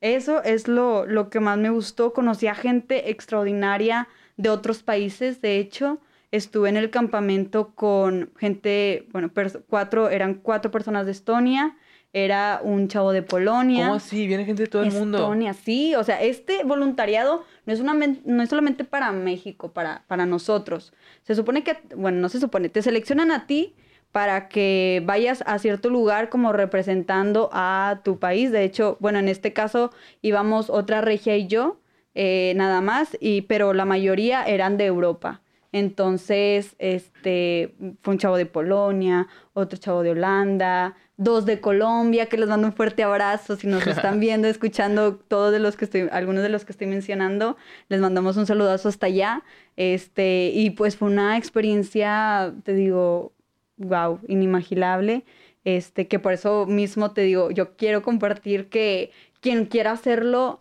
Eso 0.00 0.42
es 0.42 0.66
lo, 0.68 1.06
lo 1.06 1.30
que 1.30 1.40
más 1.40 1.58
me 1.58 1.70
gustó. 1.70 2.12
Conocí 2.12 2.46
a 2.46 2.54
gente 2.54 3.10
extraordinaria 3.10 4.08
de 4.36 4.48
otros 4.50 4.82
países. 4.82 5.40
De 5.42 5.58
hecho, 5.58 6.00
estuve 6.30 6.68
en 6.70 6.76
el 6.76 6.90
campamento 6.90 7.74
con 7.74 8.32
gente, 8.38 9.06
bueno, 9.12 9.30
cuatro, 9.68 10.08
eran 10.10 10.34
cuatro 10.34 10.70
personas 10.70 11.06
de 11.06 11.12
Estonia, 11.12 11.76
era 12.12 12.60
un 12.62 12.88
chavo 12.88 13.12
de 13.12 13.22
Polonia. 13.22 13.86
¿Cómo 13.86 13.96
así? 13.96 14.26
Viene 14.26 14.44
gente 14.44 14.64
de 14.64 14.68
todo 14.68 14.82
el 14.82 14.92
mundo. 14.92 15.18
Estonia, 15.18 15.54
sí, 15.54 15.94
o 15.94 16.02
sea, 16.02 16.20
este 16.20 16.64
voluntariado 16.64 17.44
no 17.66 17.72
es, 17.72 17.80
una, 17.80 17.94
no 17.94 18.42
es 18.42 18.48
solamente 18.48 18.84
para 18.84 19.12
México, 19.12 19.72
para, 19.72 20.04
para 20.08 20.26
nosotros. 20.26 20.92
Se 21.22 21.34
supone 21.34 21.62
que, 21.62 21.78
bueno, 21.96 22.18
no 22.18 22.28
se 22.28 22.40
supone, 22.40 22.68
te 22.68 22.82
seleccionan 22.82 23.30
a 23.30 23.46
ti 23.46 23.74
para 24.12 24.48
que 24.48 25.02
vayas 25.04 25.44
a 25.46 25.58
cierto 25.58 25.88
lugar 25.88 26.30
como 26.30 26.52
representando 26.52 27.48
a 27.52 28.00
tu 28.04 28.18
país. 28.18 28.50
De 28.50 28.64
hecho, 28.64 28.96
bueno, 29.00 29.20
en 29.20 29.28
este 29.28 29.52
caso 29.52 29.92
íbamos 30.20 30.68
otra 30.68 31.00
regia 31.00 31.36
y 31.36 31.46
yo, 31.46 31.78
eh, 32.14 32.54
nada 32.56 32.80
más, 32.80 33.16
y, 33.20 33.42
pero 33.42 33.72
la 33.72 33.84
mayoría 33.84 34.42
eran 34.42 34.76
de 34.76 34.86
Europa. 34.86 35.42
Entonces, 35.72 36.74
este, 36.80 37.76
fue 38.02 38.14
un 38.14 38.18
chavo 38.18 38.36
de 38.36 38.46
Polonia, 38.46 39.28
otro 39.52 39.78
chavo 39.78 40.02
de 40.02 40.10
Holanda, 40.10 40.96
dos 41.20 41.44
de 41.44 41.60
Colombia, 41.60 42.26
que 42.26 42.38
les 42.38 42.48
mando 42.48 42.66
un 42.66 42.72
fuerte 42.72 43.02
abrazo. 43.02 43.54
Si 43.54 43.66
nos 43.66 43.86
están 43.86 44.20
viendo, 44.20 44.48
escuchando 44.48 45.16
todos 45.16 45.52
de 45.52 45.58
los 45.58 45.76
que 45.76 45.84
estoy, 45.84 46.08
algunos 46.10 46.42
de 46.42 46.48
los 46.48 46.64
que 46.64 46.72
estoy 46.72 46.86
mencionando, 46.86 47.58
les 47.90 48.00
mandamos 48.00 48.38
un 48.38 48.46
saludazo 48.46 48.88
hasta 48.88 49.06
allá. 49.06 49.42
Este, 49.76 50.50
y 50.54 50.70
pues 50.70 50.96
fue 50.96 51.08
una 51.08 51.36
experiencia, 51.36 52.54
te 52.64 52.72
digo, 52.72 53.32
wow, 53.76 54.18
inimaginable. 54.28 55.24
Este, 55.64 56.08
que 56.08 56.18
por 56.18 56.32
eso 56.32 56.64
mismo 56.64 57.10
te 57.10 57.20
digo, 57.20 57.50
yo 57.50 57.76
quiero 57.76 58.02
compartir 58.02 58.70
que 58.70 59.10
quien 59.40 59.66
quiera 59.66 59.92
hacerlo, 59.92 60.60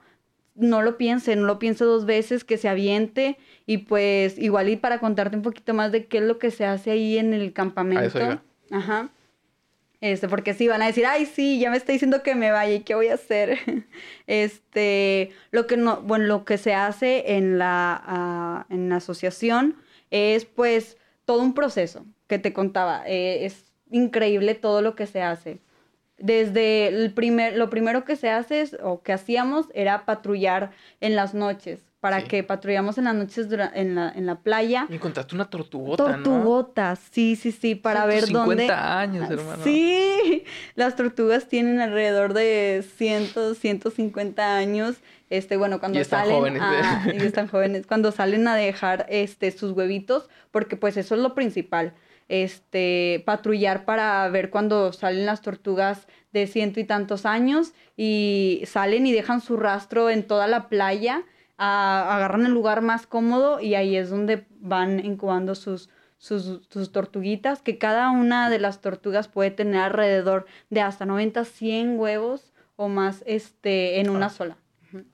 no 0.55 0.81
lo 0.81 0.97
piense, 0.97 1.37
no 1.37 1.45
lo 1.45 1.57
piense 1.57 1.85
dos 1.85 2.05
veces, 2.05 2.43
que 2.43 2.57
se 2.57 2.67
aviente 2.67 3.37
y 3.65 3.77
pues 3.77 4.37
igual 4.37 4.67
y 4.67 4.75
para 4.75 4.99
contarte 4.99 5.37
un 5.37 5.41
poquito 5.41 5.73
más 5.73 5.93
de 5.93 6.07
qué 6.07 6.17
es 6.17 6.25
lo 6.25 6.37
que 6.37 6.51
se 6.51 6.65
hace 6.65 6.91
ahí 6.91 7.17
en 7.17 7.33
el 7.33 7.53
campamento. 7.53 8.41
Ajá. 8.71 9.09
Este, 10.01 10.29
porque 10.29 10.53
sí, 10.53 10.67
van 10.67 10.81
a 10.81 10.87
decir, 10.87 11.05
ay, 11.05 11.25
sí, 11.25 11.59
ya 11.59 11.69
me 11.69 11.77
está 11.77 11.91
diciendo 11.91 12.23
que 12.23 12.33
me 12.33 12.51
vaya 12.51 12.73
y 12.73 12.81
qué 12.81 12.95
voy 12.95 13.09
a 13.09 13.15
hacer. 13.15 13.59
este, 14.27 15.31
lo 15.51 15.67
que 15.67 15.75
no, 15.75 16.01
bueno, 16.01 16.25
lo 16.25 16.45
que 16.45 16.57
se 16.57 16.73
hace 16.73 17.35
en 17.35 17.57
la, 17.57 18.01
ah, 18.05 18.65
en 18.69 18.89
la 18.89 18.97
asociación 18.97 19.75
es 20.09 20.45
pues 20.45 20.97
todo 21.25 21.41
un 21.41 21.53
proceso 21.53 22.05
que 22.27 22.39
te 22.39 22.53
contaba. 22.53 23.03
Eh, 23.07 23.45
es 23.45 23.73
increíble 23.91 24.55
todo 24.55 24.81
lo 24.81 24.95
que 24.95 25.05
se 25.05 25.21
hace. 25.21 25.59
Desde 26.17 26.87
el 26.87 27.13
primer, 27.13 27.57
lo 27.57 27.69
primero 27.69 28.05
que 28.05 28.15
se 28.15 28.29
hace 28.29 28.61
es, 28.61 28.77
o 28.81 29.01
que 29.01 29.13
hacíamos 29.13 29.67
era 29.73 30.05
patrullar 30.05 30.71
en 31.01 31.15
las 31.15 31.33
noches, 31.33 31.88
para 31.99 32.21
Sí. 32.21 32.27
que 32.27 32.43
patrullamos 32.43 32.97
en 32.97 33.03
las 33.05 33.15
noches 33.15 33.49
dura- 33.49 33.71
en, 33.75 33.95
la, 33.95 34.09
en 34.15 34.25
la 34.25 34.35
playa. 34.35 34.87
Y 34.89 34.95
encontraste 34.95 35.35
una 35.35 35.49
tortugota, 35.49 36.15
¿no? 36.17 36.23
Tortugotas, 36.23 36.99
sí, 37.11 37.35
sí, 37.35 37.51
sí, 37.51 37.75
para 37.75 38.05
ver 38.05 38.23
150 38.25 38.39
dónde... 38.47 38.73
años, 38.73 39.27
Ah, 39.29 39.33
hermano. 39.33 39.63
Sí, 39.63 40.43
las 40.75 40.95
tortugas 40.95 41.47
tienen 41.49 41.81
alrededor 41.81 42.33
de 42.33 42.85
100, 42.97 43.27
150 43.55 44.55
años. 44.57 44.95
Este, 45.29 45.57
bueno, 45.57 45.79
cuando 45.79 45.99
Y 45.99 46.01
están 46.01 46.21
salen 46.25 46.37
jóvenes, 46.37 46.61
a- 46.63 47.03
¿eh? 47.09 47.17
y 47.19 47.25
están 47.25 47.47
jóvenes, 47.47 47.85
cuando 47.85 48.11
salen 48.11 48.47
a 48.47 48.55
dejar 48.55 49.05
este 49.09 49.51
sus 49.51 49.73
huevitos, 49.73 50.29
porque 50.51 50.75
pues 50.77 50.97
eso 50.97 51.15
es 51.15 51.21
lo 51.21 51.35
principal. 51.35 51.93
Este, 52.29 53.21
patrullar 53.25 53.85
para 53.85 54.27
ver 54.29 54.49
cuando 54.51 54.93
salen 54.93 55.25
las 55.25 55.41
tortugas 55.41 56.07
de 56.31 56.47
ciento 56.47 56.79
y 56.79 56.83
tantos 56.85 57.25
años 57.25 57.73
y 57.97 58.61
salen 58.65 59.05
y 59.07 59.11
dejan 59.11 59.41
su 59.41 59.57
rastro 59.57 60.09
en 60.09 60.23
toda 60.25 60.47
la 60.47 60.69
playa, 60.69 61.23
a- 61.59 62.15
agarran 62.15 62.45
el 62.45 62.51
lugar 62.53 62.81
más 62.81 63.05
cómodo 63.05 63.59
y 63.59 63.75
ahí 63.75 63.95
es 63.95 64.09
donde 64.09 64.47
van 64.59 65.03
incubando 65.05 65.53
sus, 65.55 65.89
sus, 66.17 66.61
sus 66.69 66.91
tortuguitas, 66.91 67.61
que 67.61 67.77
cada 67.77 68.09
una 68.11 68.49
de 68.49 68.57
las 68.59 68.81
tortugas 68.81 69.27
puede 69.27 69.51
tener 69.51 69.81
alrededor 69.81 70.45
de 70.69 70.81
hasta 70.81 71.05
90, 71.05 71.45
100 71.45 71.99
huevos 71.99 72.53
o 72.75 72.87
más 72.87 73.23
este, 73.27 73.99
en 73.99 74.09
una 74.09 74.27
Ah. 74.27 74.29
sola. 74.29 74.57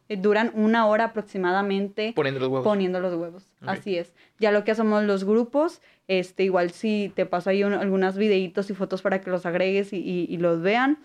Duran 0.08 0.52
una 0.54 0.88
hora 0.88 1.04
aproximadamente 1.06 2.14
Poniendo 2.16 2.40
los 2.40 2.48
huevos. 2.50 2.64
poniendo 2.64 3.02
los 3.02 3.14
huevos. 3.16 3.52
Así 3.60 3.98
es. 3.98 4.14
Ya 4.39 4.52
lo 4.52 4.64
que 4.64 4.72
hacemos 4.72 5.04
los 5.04 5.26
grupos, 5.26 5.82
este, 6.08 6.43
igual 6.43 6.72
si 6.72 7.12
te 7.14 7.26
paso 7.26 7.50
ahí 7.50 7.62
un- 7.66 7.74
algunas 7.74 8.18
videitos 8.18 8.70
y 8.70 8.74
fotos 8.74 9.02
para 9.02 9.20
que 9.20 9.30
los 9.30 9.46
agregues 9.46 9.91
y, 9.91 9.98
y- 9.98 10.28
y 10.30 10.38
los 10.38 10.62
vean. 10.62 11.00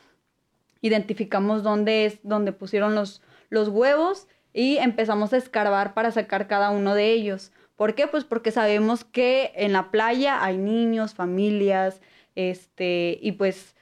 Identificamos 0.83 1.63
dónde 1.63 2.07
es, 2.07 2.21
donde 2.23 2.53
pusieron 2.53 2.95
los, 2.95 3.23
los 3.49 3.69
huevos 3.69 4.29
y 4.53 4.77
empezamos 4.79 5.33
a 5.33 5.37
escarbar 5.37 5.95
para 5.95 6.11
sacar 6.11 6.47
cada 6.47 6.71
uno 6.71 6.95
de 6.95 7.13
ellos. 7.13 7.53
¿Por 7.77 7.95
qué? 7.95 8.07
Pues 8.07 8.25
porque 8.25 8.51
sabemos 8.51 9.05
que 9.05 9.53
en 9.55 9.73
la 9.73 9.91
playa 9.91 10.45
hay 10.45 10.59
niños, 10.59 11.15
familias, 11.15 12.01
este, 12.35 13.19
y 13.23 13.33
pues 13.33 13.75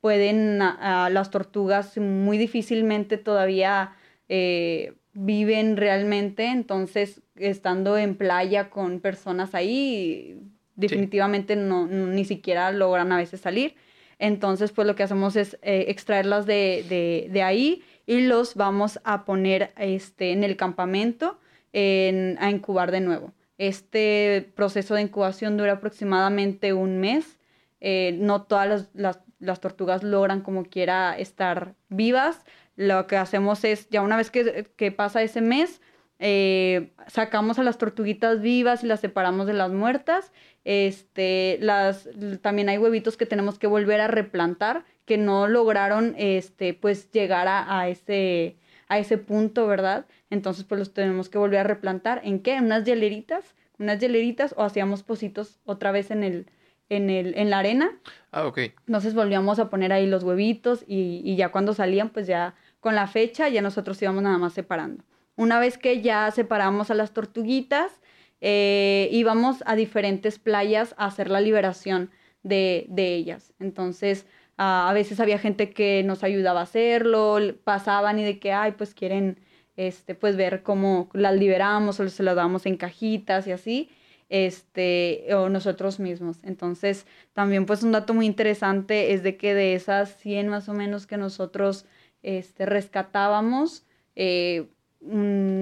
pueden 0.00 0.62
a- 0.62 1.06
a 1.06 1.10
las 1.10 1.30
tortugas 1.30 1.96
muy 1.98 2.38
difícilmente 2.38 3.18
todavía 3.18 3.92
eh, 4.28 4.94
viven 5.12 5.76
realmente, 5.76 6.46
entonces 6.46 7.20
estando 7.36 7.98
en 7.98 8.14
playa 8.14 8.70
con 8.70 9.00
personas 9.00 9.54
ahí, 9.56 10.38
definitivamente 10.76 11.56
no, 11.56 11.86
ni 11.88 12.24
siquiera 12.24 12.70
logran 12.70 13.10
a 13.12 13.16
veces 13.16 13.40
salir. 13.40 13.74
Entonces, 14.20 14.70
pues 14.70 14.86
lo 14.86 14.94
que 14.94 15.02
hacemos 15.02 15.34
es 15.34 15.54
eh, 15.62 15.86
extraerlas 15.88 16.46
de, 16.46 17.28
de, 17.32 17.42
ahí 17.42 17.82
y 18.10 18.22
los 18.22 18.56
vamos 18.56 18.98
a 19.04 19.24
poner 19.24 19.72
este, 19.76 20.32
en 20.32 20.42
el 20.42 20.56
campamento 20.56 21.38
a 21.72 22.50
incubar 22.50 22.90
de 22.90 22.98
nuevo. 22.98 23.32
Este 23.56 24.50
proceso 24.56 24.96
de 24.96 25.02
incubación 25.02 25.56
dura 25.56 25.74
aproximadamente 25.74 26.72
un 26.72 26.98
mes. 26.98 27.38
Eh, 27.80 28.16
no 28.18 28.42
todas 28.42 28.88
las, 28.94 29.20
las, 29.38 29.60
tortugas 29.60 30.02
logran 30.02 30.40
como 30.40 30.64
quiera 30.64 31.16
estar 31.16 31.76
vivas. 31.88 32.44
Lo 32.74 33.06
que 33.06 33.16
hacemos 33.16 33.62
es, 33.62 33.88
ya 33.90 34.02
una 34.02 34.16
vez 34.16 34.32
que, 34.32 34.66
que 34.74 34.90
pasa 34.90 35.22
ese 35.22 35.40
mes, 35.40 35.80
eh, 36.18 36.92
sacamos 37.06 37.58
a 37.60 37.62
las 37.62 37.78
tortuguitas 37.78 38.42
vivas 38.42 38.84
y 38.84 38.88
las 38.88 38.98
separamos 38.98 39.46
de 39.46 39.54
las 39.54 39.70
muertas. 39.70 40.32
Este, 40.64 41.58
las, 41.60 42.08
también 42.42 42.68
hay 42.68 42.78
huevitos 42.78 43.16
que 43.16 43.24
tenemos 43.24 43.58
que 43.60 43.68
volver 43.68 44.00
a 44.00 44.08
replantar, 44.08 44.84
que 45.10 45.18
no 45.18 45.48
lograron 45.48 46.14
este, 46.18 46.72
pues, 46.72 47.10
llegar 47.10 47.48
a, 47.48 47.88
ese, 47.88 48.54
a 48.86 49.00
ese 49.00 49.18
punto, 49.18 49.66
¿verdad? 49.66 50.06
Entonces, 50.30 50.62
pues 50.62 50.78
los 50.78 50.94
tenemos 50.94 51.28
que 51.28 51.36
volver 51.36 51.58
a 51.58 51.64
replantar. 51.64 52.20
¿En 52.22 52.38
qué? 52.38 52.54
En 52.54 52.66
unas 52.66 52.84
hieleritas, 52.84 53.56
unas 53.80 53.98
hieleritas 53.98 54.54
o 54.56 54.62
hacíamos 54.62 55.02
positos 55.02 55.58
otra 55.64 55.90
vez 55.90 56.12
en 56.12 56.22
el, 56.22 56.46
en, 56.90 57.10
el, 57.10 57.36
en 57.36 57.50
la 57.50 57.58
arena. 57.58 57.98
Ah, 58.30 58.46
ok. 58.46 58.58
Entonces 58.86 59.14
volvíamos 59.14 59.58
a 59.58 59.68
poner 59.68 59.92
ahí 59.92 60.06
los 60.06 60.22
huevitos 60.22 60.84
y, 60.86 61.22
y 61.24 61.34
ya 61.34 61.48
cuando 61.48 61.74
salían, 61.74 62.10
pues 62.10 62.28
ya 62.28 62.54
con 62.78 62.94
la 62.94 63.08
fecha 63.08 63.48
ya 63.48 63.62
nosotros 63.62 64.00
íbamos 64.00 64.22
nada 64.22 64.38
más 64.38 64.52
separando. 64.52 65.02
Una 65.34 65.58
vez 65.58 65.76
que 65.76 66.02
ya 66.02 66.30
separamos 66.30 66.92
a 66.92 66.94
las 66.94 67.12
tortuguitas, 67.12 68.00
eh, 68.40 69.08
íbamos 69.10 69.64
a 69.66 69.74
diferentes 69.74 70.38
playas 70.38 70.94
a 70.98 71.06
hacer 71.06 71.30
la 71.30 71.40
liberación 71.40 72.12
de, 72.44 72.86
ellas. 72.96 73.52
Entonces, 73.58 74.26
a 74.62 74.92
veces 74.92 75.20
había 75.20 75.38
gente 75.38 75.70
que 75.70 76.02
nos 76.04 76.22
ayudaba 76.22 76.60
a 76.60 76.64
hacerlo, 76.64 77.38
pasaban 77.64 78.18
y 78.18 78.24
de 78.24 78.38
que, 78.38 78.52
ay, 78.52 78.72
pues 78.72 78.92
quieren 78.94 79.38
este, 79.76 80.14
pues 80.14 80.36
ver 80.36 80.62
cómo 80.62 81.08
las 81.14 81.34
liberamos 81.34 81.98
o 81.98 82.08
se 82.10 82.22
las 82.22 82.36
damos 82.36 82.66
en 82.66 82.76
cajitas 82.76 83.46
y 83.46 83.52
así, 83.52 83.90
este, 84.28 85.34
o 85.34 85.48
nosotros 85.48 85.98
mismos. 85.98 86.40
Entonces, 86.44 87.06
también 87.32 87.64
pues 87.64 87.82
un 87.82 87.92
dato 87.92 88.12
muy 88.12 88.26
interesante 88.26 89.14
es 89.14 89.22
de 89.22 89.38
que 89.38 89.54
de 89.54 89.74
esas 89.74 90.14
100 90.18 90.48
más 90.48 90.68
o 90.68 90.74
menos 90.74 91.06
que 91.06 91.16
nosotros 91.16 91.86
este, 92.22 92.66
rescatábamos, 92.66 93.86
eh, 94.14 94.68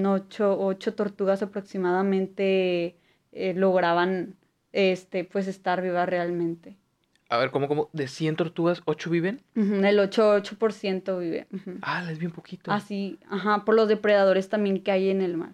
ocho, 0.05 0.59
ocho 0.59 0.93
tortugas 0.93 1.41
aproximadamente 1.41 2.97
eh, 3.31 3.53
lograban 3.55 4.35
este, 4.73 5.23
pues 5.23 5.47
estar 5.47 5.81
vivas 5.81 6.09
realmente. 6.09 6.78
A 7.29 7.37
ver, 7.37 7.51
¿cómo, 7.51 7.67
cómo? 7.67 7.89
¿De 7.93 8.07
100 8.07 8.35
tortugas, 8.35 8.81
8 8.85 9.09
viven? 9.09 9.41
el 9.55 9.99
8, 9.99 10.33
8% 10.33 11.19
vive. 11.19 11.47
Ah, 11.81 12.03
es 12.11 12.17
bien 12.17 12.31
poquito. 12.31 12.71
Así, 12.71 13.19
ajá, 13.29 13.65
por 13.65 13.75
los 13.75 13.87
depredadores 13.87 14.49
también 14.49 14.81
que 14.83 14.91
hay 14.91 15.09
en 15.09 15.21
el 15.21 15.37
mar. 15.37 15.53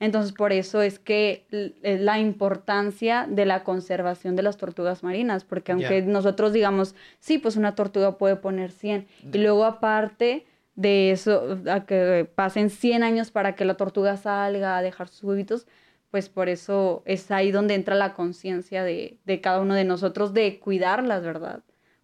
Entonces, 0.00 0.32
por 0.32 0.52
eso 0.52 0.80
es 0.80 0.98
que 0.98 1.46
es 1.82 2.00
la 2.00 2.18
importancia 2.18 3.26
de 3.28 3.44
la 3.46 3.64
conservación 3.64 4.36
de 4.36 4.42
las 4.42 4.56
tortugas 4.56 5.02
marinas, 5.02 5.44
porque 5.44 5.72
aunque 5.72 6.02
nosotros 6.02 6.52
digamos, 6.52 6.94
sí, 7.18 7.38
pues 7.38 7.56
una 7.56 7.74
tortuga 7.74 8.16
puede 8.16 8.36
poner 8.36 8.70
100, 8.70 9.06
y 9.32 9.38
luego 9.38 9.64
aparte 9.64 10.46
de 10.76 11.10
eso, 11.10 11.58
a 11.70 11.84
que 11.84 12.30
pasen 12.34 12.70
100 12.70 13.02
años 13.02 13.30
para 13.30 13.54
que 13.54 13.64
la 13.64 13.74
tortuga 13.74 14.16
salga 14.16 14.78
a 14.78 14.82
dejar 14.82 15.08
sus 15.08 15.24
huevitos, 15.24 15.66
pues 16.10 16.28
por 16.28 16.48
eso 16.48 17.02
es 17.06 17.30
ahí 17.30 17.50
donde 17.50 17.74
entra 17.74 17.94
la 17.94 18.14
conciencia 18.14 18.84
de, 18.84 19.18
cada 19.42 19.60
uno 19.60 19.74
de 19.74 19.84
nosotros 19.84 20.32
de 20.32 20.58
cuidarlas, 20.58 21.22
¿verdad? 21.22 21.62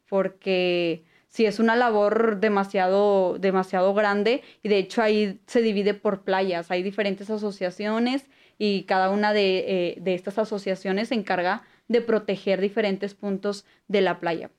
Porque 0.08 1.04
si 1.28 1.46
es 1.46 1.58
una 1.58 1.74
labor 1.74 2.38
demasiado, 2.38 3.38
demasiado 3.38 3.94
grande 3.94 4.42
y 4.62 4.68
de 4.68 4.78
hecho 4.78 5.02
ahí 5.02 5.40
se 5.46 5.62
divide 5.62 5.94
por 5.94 6.22
playas, 6.22 6.70
hay 6.70 6.82
diferentes 6.82 7.30
asociaciones 7.30 8.26
y 8.58 8.84
cada 8.84 9.10
una 9.10 9.32
de, 9.32 9.64
eh, 9.66 9.96
de 10.00 10.14
estas 10.14 10.38
asociaciones 10.38 11.08
se 11.08 11.14
encarga 11.14 11.62
de 11.88 12.00
proteger 12.00 12.60
diferentes 12.60 13.14
puntos 13.14 13.64
de 13.88 14.00
la 14.00 14.20
playa. 14.20 14.50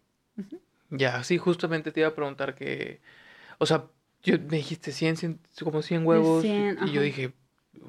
Ya, 0.89 1.23
sí, 1.23 1.37
justamente 1.37 1.91
te 1.91 2.01
iba 2.01 2.09
a 2.09 2.15
preguntar 2.15 2.55
que, 2.55 2.99
o 3.57 3.65
sea, 3.65 3.85
yo, 4.23 4.37
me 4.39 4.57
dijiste 4.57 4.91
100, 4.91 5.39
como 5.63 5.81
100 5.81 6.05
huevos. 6.05 6.43
y 6.43 6.91
yo 6.91 7.01
dije, 7.01 7.33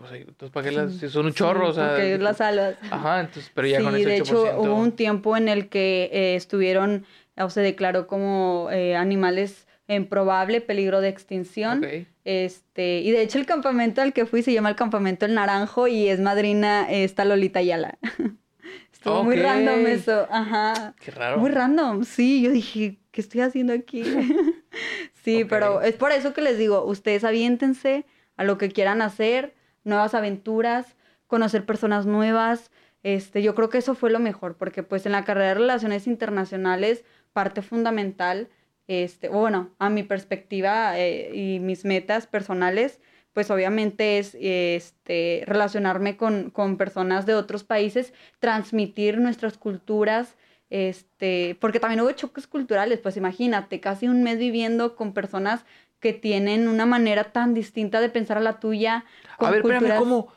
o 0.03 0.09
sea, 0.09 0.17
entonces, 0.19 0.51
¿para 0.51 0.69
qué 0.69 0.75
las? 0.75 0.93
Son 1.13 1.27
un 1.27 1.33
chorro, 1.33 1.69
o 1.69 1.73
sea. 1.73 1.91
Porque 1.91 2.19
las 2.19 2.41
alas. 2.41 2.77
Ajá, 2.91 3.21
entonces, 3.21 3.51
pero 3.55 3.69
ya 3.69 3.83
con 3.83 3.95
ese 3.95 4.05
8%. 4.05 4.07
de 4.07 4.17
hecho, 4.17 4.61
hubo 4.61 4.75
un 4.75 4.93
tiempo 4.93 5.37
en 5.37 5.49
el 5.49 5.69
que 5.69 6.11
eh, 6.13 6.37
estuvieron, 6.37 7.07
o 7.37 7.51
se 7.51 7.61
declaró 7.61 8.07
como 8.07 8.69
eh, 8.71 8.97
animales 8.97 9.67
en 9.89 10.07
probable 10.07 10.61
peligro 10.61 11.01
de 11.01 11.09
extinción. 11.09 11.87
Este, 12.25 13.01
y 13.01 13.11
de 13.13 13.23
hecho, 13.23 13.39
el 13.39 13.47
campamento 13.47 14.03
al 14.03 14.13
que 14.13 14.27
fui 14.27 14.43
se 14.43 14.53
llama 14.53 14.69
el 14.69 14.77
Campamento 14.77 15.27
El 15.27 15.35
Naranjo 15.35 15.87
y 15.87 16.09
es 16.09 16.21
madrina 16.21 16.91
esta 16.91 17.25
Lolita 17.25 17.63
Yala. 17.63 17.99
Estuvo 18.93 19.23
muy 19.23 19.37
random 19.37 19.87
eso, 19.87 20.27
ajá. 20.31 20.95
Qué 20.99 21.13
raro. 21.13 21.39
Muy 21.39 21.51
random, 21.51 22.05
sí. 22.05 22.43
Yo 22.43 22.51
dije, 22.51 22.99
¿qué 23.13 23.21
estoy 23.21 23.43
haciendo 23.43 23.73
aquí? 23.73 24.03
Sí, 25.23 25.45
pero 25.45 25.83
es 25.83 25.97
por 25.97 26.13
eso 26.13 26.33
que 26.33 26.41
les 26.41 26.57
digo, 26.57 26.85
ustedes 26.85 27.25
aviéntense 27.25 28.07
a 28.37 28.45
lo 28.45 28.59
que 28.59 28.69
quieran 28.69 29.03
hacer, 29.03 29.56
nuevas 29.87 30.15
aventuras, 30.15 30.97
conocer 31.27 31.65
personas 31.65 32.05
nuevas. 32.05 32.71
Este, 33.03 33.43
yo 33.43 33.55
creo 33.55 33.71
que 33.71 33.79
eso 33.79 33.95
fue 33.95 34.11
lo 34.11 34.19
mejor, 34.19 34.57
porque 34.57 34.83
pues 34.83 35.07
en 35.07 35.13
la 35.13 35.25
carrera 35.25 35.49
de 35.49 35.55
relaciones 35.55 36.07
internacionales, 36.07 37.05
parte 37.33 37.63
fundamental, 37.63 38.49
este, 38.89 39.29
bueno, 39.29 39.71
a 39.79 39.89
mi 39.91 40.03
perspectiva 40.03 40.99
eh, 40.99 41.35
y 41.35 41.61
mis 41.61 41.85
metas 41.85 42.27
personales, 42.27 43.01
pues 43.33 43.51
obviamente 43.51 44.19
es 44.19 44.37
este, 44.41 45.45
relacionarme 45.47 46.17
con, 46.17 46.51
con 46.51 46.77
personas 46.77 47.27
de 47.27 47.35
otros 47.35 47.65
países, 47.65 48.13
transmitir 48.39 49.19
nuestras 49.19 49.59
culturas, 49.59 50.37
este, 50.71 51.57
porque 51.61 51.79
también 51.79 52.01
hubo 52.01 52.11
choques 52.13 52.47
culturales, 52.47 52.99
pues 52.99 53.17
imagínate, 53.17 53.81
casi 53.81 54.09
un 54.09 54.23
mes 54.23 54.39
viviendo 54.39 54.97
con 54.97 55.13
personas 55.13 55.65
que 56.01 56.13
tienen 56.13 56.69
una 56.69 56.87
manera 56.87 57.33
tan 57.33 57.55
distinta 57.55 58.01
de 58.01 58.09
pensar 58.09 58.39
a 58.39 58.41
la 58.41 58.61
tuya. 58.61 59.05
a 59.39 59.51
ver, 59.51 59.61
espérame, 59.61 59.99
¿cómo? 59.99 60.33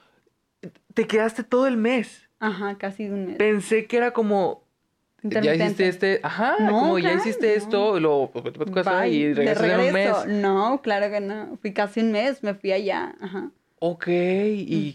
¿Te 0.94 1.08
quedaste 1.08 1.44
todo 1.44 1.68
el 1.68 1.78
mes? 1.78 2.30
Ajá, 2.40 2.78
casi 2.78 3.10
un 3.10 3.28
mes. 3.28 3.38
Pensé 3.38 3.86
que 3.86 3.98
era 3.98 4.12
como, 4.12 4.64
ya 5.22 5.54
hiciste 5.54 5.88
este, 5.88 6.20
ajá, 6.24 6.56
como 6.58 6.98
ya 7.00 7.14
hiciste 7.14 7.56
esto, 7.56 8.00
lo 8.00 8.30
pues, 8.32 8.54
tu 8.54 8.72
casa 8.72 9.08
y 9.08 9.34
regresaste 9.34 9.88
un 9.88 9.94
mes. 9.94 10.28
No, 10.28 10.82
claro 10.82 11.12
que 11.12 11.20
no. 11.20 11.58
Fui 11.62 11.74
casi 11.74 12.00
un 12.00 12.12
mes, 12.12 12.44
me 12.44 12.54
fui 12.54 12.72
allá, 12.72 13.16
ajá. 13.20 13.52
Ok, 13.82 14.08
¿Y, 14.08 14.94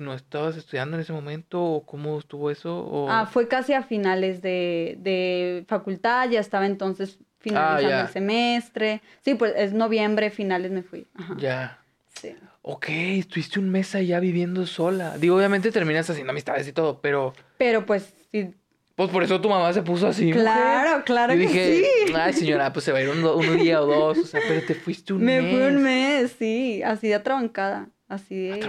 no 0.00 0.12
estabas 0.12 0.56
estudiando 0.56 0.96
en 0.96 1.02
ese 1.02 1.12
momento? 1.14 1.62
¿O 1.62 1.86
cómo 1.86 2.18
estuvo 2.18 2.50
eso? 2.50 3.06
Ah, 3.08 3.26
fue 3.26 3.48
casi 3.48 3.72
a 3.72 3.82
finales 3.82 4.42
de, 4.42 4.98
de 5.00 5.64
facultad, 5.66 6.28
ya 6.28 6.40
estaba 6.40 6.66
entonces 6.66 7.18
finalizando 7.42 7.96
ah, 7.96 8.00
el 8.02 8.08
semestre. 8.08 9.02
Sí, 9.20 9.34
pues 9.34 9.52
es 9.56 9.72
noviembre, 9.72 10.30
finales 10.30 10.70
me 10.70 10.82
fui. 10.82 11.06
Ajá. 11.14 11.36
Ya. 11.38 11.78
Sí. 12.14 12.34
Ok, 12.62 12.86
estuviste 12.88 13.58
un 13.58 13.70
mes 13.70 13.94
allá 13.94 14.20
viviendo 14.20 14.66
sola. 14.66 15.18
Digo, 15.18 15.36
obviamente 15.36 15.72
terminas 15.72 16.08
haciendo 16.08 16.30
amistades 16.30 16.66
y 16.68 16.72
todo, 16.72 17.00
pero... 17.00 17.34
Pero 17.58 17.84
pues 17.84 18.14
sí. 18.30 18.54
Pues 18.94 19.10
por 19.10 19.22
eso 19.24 19.40
tu 19.40 19.48
mamá 19.48 19.72
se 19.72 19.82
puso 19.82 20.06
así. 20.06 20.30
Claro, 20.32 21.02
claro 21.04 21.34
que 21.34 21.48
sí. 21.48 22.12
Ay, 22.14 22.32
señora, 22.32 22.72
pues 22.72 22.84
se 22.84 22.92
va 22.92 22.98
a 22.98 23.02
ir 23.02 23.08
un, 23.08 23.58
día 23.58 23.82
o 23.82 23.86
dos. 23.86 24.18
O 24.18 24.26
sea, 24.26 24.40
pero 24.46 24.64
te 24.64 24.74
fuiste 24.74 25.12
un 25.12 25.24
mes. 25.24 25.42
Me 25.42 25.50
fui 25.50 25.60
un 25.62 25.82
mes, 25.82 26.36
sí. 26.38 26.82
Así 26.84 27.08
de 27.08 27.14
atrabancada. 27.14 27.88
Así 28.06 28.36
de... 28.36 28.64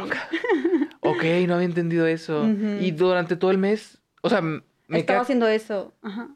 ok, 1.02 1.24
no 1.48 1.56
había 1.56 1.66
entendido 1.66 2.08
eso. 2.08 2.48
Y 2.80 2.92
durante 2.92 3.36
todo 3.36 3.52
el 3.52 3.58
mes, 3.58 4.00
o 4.22 4.30
sea, 4.30 4.42
me 4.42 4.64
Estaba 5.00 5.22
haciendo 5.22 5.48
eso, 5.48 5.94
ajá. 6.02 6.30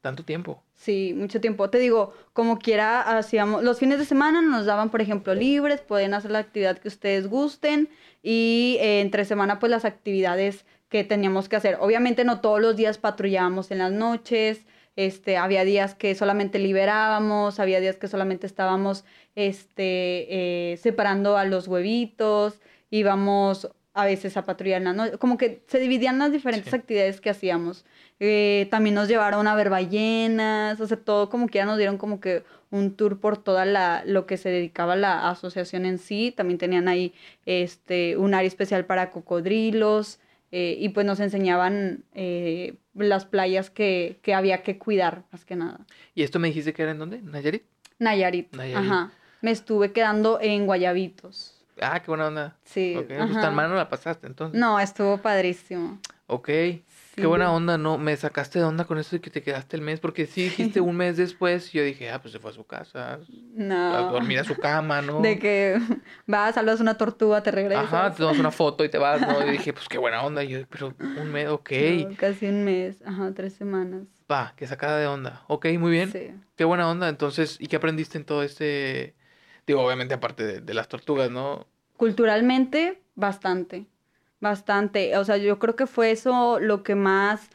¿Tanto 0.00 0.24
tiempo? 0.24 0.62
Sí, 0.76 1.14
mucho 1.16 1.40
tiempo. 1.40 1.70
Te 1.70 1.78
digo, 1.78 2.12
como 2.34 2.58
quiera, 2.58 3.00
hacíamos, 3.18 3.64
los 3.64 3.78
fines 3.78 3.98
de 3.98 4.04
semana 4.04 4.42
nos 4.42 4.66
daban, 4.66 4.90
por 4.90 5.00
ejemplo, 5.00 5.34
libres, 5.34 5.80
pueden 5.80 6.12
hacer 6.14 6.30
la 6.30 6.38
actividad 6.40 6.78
que 6.78 6.88
ustedes 6.88 7.28
gusten 7.28 7.88
y 8.22 8.76
eh, 8.80 9.00
entre 9.00 9.24
semana, 9.24 9.58
pues 9.58 9.70
las 9.70 9.86
actividades 9.86 10.66
que 10.90 11.02
teníamos 11.02 11.48
que 11.48 11.56
hacer. 11.56 11.78
Obviamente 11.80 12.24
no 12.24 12.40
todos 12.40 12.60
los 12.60 12.76
días 12.76 12.98
patrullábamos 12.98 13.70
en 13.70 13.78
las 13.78 13.90
noches, 13.90 14.66
este, 14.96 15.38
había 15.38 15.64
días 15.64 15.94
que 15.94 16.14
solamente 16.14 16.58
liberábamos, 16.58 17.58
había 17.58 17.80
días 17.80 17.96
que 17.96 18.08
solamente 18.08 18.46
estábamos 18.46 19.04
este, 19.34 20.72
eh, 20.72 20.76
separando 20.76 21.36
a 21.38 21.44
los 21.44 21.68
huevitos, 21.68 22.60
íbamos 22.90 23.70
a 23.96 24.04
veces 24.04 24.36
a 24.36 24.44
patrullar. 24.44 24.82
Como 25.18 25.38
que 25.38 25.62
se 25.66 25.78
dividían 25.78 26.18
las 26.18 26.30
diferentes 26.30 26.72
actividades 26.74 27.20
que 27.22 27.30
hacíamos. 27.30 27.86
Eh, 28.20 28.68
también 28.70 28.94
nos 28.94 29.08
llevaron 29.08 29.48
a 29.48 29.54
ver 29.54 29.70
ballenas, 29.70 30.78
o 30.80 30.86
sea, 30.86 30.98
todo 30.98 31.30
como 31.30 31.46
que 31.46 31.58
ya 31.58 31.64
nos 31.64 31.78
dieron 31.78 31.96
como 31.96 32.20
que 32.20 32.44
un 32.70 32.94
tour 32.94 33.18
por 33.20 33.38
toda 33.38 33.64
la, 33.64 34.02
lo 34.04 34.26
que 34.26 34.36
se 34.36 34.50
dedicaba 34.50 34.92
a 34.92 34.96
la 34.96 35.30
asociación 35.30 35.86
en 35.86 35.96
sí. 35.96 36.30
También 36.36 36.58
tenían 36.58 36.88
ahí 36.88 37.14
este, 37.46 38.18
un 38.18 38.34
área 38.34 38.46
especial 38.46 38.84
para 38.84 39.10
cocodrilos 39.10 40.20
eh, 40.52 40.76
y 40.78 40.90
pues 40.90 41.06
nos 41.06 41.18
enseñaban 41.18 42.04
eh, 42.14 42.74
las 42.94 43.24
playas 43.24 43.70
que, 43.70 44.18
que 44.20 44.34
había 44.34 44.62
que 44.62 44.76
cuidar, 44.76 45.24
más 45.32 45.46
que 45.46 45.56
nada. 45.56 45.86
¿Y 46.14 46.22
esto 46.22 46.38
me 46.38 46.48
dijiste 46.48 46.74
que 46.74 46.82
era 46.82 46.90
en 46.90 46.98
dónde? 46.98 47.22
¿Nayarit? 47.22 47.62
Nayarit. 47.98 48.54
Nayarit. 48.54 48.76
Ajá. 48.76 49.12
Me 49.40 49.52
estuve 49.52 49.92
quedando 49.92 50.38
en 50.38 50.66
Guayabitos. 50.66 51.55
Ah, 51.80 52.00
qué 52.00 52.10
buena 52.10 52.28
onda. 52.28 52.56
Sí. 52.64 52.96
Okay. 52.96 53.18
Pues 53.18 53.32
tan 53.40 53.54
mal 53.54 53.68
no 53.68 53.76
la 53.76 53.88
pasaste 53.88 54.26
entonces. 54.26 54.58
No, 54.58 54.78
estuvo 54.80 55.18
padrísimo. 55.18 55.98
Ok. 56.26 56.48
Qué 57.16 57.24
buena 57.24 57.50
onda, 57.50 57.78
¿no? 57.78 57.96
Me 57.96 58.14
sacaste 58.14 58.58
de 58.58 58.66
onda 58.66 58.84
con 58.84 58.98
eso 58.98 59.16
de 59.16 59.22
que 59.22 59.30
te 59.30 59.42
quedaste 59.42 59.76
el 59.76 59.82
mes, 59.82 60.00
porque 60.00 60.26
sí 60.26 60.44
dijiste 60.44 60.80
un 60.82 60.96
mes 60.96 61.16
después 61.16 61.74
y 61.74 61.78
yo 61.78 61.84
dije, 61.84 62.10
ah, 62.10 62.20
pues 62.20 62.32
se 62.32 62.38
fue 62.38 62.50
a 62.50 62.54
su 62.54 62.64
casa. 62.64 63.20
No. 63.54 63.94
A 63.94 64.00
dormir 64.12 64.38
a 64.38 64.44
su 64.44 64.54
cama, 64.54 65.00
¿no? 65.00 65.22
De 65.22 65.38
que 65.38 65.80
vas, 66.26 66.54
saludas 66.54 66.80
una 66.80 66.98
tortuga, 66.98 67.42
te 67.42 67.50
regresas. 67.50 67.86
Ajá, 67.86 68.10
te 68.10 68.18
tomas 68.18 68.38
una 68.38 68.50
foto 68.50 68.84
y 68.84 68.90
te 68.90 68.98
vas, 68.98 69.20
¿no? 69.20 69.46
Y 69.46 69.52
dije, 69.52 69.72
pues 69.72 69.88
qué 69.88 69.96
buena 69.96 70.22
onda. 70.22 70.44
Y 70.44 70.48
yo, 70.48 70.58
pero 70.68 70.94
un 70.98 71.32
mes, 71.32 71.48
ok. 71.48 71.70
casi 72.18 72.46
un 72.46 72.64
mes, 72.64 72.98
ajá, 73.06 73.32
tres 73.34 73.54
semanas. 73.54 74.02
Va, 74.30 74.52
qué 74.56 74.66
sacada 74.66 74.98
de 74.98 75.06
onda. 75.06 75.42
Ok, 75.46 75.66
muy 75.78 75.92
bien. 75.92 76.12
Sí. 76.12 76.32
Qué 76.54 76.64
buena 76.64 76.90
onda. 76.90 77.08
Entonces, 77.08 77.56
¿y 77.60 77.68
qué 77.68 77.76
aprendiste 77.76 78.18
en 78.18 78.24
todo 78.24 78.42
este 78.42 79.14
Digo, 79.66 79.82
obviamente 79.82 80.14
aparte 80.14 80.60
de, 80.60 80.74
las 80.74 80.88
tortugas, 80.88 81.30
¿no? 81.30 81.66
Culturalmente, 81.96 83.00
bastante, 83.14 83.86
bastante. 84.40 85.16
O 85.16 85.24
sea, 85.24 85.38
yo 85.38 85.58
creo 85.58 85.74
que 85.74 85.86
fue 85.86 86.12
eso 86.12 86.60
lo 86.60 86.82
que 86.82 86.94
más, 86.94 87.48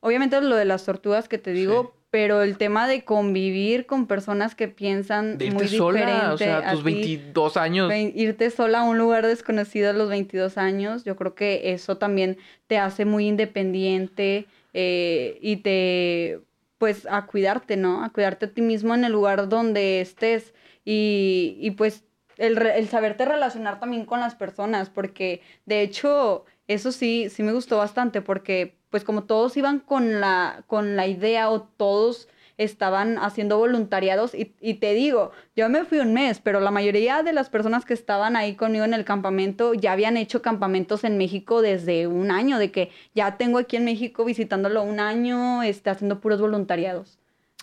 obviamente 0.00 0.40
lo 0.40 0.56
de 0.56 0.64
las 0.64 0.84
tortugas 0.84 1.28
que 1.28 1.36
te 1.36 1.52
digo, 1.52 1.94
pero 2.10 2.42
el 2.42 2.56
tema 2.56 2.88
de 2.88 3.04
convivir 3.04 3.84
con 3.84 4.06
personas 4.06 4.54
que 4.54 4.68
piensan 4.68 5.36
de 5.36 5.46
irte 5.46 5.56
muy 5.58 5.68
sola, 5.68 6.32
o 6.32 6.38
sea, 6.38 6.72
tus 6.72 6.82
22 6.82 7.58
años. 7.58 7.92
Irte 8.14 8.50
sola 8.50 8.80
a 8.80 8.84
un 8.84 8.96
lugar 8.96 9.26
desconocido 9.26 9.90
a 9.90 9.92
los 9.92 10.08
22 10.08 10.56
años, 10.56 11.04
yo 11.04 11.16
creo 11.16 11.34
que 11.34 11.72
eso 11.74 11.98
también 11.98 12.38
te 12.66 12.78
hace 12.78 13.04
muy 13.04 13.28
independiente 13.28 14.46
eh, 14.72 15.38
y 15.42 15.56
te, 15.56 16.40
pues, 16.78 17.06
a 17.10 17.26
cuidarte, 17.26 17.76
¿no? 17.76 18.02
A 18.02 18.10
cuidarte 18.10 18.46
a 18.46 18.50
ti 18.50 18.62
mismo 18.62 18.94
en 18.94 19.04
el 19.04 19.12
lugar 19.12 19.50
donde 19.50 20.00
estés 20.00 20.54
y, 20.84 21.56
y 21.60 21.72
pues 21.72 22.04
el, 22.36 22.56
el, 22.58 22.88
saberte 22.88 23.24
relacionar 23.24 23.80
también 23.80 24.04
con 24.04 24.20
las 24.20 24.34
personas, 24.34 24.90
porque 24.90 25.42
de 25.66 25.82
hecho 25.82 26.44
eso 26.68 26.92
sí, 26.92 27.28
sí 27.30 27.42
me 27.42 27.52
gustó 27.52 27.78
bastante, 27.78 28.22
porque 28.22 28.78
pues 28.90 29.04
como 29.04 29.24
todos 29.24 29.56
iban 29.56 29.80
con 29.80 30.20
la, 30.20 30.64
con 30.66 30.96
la 30.96 31.06
idea 31.06 31.50
o 31.50 31.62
todos 31.62 32.28
estaban 32.58 33.18
haciendo 33.18 33.56
voluntariados 33.56 34.34
y, 34.34 34.54
y, 34.60 34.74
te 34.74 34.92
digo, 34.92 35.30
yo 35.54 35.68
me 35.68 35.84
fui 35.84 35.98
un 36.00 36.12
mes, 36.12 36.40
pero 36.40 36.58
la 36.58 36.72
mayoría 36.72 37.22
de 37.22 37.32
las 37.32 37.50
personas 37.50 37.84
que 37.84 37.94
estaban 37.94 38.34
ahí 38.34 38.56
conmigo 38.56 38.84
en 38.84 38.94
el 38.94 39.04
campamento 39.04 39.74
ya 39.74 39.92
habían 39.92 40.16
hecho 40.16 40.42
campamentos 40.42 41.04
en 41.04 41.18
México 41.18 41.62
desde 41.62 42.08
un 42.08 42.32
año, 42.32 42.58
de 42.58 42.72
que 42.72 42.90
ya 43.14 43.36
tengo 43.36 43.58
aquí 43.58 43.76
en 43.76 43.84
México 43.84 44.24
visitándolo 44.24 44.82
un 44.82 44.98
año, 44.98 45.62
este, 45.62 45.90
haciendo 45.90 46.20
puros 46.20 46.40
voluntariados. 46.40 47.18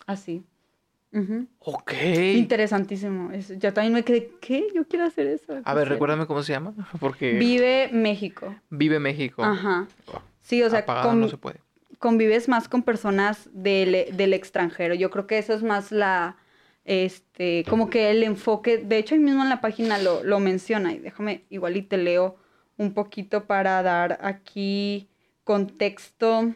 Así. 0.08 0.46
Ok. 1.60 1.94
Interesantísimo. 2.36 3.32
ya 3.58 3.74
también 3.74 3.94
me 3.94 4.04
quedé, 4.04 4.32
¿qué? 4.42 4.68
Yo 4.74 4.88
quiero 4.88 5.06
hacer 5.06 5.28
eso. 5.28 5.62
A 5.64 5.74
ver, 5.74 5.88
recuérdame 5.88 6.26
cómo 6.26 6.44
se 6.44 6.54
llama. 6.54 6.74
Porque... 7.00 7.34
Vive 7.34 7.90
México. 7.92 8.56
Vive 8.70 9.00
México. 9.00 9.44
Ajá. 9.44 9.88
Sí, 10.42 10.62
o 10.62 10.70
sea, 10.70 10.86
no 11.14 11.28
se 11.28 11.38
puede. 11.38 11.62
convives 12.00 12.48
más 12.48 12.68
con 12.68 12.84
personas 12.84 13.50
del, 13.54 14.16
del, 14.16 14.34
extranjero. 14.34 14.94
Yo 14.94 15.10
creo 15.10 15.26
que 15.26 15.38
eso 15.38 15.54
es 15.54 15.64
más 15.64 15.92
la, 15.92 16.38
este, 16.84 17.66
como 17.68 17.90
que 17.90 18.12
el 18.12 18.22
enfoque, 18.22 18.78
de 18.78 18.98
hecho 18.98 19.16
ahí 19.16 19.22
mismo 19.22 19.42
en 19.42 19.50
la 19.50 19.62
página 19.62 19.98
lo, 19.98 20.24
lo 20.24 20.40
menciona 20.40 20.94
y 20.94 21.00
déjame, 21.00 21.46
igual 21.50 21.78
y 21.78 21.82
te 21.82 21.98
leo 21.98 22.36
un 22.78 22.94
poquito 22.94 23.46
para 23.46 23.82
dar 23.82 24.20
aquí 24.22 25.10
contexto. 25.44 26.54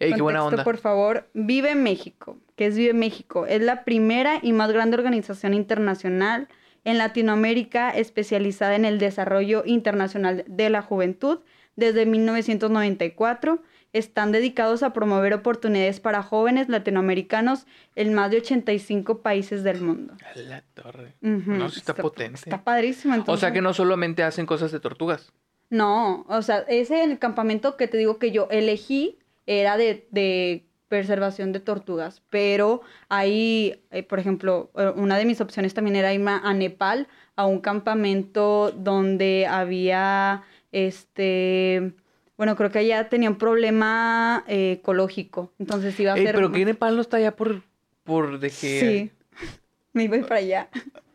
Ey, 0.00 0.14
qué 0.14 0.22
buena 0.22 0.44
onda. 0.44 0.64
Por 0.64 0.78
favor, 0.78 1.28
Vive 1.32 1.74
México 1.76 2.38
que 2.62 2.68
es 2.68 2.76
Vive 2.76 2.92
México. 2.92 3.44
Es 3.44 3.60
la 3.60 3.82
primera 3.82 4.38
y 4.40 4.52
más 4.52 4.70
grande 4.70 4.96
organización 4.96 5.52
internacional 5.52 6.46
en 6.84 6.96
Latinoamérica 6.96 7.90
especializada 7.90 8.76
en 8.76 8.84
el 8.84 9.00
desarrollo 9.00 9.64
internacional 9.66 10.44
de 10.46 10.70
la 10.70 10.80
juventud 10.80 11.40
desde 11.74 12.06
1994. 12.06 13.60
Están 13.92 14.30
dedicados 14.30 14.84
a 14.84 14.92
promover 14.92 15.34
oportunidades 15.34 15.98
para 15.98 16.22
jóvenes 16.22 16.68
latinoamericanos 16.68 17.66
en 17.96 18.14
más 18.14 18.30
de 18.30 18.36
85 18.36 19.22
países 19.22 19.64
del 19.64 19.80
mundo. 19.80 20.14
La 20.36 20.62
torre. 20.74 21.16
No, 21.20 21.66
está, 21.66 21.94
potente. 21.94 22.42
Está 22.44 22.62
padrísimo. 22.62 23.24
O 23.26 23.36
sea 23.38 23.52
que 23.52 23.60
no 23.60 23.74
solamente 23.74 24.22
hacen 24.22 24.46
cosas 24.46 24.70
de 24.70 24.78
tortugas. 24.78 25.32
No, 25.68 26.24
o 26.28 26.42
sea, 26.42 26.58
ese 26.68 27.02
el 27.02 27.18
campamento 27.18 27.76
que 27.76 27.88
te 27.88 27.96
digo 27.96 28.20
que 28.20 28.30
yo 28.30 28.46
elegí 28.52 29.18
era 29.46 29.76
de, 29.76 30.06
de 30.12 30.68
preservación 30.92 31.52
de 31.52 31.60
tortugas, 31.60 32.20
pero 32.28 32.82
ahí, 33.08 33.82
eh, 33.92 34.02
por 34.02 34.18
ejemplo, 34.18 34.70
eh, 34.76 34.92
una 34.94 35.16
de 35.16 35.24
mis 35.24 35.40
opciones 35.40 35.72
también 35.72 35.96
era 35.96 36.12
irme 36.12 36.32
a 36.32 36.52
Nepal, 36.52 37.08
a 37.34 37.46
un 37.46 37.60
campamento 37.60 38.72
donde 38.72 39.46
había, 39.46 40.42
este, 40.70 41.94
bueno, 42.36 42.56
creo 42.56 42.70
que 42.70 42.80
allá 42.80 43.08
tenía 43.08 43.30
un 43.30 43.38
problema 43.38 44.44
eh, 44.46 44.72
ecológico, 44.72 45.50
entonces 45.58 45.98
iba 45.98 46.12
a 46.12 46.16
ser... 46.16 46.34
pero 46.34 46.52
que 46.52 46.62
Nepal 46.62 46.94
no 46.94 47.00
está 47.00 47.16
allá 47.16 47.34
por, 47.36 47.62
por 48.04 48.38
de 48.38 48.50
que... 48.50 48.52
Sí, 48.52 49.10
me 49.94 50.04
iba 50.04 50.18
para 50.20 50.40
allá. 50.40 50.68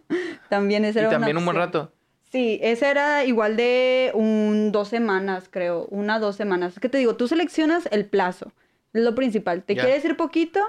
también 0.49 0.85
ese 0.85 1.01
era 1.01 1.09
¿Y 1.09 1.11
también 1.11 1.37
un 1.37 1.45
buen 1.45 1.57
rato? 1.57 1.93
Sí, 2.31 2.57
ese 2.63 2.89
era 2.89 3.25
igual 3.25 3.55
de 3.55 4.09
un 4.15 4.71
dos 4.71 4.87
semanas, 4.87 5.49
creo, 5.51 5.85
una 5.91 6.17
dos 6.17 6.35
semanas. 6.35 6.79
¿Qué 6.79 6.89
te 6.89 6.97
digo? 6.97 7.15
Tú 7.15 7.27
seleccionas 7.27 7.87
el 7.91 8.07
plazo. 8.07 8.51
Es 8.97 9.03
lo 9.03 9.15
principal. 9.15 9.63
¿Te 9.63 9.75
quieres 9.75 10.03
ir 10.05 10.17
poquito, 10.17 10.59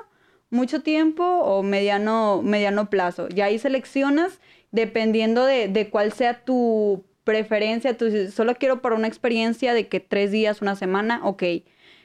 mucho 0.51 0.83
tiempo 0.83 1.24
o 1.24 1.62
mediano, 1.62 2.43
mediano 2.43 2.91
plazo? 2.91 3.29
Y 3.35 3.41
ahí 3.41 3.59
seleccionas 3.59 4.41
dependiendo 4.70 5.45
de, 5.45 5.68
de 5.68 5.91
cuál 5.91 6.12
sea 6.12 6.45
tu 6.45 7.05
preferencia. 7.24 7.97
Tú 7.97 8.11
solo 8.31 8.55
quiero 8.57 8.81
para 8.83 8.97
una 8.97 9.09
experiencia 9.09 9.74
de 9.74 9.89
que 9.89 10.01
tres 10.01 10.31
días, 10.31 10.62
una 10.62 10.76
semana, 10.76 11.20
ok. 11.24 11.43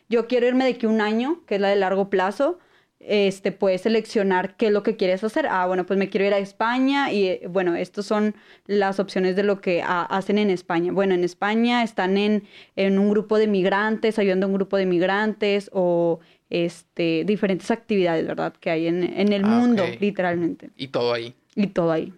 Yo 0.09 0.27
quiero 0.27 0.47
irme 0.47 0.65
de 0.65 0.77
que 0.77 0.87
un 0.87 1.01
año, 1.01 1.41
que 1.45 1.55
es 1.55 1.61
la 1.61 1.69
de 1.69 1.75
largo 1.75 2.09
plazo 2.09 2.59
este, 3.07 3.51
puedes 3.51 3.81
seleccionar 3.81 4.55
qué 4.55 4.67
es 4.67 4.71
lo 4.71 4.83
que 4.83 4.95
quieres 4.95 5.23
hacer. 5.23 5.47
Ah, 5.47 5.65
bueno, 5.65 5.85
pues 5.85 5.97
me 5.99 6.09
quiero 6.09 6.25
ir 6.25 6.33
a 6.33 6.37
España 6.37 7.11
y 7.11 7.27
eh, 7.27 7.41
bueno, 7.49 7.75
estas 7.75 8.05
son 8.05 8.35
las 8.65 8.99
opciones 8.99 9.35
de 9.35 9.43
lo 9.43 9.61
que 9.61 9.83
hacen 9.83 10.37
en 10.37 10.49
España. 10.49 10.91
Bueno, 10.91 11.13
en 11.13 11.23
España 11.23 11.83
están 11.83 12.17
en, 12.17 12.43
en, 12.75 12.99
un 12.99 13.09
grupo 13.09 13.37
de 13.37 13.47
migrantes, 13.47 14.19
ayudando 14.19 14.45
a 14.45 14.49
un 14.49 14.55
grupo 14.55 14.77
de 14.77 14.85
migrantes 14.85 15.69
o 15.73 16.19
este, 16.49 17.23
diferentes 17.25 17.71
actividades, 17.71 18.25
¿verdad? 18.27 18.53
Que 18.59 18.69
hay 18.69 18.87
en, 18.87 19.03
en 19.03 19.33
el 19.33 19.43
ah, 19.43 19.47
mundo, 19.47 19.83
literalmente. 19.99 20.69
Y 20.77 20.87
todo 20.87 21.13
ahí. 21.13 21.33
Y 21.55 21.67
todo 21.67 21.91
ahí. 21.91 22.13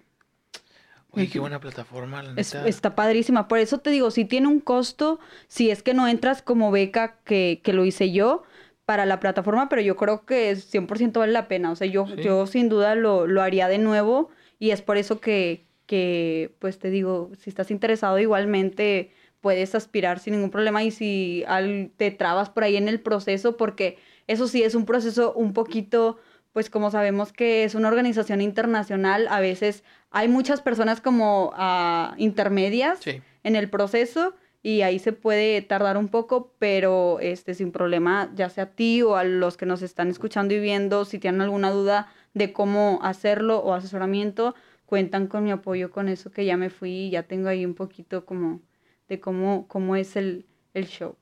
Oye, 1.16 1.30
qué 1.30 1.40
buena 1.40 1.60
plataforma, 1.60 2.22
la 2.22 2.34
neta. 2.34 2.68
está 2.68 2.96
padrísima. 2.96 3.48
Por 3.48 3.60
eso 3.60 3.78
te 3.78 3.90
digo, 3.90 4.12
si 4.12 4.26
tiene 4.26 4.48
un 4.48 4.60
costo, 4.60 5.20
si 5.48 5.72
es 5.72 5.82
que 5.82 5.94
no 5.94 6.08
entras 6.08 6.42
como 6.42 6.72
beca 6.72 7.16
que, 7.24 7.62
que 7.64 7.72
lo 7.72 7.86
hice 7.86 8.12
yo, 8.12 8.44
para 8.86 9.06
la 9.06 9.20
plataforma, 9.20 9.68
pero 9.68 9.82
yo 9.82 9.96
creo 9.96 10.26
que 10.26 10.56
100% 10.56 11.20
vale 11.20 11.34
la 11.34 11.48
pena. 11.48 11.72
O 11.72 11.76
sea, 11.76 11.88
yo, 11.88 12.06
yo 12.16 12.46
sin 12.48 12.70
duda 12.70 12.96
lo, 12.96 13.28
lo, 13.28 13.42
haría 13.42 13.68
de 13.68 13.80
nuevo 13.80 14.30
y 14.60 14.72
es 14.72 14.82
por 14.82 14.98
eso 14.98 15.20
que, 15.20 15.66
que, 15.88 16.56
pues 16.60 16.78
te 16.78 16.90
digo, 16.90 17.32
si 17.40 17.50
estás 17.50 17.72
interesado 17.72 18.20
igualmente 18.20 19.12
puedes 19.42 19.76
aspirar 19.76 20.20
sin 20.20 20.34
ningún 20.34 20.50
problema 20.50 20.84
y 20.84 20.90
si 20.90 21.44
al, 21.48 21.92
te 21.98 22.10
trabas 22.10 22.50
por 22.50 22.64
ahí 22.64 22.78
en 22.78 22.88
el 22.88 23.00
proceso, 23.00 23.58
porque 23.58 24.00
eso 24.26 24.48
sí 24.48 24.64
es 24.64 24.74
un 24.74 24.86
proceso 24.86 25.34
un 25.34 25.54
poquito, 25.54 26.18
pues 26.52 26.72
como 26.72 26.90
sabemos 26.90 27.32
que 27.32 27.64
es 27.64 27.76
una 27.76 27.90
organización 27.90 28.42
internacional, 28.42 29.28
a 29.30 29.40
veces 29.40 29.84
hay 30.10 30.30
muchas 30.30 30.62
personas 30.62 31.00
como 31.00 31.50
uh, 31.50 32.16
intermedias 32.18 33.02
en 33.06 33.56
el 33.56 33.70
proceso 33.70 34.34
y 34.66 34.82
ahí 34.82 34.98
se 34.98 35.14
puede 35.14 35.62
tardar 35.62 35.96
un 35.96 36.08
poco, 36.08 36.52
pero 36.58 37.20
este 37.20 37.54
sin 37.54 37.72
problema, 37.72 38.32
ya 38.34 38.50
sea 38.50 38.64
a 38.64 38.70
ti 38.72 39.04
o 39.04 39.16
a 39.16 39.24
los 39.24 39.58
que 39.58 39.68
nos 39.68 39.84
están 39.84 40.08
escuchando 40.08 40.56
y 40.56 40.60
viendo, 40.60 41.06
si 41.06 41.20
tienen 41.20 41.42
alguna 41.42 41.70
duda 41.70 42.12
de 42.34 42.52
cómo 42.52 42.98
hacerlo 43.04 43.60
o 43.60 43.76
asesoramiento, 43.76 44.56
cuentan 44.88 45.28
con 45.28 45.44
mi 45.44 45.52
apoyo 45.52 45.92
con 45.92 46.10
eso 46.10 46.32
que 46.32 46.46
ya 46.46 46.58
me 46.58 46.72
fui 46.72 46.90
y 46.90 47.10
ya 47.12 47.22
tengo 47.22 47.48
ahí 47.48 47.64
un 47.64 47.76
poquito 47.76 48.26
como 48.26 48.60
de 49.08 49.20
cómo, 49.20 49.68
cómo 49.68 49.96
es 49.98 50.16
el, 50.16 50.48
el 50.74 50.88
show. 50.88 51.16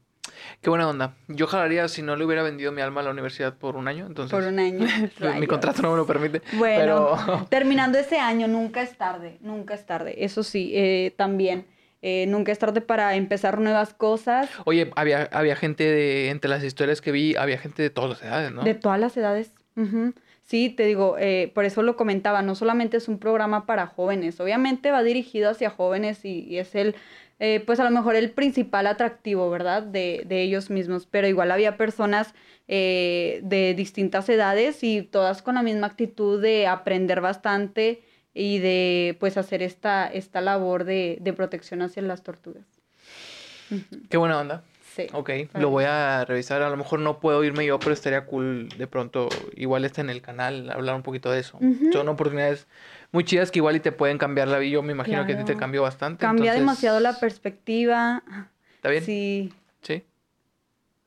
Qué 0.62 0.70
buena 0.70 0.88
onda. 0.88 1.18
Yo 1.28 1.46
jalaría 1.46 1.90
si 1.90 2.02
no 2.02 2.16
le 2.16 2.24
hubiera 2.24 2.44
vendido 2.44 2.72
mi 2.72 2.80
alma 2.80 3.02
a 3.02 3.04
la 3.04 3.12
universidad 3.12 3.58
por 3.58 3.76
un 3.76 3.90
año, 3.90 4.06
entonces. 4.06 4.32
Por 4.32 4.48
un 4.48 4.58
año. 4.58 4.88
mi 5.38 5.48
contrato 5.48 5.82
no 5.82 5.92
me 5.92 5.98
lo 5.98 6.06
permite. 6.06 6.42
Bueno, 6.54 7.46
terminando 7.50 7.98
ese 7.98 8.20
año, 8.20 8.48
nunca 8.48 8.82
es 8.82 8.98
tarde, 8.98 9.38
nunca 9.42 9.74
es 9.74 9.86
tarde. 9.86 10.24
Eso 10.24 10.44
sí, 10.44 10.72
eh, 10.74 11.14
también 11.18 11.66
eh, 12.06 12.26
nunca 12.28 12.52
es 12.52 12.60
tarde 12.60 12.82
para 12.82 13.16
empezar 13.16 13.62
nuevas 13.62 13.94
cosas. 13.94 14.50
Oye, 14.66 14.92
había, 14.98 15.30
había 15.32 15.56
gente 15.56 15.86
de, 15.86 16.32
entre 16.32 16.50
las 16.50 16.62
historias 16.62 17.00
que 17.00 17.14
vi, 17.14 17.38
había 17.38 17.58
gente 17.58 17.82
de 17.82 17.90
todas 17.90 18.10
las 18.10 18.24
edades, 18.24 18.52
¿no? 18.52 18.62
De 18.62 18.76
todas 18.76 19.00
las 19.00 19.16
edades. 19.16 19.54
Sí, 20.44 20.70
te 20.70 20.86
digo, 20.86 21.16
eh, 21.18 21.50
por 21.56 21.64
eso 21.64 21.82
lo 21.82 21.96
comentaba, 21.96 22.42
no 22.42 22.56
solamente 22.56 22.98
es 22.98 23.08
un 23.08 23.20
programa 23.20 23.66
para 23.66 23.88
jóvenes, 23.88 24.38
obviamente 24.42 24.92
va 24.92 25.02
dirigido 25.02 25.50
hacia 25.50 25.70
jóvenes 25.70 26.26
y, 26.26 26.58
es 26.58 26.76
el, 26.76 26.94
eh, 27.40 27.64
pues 27.66 27.80
a 27.80 27.86
lo 27.86 27.92
mejor 27.92 28.18
el 28.18 28.32
principal 28.32 28.86
atractivo, 28.88 29.50
¿verdad? 29.50 29.82
De, 29.82 30.24
de 30.26 30.42
ellos 30.42 30.70
mismos, 30.70 31.08
pero 31.10 31.30
igual 31.30 31.52
había 31.52 31.78
personas 31.78 32.36
de 32.68 33.74
distintas 33.78 34.28
edades 34.30 34.84
y 34.84 35.04
todas 35.04 35.42
con 35.42 35.56
la 35.56 35.64
misma 35.64 35.88
actitud 35.88 36.42
de 36.42 36.66
aprender 36.66 37.22
bastante 37.22 38.02
y 38.34 38.60
de 38.60 39.16
pues 39.20 39.38
hacer 39.38 39.62
esta, 39.62 40.08
esta 40.08 40.42
labor 40.42 40.84
de, 40.86 41.34
protección 41.36 41.82
hacia 41.82 42.02
las 42.02 42.24
tortugas. 42.24 42.66
Qué 44.10 44.18
buena 44.18 44.40
onda. 44.40 44.64
Sí. 44.96 45.08
Ok, 45.12 45.32
lo 45.56 45.72
voy 45.72 45.86
a 45.86 46.24
revisar. 46.26 46.62
A 46.62 46.70
lo 46.70 46.78
mejor 46.78 47.00
no 47.00 47.20
puedo 47.20 47.44
irme 47.44 47.66
yo, 47.66 47.80
pero 47.80 47.94
estaría 47.94 48.26
cool 48.26 48.70
de 48.78 48.86
pronto, 48.86 49.28
igual 49.56 49.86
está 49.86 50.02
en 50.02 50.12
el 50.12 50.22
canal, 50.22 50.70
hablar 50.70 50.96
un 50.96 51.02
poquito 51.02 51.32
de 51.32 51.40
eso. 51.40 51.60
Son 51.92 52.08
oportunidades 52.10 52.68
muy 53.12 53.24
chidas 53.24 53.50
que 53.50 53.60
igual 53.60 53.76
y 53.76 53.80
te 53.80 53.92
pueden 53.92 54.20
cambiar 54.20 54.48
la 54.48 54.60
vida. 54.60 54.74
Yo 54.74 54.84
me 54.84 54.92
imagino 54.92 55.26
que 55.26 55.34
a 55.34 55.38
ti 55.38 55.46
te 55.46 55.56
cambió 55.56 55.82
bastante. 55.82 56.22
Cambia 56.22 56.54
demasiado 56.54 57.00
la 57.00 57.20
perspectiva. 57.20 58.24
¿Está 58.76 58.90
bien? 58.90 59.04
Sí. 59.04 59.54
Sí. 59.82 60.04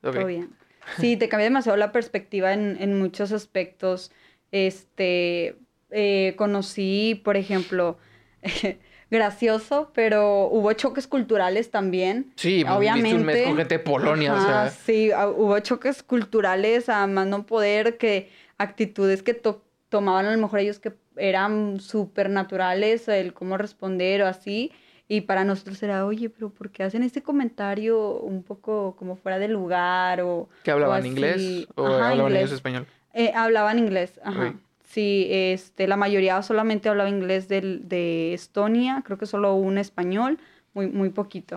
Todo 0.01 0.27
bien. 0.27 0.51
Sí, 0.99 1.17
te 1.17 1.29
cambia 1.29 1.45
demasiado 1.45 1.77
la 1.77 1.93
perspectiva 1.93 2.53
en, 2.53 2.77
en 2.81 2.99
muchos 2.99 3.31
aspectos. 3.31 4.11
Este, 4.51 5.57
eh, 5.91 6.35
conocí, 6.37 7.21
por 7.25 7.37
ejemplo, 7.37 7.99
gracioso, 9.11 9.91
pero 9.95 10.49
hubo 10.49 10.73
choques 10.73 11.07
culturales 11.07 11.71
también. 11.71 12.33
Sí, 12.37 12.65
obviamente. 12.69 13.15
un 13.15 13.25
mes 13.25 13.43
con 13.47 13.57
gente 13.57 13.79
de 13.79 13.85
Polonia, 13.85 14.35
o 14.35 14.41
sea. 14.41 14.71
Sí, 14.71 15.11
ah, 15.13 15.29
hubo 15.29 15.59
choques 15.61 16.03
culturales, 16.03 16.89
a 16.89 17.07
más 17.07 17.27
no 17.27 17.47
poder, 17.47 17.99
que 17.99 18.31
actitudes 18.59 19.23
que 19.23 19.41
tomaban 19.89 20.27
a 20.27 20.33
lo 20.33 20.39
mejor 20.39 20.61
ellos 20.61 20.79
que 20.79 20.93
eran 21.17 21.81
súper 21.81 22.31
naturales, 22.31 23.09
el 23.09 23.33
cómo 23.33 23.57
responder 23.57 24.23
o 24.23 24.27
así. 24.27 24.73
Y 25.09 25.21
para 25.21 25.45
nosotros 25.45 25.81
era, 25.85 26.05
oye, 26.05 26.29
pero 26.31 26.51
¿por 26.51 26.71
qué 26.71 26.83
hacen 26.83 27.05
este 27.05 27.23
comentario 27.23 28.19
un 28.19 28.43
poco 28.43 28.97
como 28.97 29.15
fuera 29.15 29.39
de 29.39 29.47
lugar? 29.47 30.21
O, 30.21 30.49
¿Que 30.65 30.73
hablaban 30.73 31.07
inglés 31.07 31.69
o 31.77 31.87
hablaban 31.87 32.33
inglés. 32.33 32.51
español? 32.51 32.87
Eh, 33.15 33.33
hablaban 33.35 33.79
inglés, 33.79 34.21
ajá. 34.25 34.55
Sí, 34.97 35.27
este, 35.31 35.87
la 35.87 35.99
mayoría 35.99 36.41
solamente 36.41 36.89
hablaba 36.89 37.11
inglés 37.11 37.49
del, 37.49 37.87
de 37.87 38.33
Estonia, 38.33 39.03
creo 39.05 39.19
que 39.19 39.27
solo 39.27 39.55
un 39.55 39.77
español, 39.77 40.39
muy, 40.73 40.87
muy 40.87 41.11
poquito. 41.11 41.57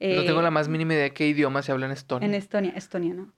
no 0.00 0.24
tengo 0.24 0.40
la 0.40 0.48
eh, 0.48 0.52
más 0.52 0.68
mínima 0.68 0.94
idea 0.94 1.02
de 1.02 1.12
qué 1.12 1.28
idioma 1.28 1.60
se 1.60 1.70
habla 1.70 1.84
en 1.84 1.92
Estonia. 1.92 2.26
En 2.26 2.32
Estonia, 2.32 2.72
Estonia, 2.74 3.12
¿no? 3.12 3.30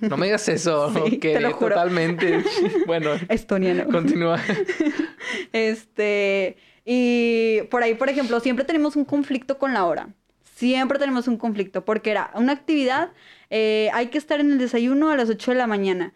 No 0.00 0.16
me 0.16 0.24
digas 0.24 0.48
eso, 0.48 0.90
que 1.20 1.34
te 1.34 1.40
lo 1.40 1.52
juro. 1.52 1.74
totalmente. 1.74 2.42
bueno, 2.86 3.10
estoniano. 3.28 3.84
Continúa. 3.92 4.40
Este, 5.52 6.56
y 6.86 7.60
por 7.70 7.82
ahí, 7.82 7.96
por 7.96 8.08
ejemplo, 8.08 8.40
siempre 8.40 8.64
tenemos 8.64 8.96
un 8.96 9.04
conflicto 9.04 9.58
con 9.58 9.74
la 9.74 9.84
hora. 9.84 10.08
Siempre 10.54 10.98
tenemos 10.98 11.28
un 11.28 11.36
conflicto, 11.36 11.84
porque 11.84 12.10
era 12.10 12.30
una 12.36 12.54
actividad, 12.54 13.12
eh, 13.50 13.90
hay 13.92 14.06
que 14.06 14.16
estar 14.16 14.40
en 14.40 14.52
el 14.52 14.58
desayuno 14.58 15.10
a 15.10 15.16
las 15.18 15.28
8 15.28 15.50
de 15.50 15.58
la 15.58 15.66
mañana 15.66 16.14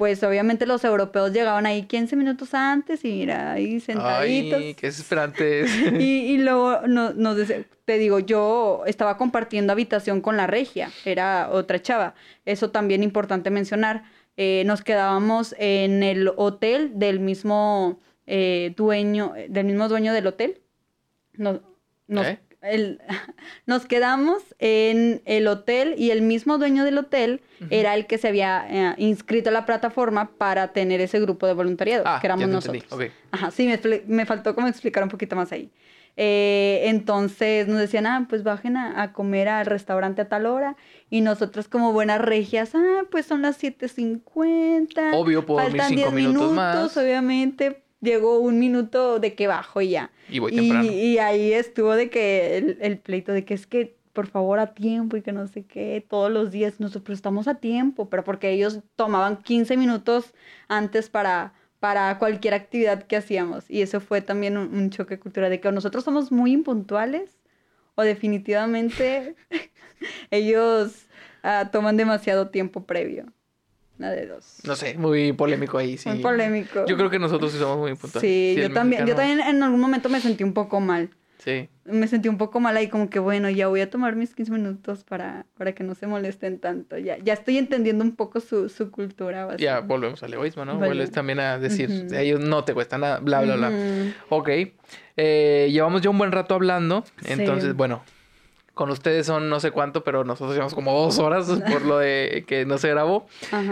pues 0.00 0.22
obviamente 0.22 0.64
los 0.64 0.82
europeos 0.82 1.30
llegaban 1.30 1.66
ahí 1.66 1.82
15 1.82 2.16
minutos 2.16 2.54
antes 2.54 3.04
y 3.04 3.08
mira, 3.08 3.52
ahí 3.52 3.80
sentaditos. 3.80 4.58
Ay, 4.58 4.72
qué 4.72 4.86
esperantes. 4.86 5.70
y, 6.00 6.32
y 6.32 6.38
luego 6.38 6.86
nos, 6.86 7.16
nos 7.16 7.36
te 7.84 7.98
digo, 7.98 8.18
yo 8.18 8.82
estaba 8.86 9.18
compartiendo 9.18 9.74
habitación 9.74 10.22
con 10.22 10.38
la 10.38 10.46
regia, 10.46 10.90
era 11.04 11.50
otra 11.52 11.82
chava. 11.82 12.14
Eso 12.46 12.70
también 12.70 13.02
importante 13.02 13.50
mencionar. 13.50 14.04
Eh, 14.38 14.62
nos 14.64 14.80
quedábamos 14.80 15.54
en 15.58 16.02
el 16.02 16.32
hotel 16.34 16.98
del 16.98 17.20
mismo 17.20 18.00
eh, 18.26 18.72
dueño, 18.78 19.34
del 19.50 19.66
mismo 19.66 19.86
dueño 19.86 20.14
del 20.14 20.28
hotel. 20.28 20.62
Nos, 21.34 21.60
nos, 22.06 22.26
¿Eh? 22.26 22.40
El, 22.62 23.00
nos 23.66 23.86
quedamos 23.86 24.42
en 24.58 25.22
el 25.24 25.46
hotel 25.48 25.94
y 25.96 26.10
el 26.10 26.22
mismo 26.22 26.58
dueño 26.58 26.84
del 26.84 26.98
hotel 26.98 27.40
era 27.68 27.94
el 27.94 28.06
que 28.06 28.18
se 28.18 28.28
había 28.28 28.66
eh, 28.68 28.94
inscrito 28.98 29.50
a 29.50 29.52
la 29.52 29.66
plataforma 29.66 30.30
para 30.38 30.72
tener 30.72 31.00
ese 31.00 31.20
grupo 31.20 31.46
de 31.46 31.52
voluntariado, 31.52 32.04
ah, 32.06 32.18
que 32.20 32.26
éramos 32.26 32.48
nosotros. 32.48 32.84
Ajá, 33.30 33.50
sí, 33.50 33.70
me, 34.06 34.26
faltó 34.26 34.54
como 34.54 34.66
explicar 34.66 35.02
un 35.02 35.10
poquito 35.10 35.36
más 35.36 35.52
ahí. 35.52 35.70
Eh, 36.16 36.82
entonces 36.86 37.68
nos 37.68 37.78
decían, 37.78 38.06
ah, 38.06 38.26
pues 38.28 38.42
bajen 38.42 38.76
a, 38.76 39.12
comer 39.12 39.48
al 39.48 39.66
restaurante 39.66 40.22
a 40.22 40.28
tal 40.28 40.46
hora. 40.46 40.76
Y 41.10 41.20
nosotros 41.20 41.68
como 41.68 41.92
buenas 41.92 42.20
regias, 42.20 42.74
ah, 42.74 43.02
pues 43.10 43.26
son 43.26 43.42
las 43.42 43.62
7.50. 43.62 45.14
Obvio, 45.14 45.44
puedo 45.44 45.60
Faltan 45.60 45.94
10 45.94 46.12
minutos, 46.12 46.52
más. 46.52 46.96
obviamente 46.96 47.82
llegó 48.00 48.38
un 48.38 48.58
minuto 48.58 49.18
de 49.18 49.34
que 49.34 49.46
bajo 49.46 49.80
y 49.80 49.90
ya. 49.90 50.10
Y 50.28 50.38
voy 50.38 50.54
temprano. 50.54 50.90
Y, 50.90 51.18
ahí 51.18 51.52
estuvo 51.52 51.94
de 51.94 52.10
que 52.10 52.76
el, 52.80 52.98
pleito 52.98 53.32
de 53.32 53.44
que 53.44 53.54
es 53.54 53.66
que 53.66 53.96
por 54.12 54.26
favor 54.26 54.58
a 54.58 54.74
tiempo 54.74 55.16
y 55.16 55.22
que 55.22 55.32
no 55.32 55.46
sé 55.46 55.64
qué, 55.64 56.04
todos 56.08 56.30
los 56.30 56.50
días 56.50 56.80
nosotros 56.80 57.16
estamos 57.16 57.46
a 57.48 57.56
tiempo, 57.56 58.08
pero 58.10 58.24
porque 58.24 58.50
ellos 58.50 58.80
tomaban 58.96 59.42
15 59.42 59.76
minutos 59.76 60.34
antes 60.68 61.08
para, 61.08 61.54
para 61.78 62.18
cualquier 62.18 62.54
actividad 62.54 63.04
que 63.04 63.16
hacíamos. 63.16 63.70
Y 63.70 63.82
eso 63.82 64.00
fue 64.00 64.20
también 64.20 64.56
un, 64.56 64.74
un 64.74 64.90
choque 64.90 65.18
cultural 65.18 65.50
de 65.50 65.60
que 65.60 65.70
nosotros 65.70 66.04
somos 66.04 66.32
muy 66.32 66.52
impuntuales 66.52 67.38
o 67.94 68.02
definitivamente 68.02 69.36
ellos 70.30 71.06
ah, 71.42 71.68
toman 71.70 71.96
demasiado 71.96 72.48
tiempo 72.48 72.84
previo 72.84 73.32
de 74.08 74.26
dos. 74.26 74.60
No 74.64 74.76
sé, 74.76 74.96
muy 74.96 75.32
polémico 75.32 75.76
ahí, 75.76 75.98
sí. 75.98 76.08
Muy 76.08 76.20
polémico. 76.20 76.86
Yo 76.86 76.96
creo 76.96 77.10
que 77.10 77.18
nosotros 77.18 77.52
sí 77.52 77.58
somos 77.58 77.78
muy 77.78 77.94
puntuales. 77.94 78.22
Sí, 78.22 78.56
yo 78.56 78.72
también, 78.72 79.06
yo 79.06 79.14
también 79.14 79.40
en 79.40 79.62
algún 79.62 79.80
momento 79.80 80.08
me 80.08 80.20
sentí 80.20 80.44
un 80.44 80.54
poco 80.54 80.80
mal. 80.80 81.10
Sí. 81.44 81.68
Me 81.84 82.06
sentí 82.06 82.28
un 82.28 82.36
poco 82.36 82.60
mal 82.60 82.76
ahí, 82.76 82.88
como 82.88 83.08
que 83.08 83.18
bueno, 83.18 83.48
ya 83.48 83.68
voy 83.68 83.80
a 83.80 83.88
tomar 83.88 84.14
mis 84.14 84.34
15 84.34 84.52
minutos 84.52 85.04
para, 85.04 85.46
para 85.56 85.72
que 85.72 85.82
no 85.82 85.94
se 85.94 86.06
molesten 86.06 86.58
tanto. 86.58 86.98
Ya, 86.98 87.16
ya 87.18 87.32
estoy 87.32 87.56
entendiendo 87.56 88.04
un 88.04 88.14
poco 88.14 88.40
su, 88.40 88.68
su 88.68 88.90
cultura. 88.90 89.56
Ya 89.56 89.80
volvemos 89.80 90.22
al 90.22 90.34
egoísmo, 90.34 90.66
¿no? 90.66 90.76
Vuelves 90.76 91.10
también 91.10 91.40
a 91.40 91.58
decir, 91.58 92.08
ellos 92.12 92.40
no 92.40 92.64
te 92.64 92.74
cuesta 92.74 92.98
nada, 92.98 93.18
bla, 93.20 93.40
bla, 93.40 93.56
bla. 93.56 93.72
Ok. 94.28 94.50
Eh, 95.16 95.68
llevamos 95.72 96.02
ya 96.02 96.10
un 96.10 96.18
buen 96.18 96.32
rato 96.32 96.54
hablando, 96.54 97.04
entonces, 97.24 97.74
bueno, 97.74 98.02
con 98.80 98.88
ustedes 98.88 99.26
son 99.26 99.50
no 99.50 99.60
sé 99.60 99.72
cuánto, 99.72 100.02
pero 100.04 100.24
nosotros 100.24 100.54
llevamos 100.54 100.74
como 100.74 100.98
dos 100.98 101.18
horas 101.18 101.46
por 101.70 101.84
lo 101.84 101.98
de 101.98 102.44
que 102.46 102.64
no 102.64 102.78
se 102.78 102.88
grabó. 102.88 103.26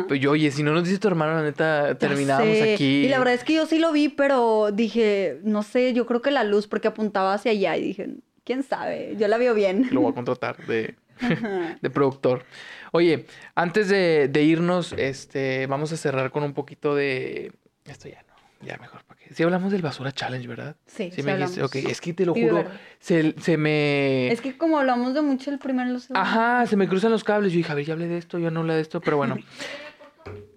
Pues 0.07 0.21
yo, 0.21 0.33
oye, 0.33 0.51
si 0.51 0.63
no 0.63 0.75
nos 0.75 0.85
dice 0.85 0.99
tu 0.99 1.09
hermano, 1.09 1.33
la 1.33 1.43
neta, 1.43 1.95
terminamos 1.95 2.61
aquí. 2.61 3.07
Y 3.07 3.09
la 3.09 3.17
verdad 3.17 3.33
es 3.33 3.43
que 3.43 3.55
yo 3.55 3.65
sí 3.65 3.79
lo 3.79 3.91
vi, 3.91 4.11
pero 4.11 4.71
dije, 4.71 5.41
no 5.45 5.63
sé, 5.63 5.95
yo 5.95 6.05
creo 6.05 6.21
que 6.21 6.31
la 6.31 6.45
luz, 6.45 6.67
porque 6.67 6.89
apuntaba 6.89 7.33
hacia 7.33 7.53
allá 7.53 7.75
y 7.79 7.85
dije, 7.85 8.17
quién 8.45 8.63
sabe, 8.63 9.17
yo 9.19 9.29
la 9.29 9.39
veo 9.39 9.55
bien. 9.55 9.89
Lo 9.93 10.03
voy 10.03 10.13
a 10.13 10.15
contratar 10.15 10.59
de, 10.67 10.95
de 11.81 11.89
productor. 11.89 12.45
Oye, 12.93 13.25
antes 13.55 13.89
de, 13.89 14.29
de 14.29 14.43
irnos, 14.43 14.93
este, 14.93 15.67
vamos 15.69 15.91
a 15.91 15.97
cerrar 15.97 16.31
con 16.31 16.43
un 16.43 16.53
poquito 16.53 16.95
de. 16.95 17.53
Esto 17.87 18.11
ya 18.11 18.28
ya 18.61 18.77
mejor. 18.79 19.01
Sí 19.33 19.43
hablamos 19.43 19.73
del 19.73 19.83
Basura 19.83 20.11
Challenge, 20.13 20.47
¿verdad? 20.49 20.77
Sí, 20.87 21.11
sí, 21.15 21.23
me 21.23 21.37
dijiste. 21.37 21.63
Ok, 21.63 21.77
es 21.77 22.01
que 22.01 22.15
te 22.15 22.25
lo 22.25 22.35
juro, 22.35 22.65
se, 22.99 23.35
se, 23.41 23.57
me... 23.57 24.33
Es 24.33 24.41
que 24.41 24.57
como 24.57 24.79
hablamos 24.79 25.15
de 25.15 25.23
mucho 25.23 25.51
el 25.51 25.59
primer... 25.59 25.87
Los... 25.89 26.09
Ajá, 26.13 26.67
se 26.67 26.77
me 26.77 26.89
cruzan 26.89 27.11
los 27.11 27.25
cables. 27.25 27.53
Yo 27.53 27.59
dije, 27.59 27.71
a 27.71 27.75
ver, 27.75 27.85
ya 27.85 27.93
hablé 27.93 28.09
de 28.09 28.19
esto, 28.19 28.39
ya 28.39 28.51
no 28.51 28.61
hablé 28.61 28.75
de 28.75 28.81
esto, 28.81 29.01
pero 29.01 29.17
bueno. 29.17 29.37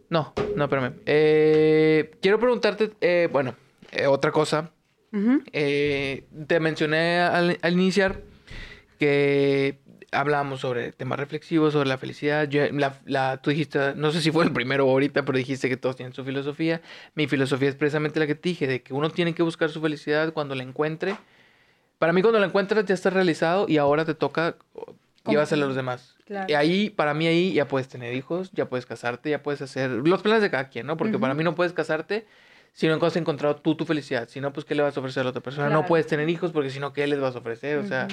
No, 0.10 0.34
no, 0.58 0.66
espérame. 0.66 0.96
Eh, 1.06 2.12
quiero 2.22 2.38
preguntarte, 2.38 2.92
eh, 3.00 3.30
bueno, 3.32 3.56
eh, 3.94 4.08
otra 4.08 4.30
cosa. 4.32 4.72
Eh, 5.54 6.26
te 6.48 6.60
mencioné 6.60 7.22
al, 7.22 7.58
al 7.62 7.74
iniciar 7.74 8.20
que 9.00 9.80
hablábamos 10.12 10.60
sobre 10.60 10.92
temas 10.92 11.20
reflexivos, 11.20 11.74
sobre 11.74 11.88
la 11.88 11.98
felicidad. 11.98 12.50
la, 13.06 13.38
tú 13.38 13.50
dijiste, 13.50 13.94
no 13.96 14.12
sé 14.12 14.22
si 14.22 14.32
fue 14.32 14.44
el 14.44 14.52
primero 14.52 14.90
ahorita, 14.90 15.24
pero 15.24 15.38
dijiste 15.38 15.70
que 15.70 15.78
todos 15.78 15.96
tienen 15.96 16.14
su 16.14 16.24
filosofía. 16.24 16.82
Mi 17.16 17.28
filosofía 17.28 17.70
es 17.70 17.76
precisamente 17.76 18.20
la 18.20 18.28
que 18.28 18.36
te 18.36 18.50
dije, 18.50 18.68
de 18.68 18.82
que 18.82 18.94
uno 18.94 19.10
tiene 19.10 19.34
que 19.34 19.44
buscar 19.44 19.70
su 19.70 19.82
felicidad 19.82 20.34
cuando 20.34 20.56
la 20.56 20.64
encuentre. 20.64 21.16
Para 21.98 22.14
mí 22.14 22.22
cuando 22.22 22.40
la 22.40 22.48
encuentras 22.48 22.86
ya 22.86 22.94
está 22.94 23.10
realizado 23.10 23.68
y 23.70 23.78
ahora 23.78 24.06
te 24.06 24.14
toca 24.14 24.56
llevárselo 25.26 25.66
a 25.66 25.68
los 25.68 25.76
demás. 25.76 26.16
Y 26.48 26.54
ahí, 26.54 26.90
para 26.90 27.14
mí 27.14 27.28
ahí 27.28 27.54
ya 27.54 27.68
puedes 27.68 27.88
tener 27.88 28.14
hijos, 28.14 28.52
ya 28.54 28.68
puedes 28.68 28.86
casarte, 28.86 29.30
ya 29.30 29.44
puedes 29.44 29.62
hacer 29.62 29.92
los 29.92 30.22
planes 30.22 30.42
de 30.42 30.50
cada 30.50 30.70
quien, 30.70 30.88
¿no? 30.88 30.98
Porque 30.98 31.20
para 31.20 31.34
mí 31.34 31.44
no 31.44 31.56
puedes 31.56 31.74
casarte 31.74 32.26
si 32.74 32.88
no 32.88 33.06
has 33.06 33.16
encontrado 33.18 33.58
tú 33.58 33.76
tu 33.76 33.86
felicidad. 33.86 34.28
Si 34.30 34.42
no, 34.42 34.52
pues 34.52 34.66
¿qué 34.66 34.76
le 34.76 34.82
vas 34.82 34.96
a 34.96 35.00
ofrecer 35.00 35.22
a 35.22 35.24
la 35.26 35.30
otra 35.30 35.42
persona? 35.42 35.70
No 35.70 35.86
puedes 35.86 36.08
tener 36.08 36.30
hijos 36.30 36.52
porque 36.52 36.70
si 36.70 36.80
no, 36.80 36.92
¿qué 36.92 37.06
les 37.08 37.20
vas 37.20 37.36
a 37.36 37.40
ofrecer? 37.40 37.78
O 37.78 37.86
sea 37.86 38.08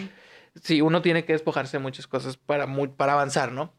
sí, 0.63 0.81
uno 0.81 1.03
tiene 1.03 1.25
que 1.25 1.33
despojarse 1.33 1.77
de 1.79 1.83
muchas 1.83 2.07
cosas 2.07 2.37
para, 2.37 2.67
para 2.97 3.13
avanzar, 3.13 3.53
¿no? 3.53 3.73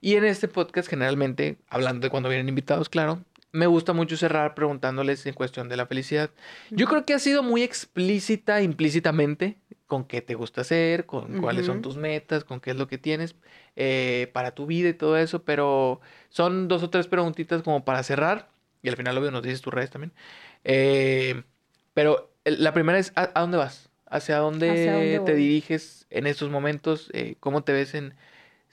Y 0.00 0.14
en 0.14 0.24
este 0.24 0.48
podcast, 0.48 0.88
generalmente, 0.88 1.58
hablando 1.68 2.04
de 2.04 2.10
cuando 2.10 2.28
vienen 2.28 2.48
invitados, 2.48 2.88
claro, 2.88 3.24
me 3.52 3.66
gusta 3.66 3.92
mucho 3.92 4.16
cerrar 4.16 4.54
preguntándoles 4.54 5.24
en 5.26 5.34
cuestión 5.34 5.68
de 5.68 5.76
la 5.76 5.86
felicidad. 5.86 6.30
Yo 6.70 6.86
creo 6.86 7.06
que 7.06 7.14
ha 7.14 7.18
sido 7.18 7.42
muy 7.42 7.62
explícita, 7.62 8.60
implícitamente, 8.60 9.56
con 9.86 10.04
qué 10.04 10.20
te 10.20 10.34
gusta 10.34 10.60
hacer, 10.60 11.06
con 11.06 11.40
cuáles 11.40 11.66
son 11.66 11.80
tus 11.80 11.96
metas, 11.96 12.44
con 12.44 12.60
qué 12.60 12.72
es 12.72 12.76
lo 12.76 12.88
que 12.88 12.98
tienes 12.98 13.36
eh, 13.76 14.30
para 14.34 14.54
tu 14.54 14.66
vida 14.66 14.88
y 14.88 14.94
todo 14.94 15.16
eso, 15.16 15.44
pero 15.44 16.00
son 16.28 16.68
dos 16.68 16.82
o 16.82 16.90
tres 16.90 17.06
preguntitas 17.06 17.62
como 17.62 17.84
para 17.84 18.02
cerrar, 18.02 18.50
y 18.82 18.88
al 18.88 18.96
final 18.96 19.16
obvio 19.16 19.30
nos 19.30 19.42
dices 19.42 19.62
tus 19.62 19.72
redes 19.72 19.90
también. 19.90 20.12
Eh, 20.64 21.42
pero 21.94 22.32
la 22.44 22.74
primera 22.74 22.98
es, 22.98 23.12
¿a, 23.14 23.40
dónde 23.40 23.56
vas? 23.56 23.85
¿Hacia 24.06 24.38
dónde, 24.38 25.20
te 25.24 25.34
diriges 25.34 26.06
en 26.10 26.26
estos 26.26 26.50
momentos? 26.50 27.10
Eh, 27.12 27.36
¿Cómo 27.40 27.64
te 27.64 27.72
ves 27.72 27.94
en 27.94 28.14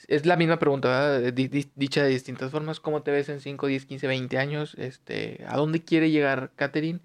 es 0.07 0.25
la 0.25 0.35
misma 0.35 0.59
pregunta, 0.59 1.19
dicha 1.19 2.03
de 2.03 2.09
distintas 2.09 2.51
formas. 2.51 2.79
¿Cómo 2.79 3.03
te 3.03 3.11
ves 3.11 3.29
en 3.29 3.39
5, 3.39 3.67
10, 3.67 3.85
15, 3.85 4.07
20 4.07 4.37
años? 4.37 4.75
Este, 4.77 5.43
¿A 5.47 5.57
dónde 5.57 5.83
quiere 5.83 6.11
llegar 6.11 6.51
Katherine? 6.55 6.99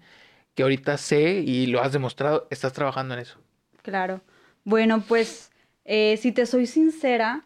Que 0.55 0.63
ahorita 0.63 0.97
sé 0.97 1.43
y 1.45 1.67
lo 1.67 1.81
has 1.81 1.93
demostrado, 1.93 2.47
estás 2.49 2.73
trabajando 2.73 3.13
en 3.13 3.21
eso. 3.21 3.39
Claro. 3.81 4.21
Bueno, 4.63 5.03
pues 5.07 5.51
eh, 5.85 6.17
si 6.17 6.31
te 6.31 6.45
soy 6.45 6.67
sincera, 6.67 7.45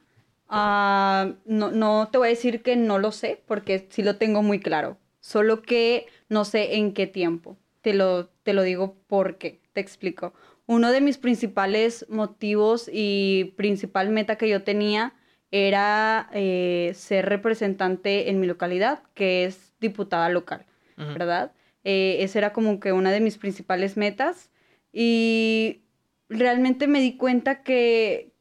uh, 0.50 1.36
no, 1.46 1.72
no 1.72 2.10
te 2.12 2.18
voy 2.18 2.28
a 2.28 2.30
decir 2.30 2.64
que 2.64 2.76
no 2.76 2.98
lo 2.98 3.12
sé, 3.12 3.42
porque 3.46 3.88
sí 3.90 4.02
lo 4.02 4.16
tengo 4.16 4.42
muy 4.42 4.60
claro. 4.60 4.98
Solo 5.20 5.62
que 5.62 6.08
no 6.30 6.46
sé 6.46 6.76
en 6.76 6.94
qué 6.94 7.06
tiempo. 7.08 7.58
Te 7.82 7.94
lo, 7.94 8.28
te 8.44 8.54
lo 8.54 8.64
digo 8.64 8.96
porque, 9.08 9.62
te 9.74 9.82
explico. 9.82 10.34
Uno 10.66 10.91
de 10.91 11.01
mis 11.01 11.18
principales 11.18 12.05
motivos 12.09 12.89
y 12.91 13.53
principal 13.57 14.09
meta 14.09 14.38
que 14.38 14.49
yo 14.49 14.64
tenía 14.64 15.14
era 15.51 16.30
eh, 16.34 16.93
ser 16.95 17.28
representante 17.28 18.30
en 18.30 18.39
mi 18.39 18.47
localidad, 18.47 19.03
que 19.14 19.45
es 19.45 19.74
diputada 19.80 20.30
local, 20.30 20.66
¿verdad? 20.97 21.51
Eh, 21.84 22.18
esa 22.22 22.39
era 22.39 22.53
como 22.53 22.80
que 22.80 22.91
una 22.93 23.11
de 23.11 23.20
mis 23.20 23.38
principales 23.38 23.97
metas 23.97 24.49
y 24.91 25.84
realmente 26.30 26.88
me 26.88 27.01
di 27.01 27.18
cuenta 27.18 27.61
que, 27.64 28.32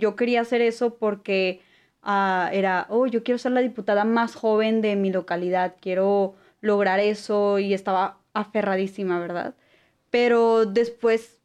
yo 0.00 0.16
quería 0.16 0.40
hacer 0.40 0.60
eso 0.60 0.96
porque 0.96 1.60
ah, 2.02 2.50
era, 2.52 2.86
oh, 2.90 3.06
yo 3.06 3.22
quiero 3.22 3.38
ser 3.38 3.52
la 3.52 3.60
diputada 3.60 4.04
más 4.04 4.34
joven 4.34 4.80
de 4.80 4.96
mi 4.96 5.10
localidad, 5.10 5.76
quiero 5.80 6.36
lograr 6.60 7.00
eso 7.00 7.58
y 7.58 7.74
estaba 7.74 8.18
aferradísima, 8.32 9.20
¿verdad? 9.20 9.54
Pero 10.10 10.66
después, 10.66 11.35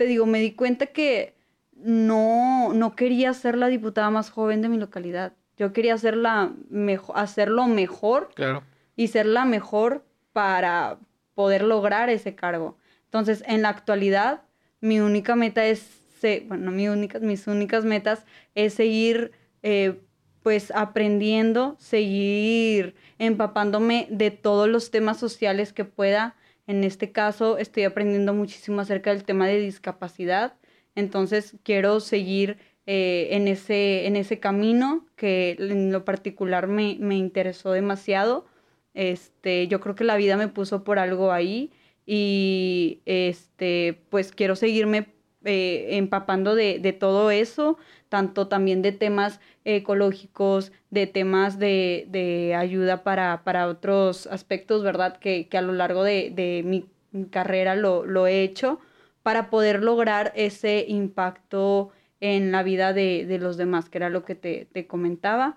te 0.00 0.06
digo, 0.06 0.24
me 0.24 0.40
di 0.40 0.52
cuenta 0.52 0.86
que 0.86 1.34
no, 1.74 2.72
no 2.72 2.96
quería 2.96 3.34
ser 3.34 3.58
la 3.58 3.68
diputada 3.68 4.08
más 4.08 4.30
joven 4.30 4.62
de 4.62 4.70
mi 4.70 4.78
localidad. 4.78 5.34
Yo 5.58 5.74
quería 5.74 5.98
ser 5.98 6.16
la 6.16 6.54
mejor, 6.70 7.18
hacerlo 7.18 7.66
mejor 7.66 8.30
claro. 8.34 8.62
y 8.96 9.08
ser 9.08 9.26
la 9.26 9.44
mejor 9.44 10.06
para 10.32 10.96
poder 11.34 11.64
lograr 11.64 12.08
ese 12.08 12.34
cargo. 12.34 12.78
Entonces, 13.04 13.44
en 13.46 13.60
la 13.60 13.68
actualidad, 13.68 14.40
mi 14.80 15.00
única 15.00 15.36
meta 15.36 15.66
es, 15.66 16.00
bueno, 16.48 16.70
mi 16.70 16.88
única, 16.88 17.18
mis 17.18 17.46
únicas 17.46 17.84
metas 17.84 18.24
es 18.54 18.72
seguir, 18.72 19.32
eh, 19.62 20.00
pues, 20.42 20.70
aprendiendo, 20.74 21.76
seguir 21.78 22.94
empapándome 23.18 24.06
de 24.10 24.30
todos 24.30 24.66
los 24.66 24.90
temas 24.90 25.18
sociales 25.18 25.74
que 25.74 25.84
pueda. 25.84 26.36
En 26.70 26.84
este 26.84 27.10
caso, 27.10 27.58
estoy 27.58 27.82
aprendiendo 27.84 28.32
muchísimo 28.32 28.80
acerca 28.80 29.10
del 29.10 29.24
tema 29.24 29.48
de 29.48 29.58
discapacidad 29.58 30.54
entonces 30.94 31.56
quiero 31.62 32.00
seguir 32.00 32.58
eh, 32.86 33.28
en, 33.32 33.48
ese, 33.48 34.06
en 34.06 34.16
ese 34.16 34.40
camino 34.40 35.06
que 35.16 35.56
en 35.58 35.92
lo 35.92 36.04
particular 36.04 36.66
me, 36.66 36.92
interesó 37.16 37.72
demasiado. 37.72 38.46
Este, 38.94 39.68
yo 39.68 39.80
creo 39.80 39.94
que 39.94 40.04
la 40.04 40.16
vida 40.16 40.36
me 40.36 40.48
puso 40.48 40.82
por 40.84 40.98
algo 40.98 41.32
ahí 41.32 41.72
y 42.06 43.02
este, 43.06 44.02
pues 44.10 44.32
quiero 44.32 44.56
seguirme 44.56 45.08
eh, 45.44 45.88
empapando 45.96 46.54
de, 46.54 46.96
todo 46.98 47.30
eso, 47.30 47.78
tanto 48.08 48.48
también 48.48 48.82
de 48.82 48.92
temas 48.92 49.40
ecológicos, 49.64 50.72
de 50.90 51.06
temas 51.06 51.58
de, 51.58 52.54
ayuda 52.56 53.02
para, 53.02 53.68
otros 53.68 54.26
aspectos, 54.26 54.82
¿verdad? 54.82 55.18
Que, 55.18 55.48
a 55.52 55.62
lo 55.62 55.72
largo 55.72 56.04
de, 56.04 56.62
mi 56.64 56.86
carrera 57.30 57.74
lo, 57.74 58.04
lo 58.04 58.26
he 58.26 58.42
hecho 58.42 58.80
para 59.22 59.50
poder 59.50 59.82
lograr 59.82 60.32
ese 60.34 60.84
impacto 60.88 61.92
en 62.20 62.52
la 62.52 62.62
vida 62.62 62.92
de, 62.92 63.38
los 63.40 63.56
demás, 63.56 63.88
que 63.88 63.98
era 63.98 64.10
lo 64.10 64.24
que 64.24 64.34
te, 64.34 64.86
comentaba. 64.86 65.56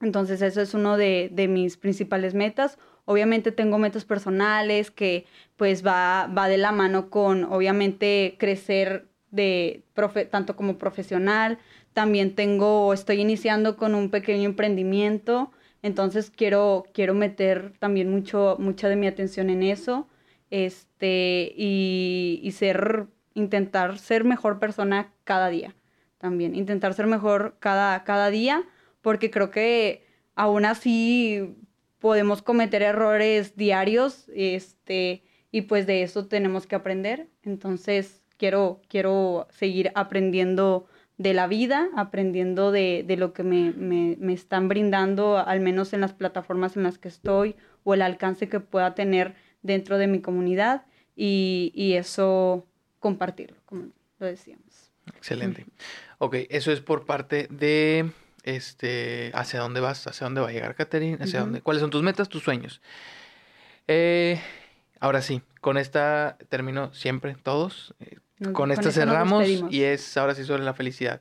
Entonces, 0.00 0.42
eso 0.42 0.60
es 0.60 0.74
uno 0.74 0.96
de, 0.96 1.46
mis 1.48 1.76
principales 1.76 2.34
metas. 2.34 2.78
Obviamente 3.06 3.50
tengo 3.52 3.78
metas 3.78 4.04
personales 4.04 4.90
que 4.90 5.24
pues 5.56 5.86
va, 5.86 6.26
va 6.26 6.48
de 6.48 6.58
la 6.58 6.72
mano 6.72 7.08
con, 7.08 7.44
obviamente, 7.44 8.36
crecer 8.38 9.08
de 9.30 9.82
tanto 10.30 10.54
como 10.56 10.76
profesional. 10.76 11.58
También 11.94 12.34
tengo, 12.34 12.92
estoy 12.92 13.20
iniciando 13.20 13.76
con 13.76 13.94
un 13.94 14.10
pequeño 14.10 14.44
emprendimiento. 14.44 15.50
Entonces 15.82 16.30
quiero, 16.30 16.84
quiero 16.92 17.14
meter 17.14 17.72
también 17.78 18.10
mucho, 18.10 18.56
mucha 18.58 18.88
de 18.88 18.96
mi 18.96 19.06
atención 19.06 19.48
en 19.48 19.62
eso 19.62 20.08
este, 20.50 21.52
y, 21.56 22.48
ser, 22.52 23.06
intentar 23.34 23.98
ser 23.98 24.24
mejor 24.24 24.58
persona 24.58 25.12
cada 25.24 25.48
día 25.48 25.74
también, 26.18 26.54
intentar 26.54 26.94
ser 26.94 27.06
mejor 27.06 27.56
cada, 27.60 28.02
cada 28.04 28.30
día, 28.30 28.64
porque 29.02 29.30
creo 29.30 29.50
que 29.50 30.04
aún 30.34 30.64
así 30.64 31.56
podemos 31.98 32.42
cometer 32.42 32.82
errores 32.82 33.56
diarios, 33.56 34.30
este, 34.34 35.22
y 35.50 35.62
pues 35.62 35.86
de 35.86 36.02
eso 36.02 36.26
tenemos 36.26 36.66
que 36.66 36.76
aprender. 36.76 37.28
Entonces, 37.42 38.22
quiero, 38.36 38.80
quiero 38.88 39.48
seguir 39.50 39.92
aprendiendo 39.94 40.86
de 41.18 41.32
la 41.32 41.46
vida, 41.46 41.88
aprendiendo 41.96 42.72
de, 42.72 43.04
lo 43.18 43.32
que 43.32 43.42
me, 43.42 43.72
me, 43.72 44.32
están 44.32 44.68
brindando, 44.68 45.38
al 45.38 45.60
menos 45.60 45.92
en 45.92 46.02
las 46.02 46.12
plataformas 46.12 46.76
en 46.76 46.82
las 46.82 46.98
que 46.98 47.08
estoy, 47.08 47.56
o 47.84 47.94
el 47.94 48.02
alcance 48.02 48.48
que 48.48 48.60
pueda 48.60 48.94
tener 48.94 49.34
dentro 49.62 49.98
de 49.98 50.06
mi 50.06 50.20
comunidad 50.20 50.84
y, 51.14 51.94
eso 51.96 52.66
compartirlo, 53.00 53.56
como 53.64 53.88
lo 54.18 54.26
decíamos. 54.26 54.92
Excelente. 55.16 55.66
Ok, 56.18 56.36
eso 56.50 56.72
es 56.72 56.80
por 56.80 57.06
parte 57.06 57.46
de 57.50 58.10
este 58.46 59.30
hacia 59.34 59.60
dónde 59.60 59.80
vas, 59.80 60.06
hacia 60.06 60.24
dónde 60.24 60.40
va 60.40 60.48
a 60.48 60.52
llegar 60.52 60.74
Catherine, 60.74 61.18
hacia 61.20 61.40
dónde, 61.40 61.60
cuáles 61.60 61.82
son 61.82 61.90
tus 61.90 62.02
metas, 62.02 62.28
tus 62.28 62.42
sueños. 62.42 62.80
Eh, 63.88 64.40
ahora 65.00 65.20
sí, 65.20 65.42
con 65.60 65.76
esta 65.76 66.38
termino 66.48 66.94
siempre 66.94 67.36
todos. 67.42 67.94
Eh, 68.00 68.16
con, 68.52 68.70
esta 68.70 68.90
cerramos 68.90 69.48
y 69.70 69.82
es 69.82 70.16
ahora 70.16 70.34
sí 70.34 70.44
sobre 70.44 70.62
la 70.62 70.74
felicidad. 70.74 71.20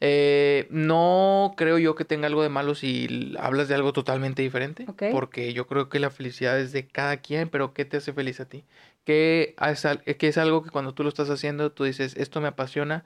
Eh, 0.00 0.68
no 0.70 1.54
creo 1.56 1.78
yo 1.78 1.96
que 1.96 2.04
tenga 2.04 2.28
algo 2.28 2.44
de 2.44 2.48
malo 2.48 2.76
si 2.76 3.34
hablas 3.40 3.66
de 3.66 3.74
algo 3.74 3.92
totalmente 3.92 4.42
diferente, 4.42 4.86
porque 5.10 5.52
yo 5.52 5.66
creo 5.66 5.88
que 5.88 5.98
la 5.98 6.10
felicidad 6.10 6.58
es 6.58 6.72
de 6.72 6.86
cada 6.86 7.16
quien, 7.16 7.48
pero 7.48 7.74
¿qué 7.74 7.84
te 7.84 7.96
hace 7.96 8.12
feliz 8.12 8.38
a 8.38 8.44
ti? 8.44 8.64
¿Qué 9.04 9.56
es, 9.60 10.16
que 10.16 10.28
es 10.28 10.38
algo 10.38 10.62
que 10.62 10.70
cuando 10.70 10.94
tú 10.94 11.02
lo 11.02 11.08
estás 11.08 11.30
haciendo, 11.30 11.72
tú 11.72 11.84
dices, 11.84 12.16
esto 12.16 12.40
me 12.40 12.48
apasiona, 12.48 13.04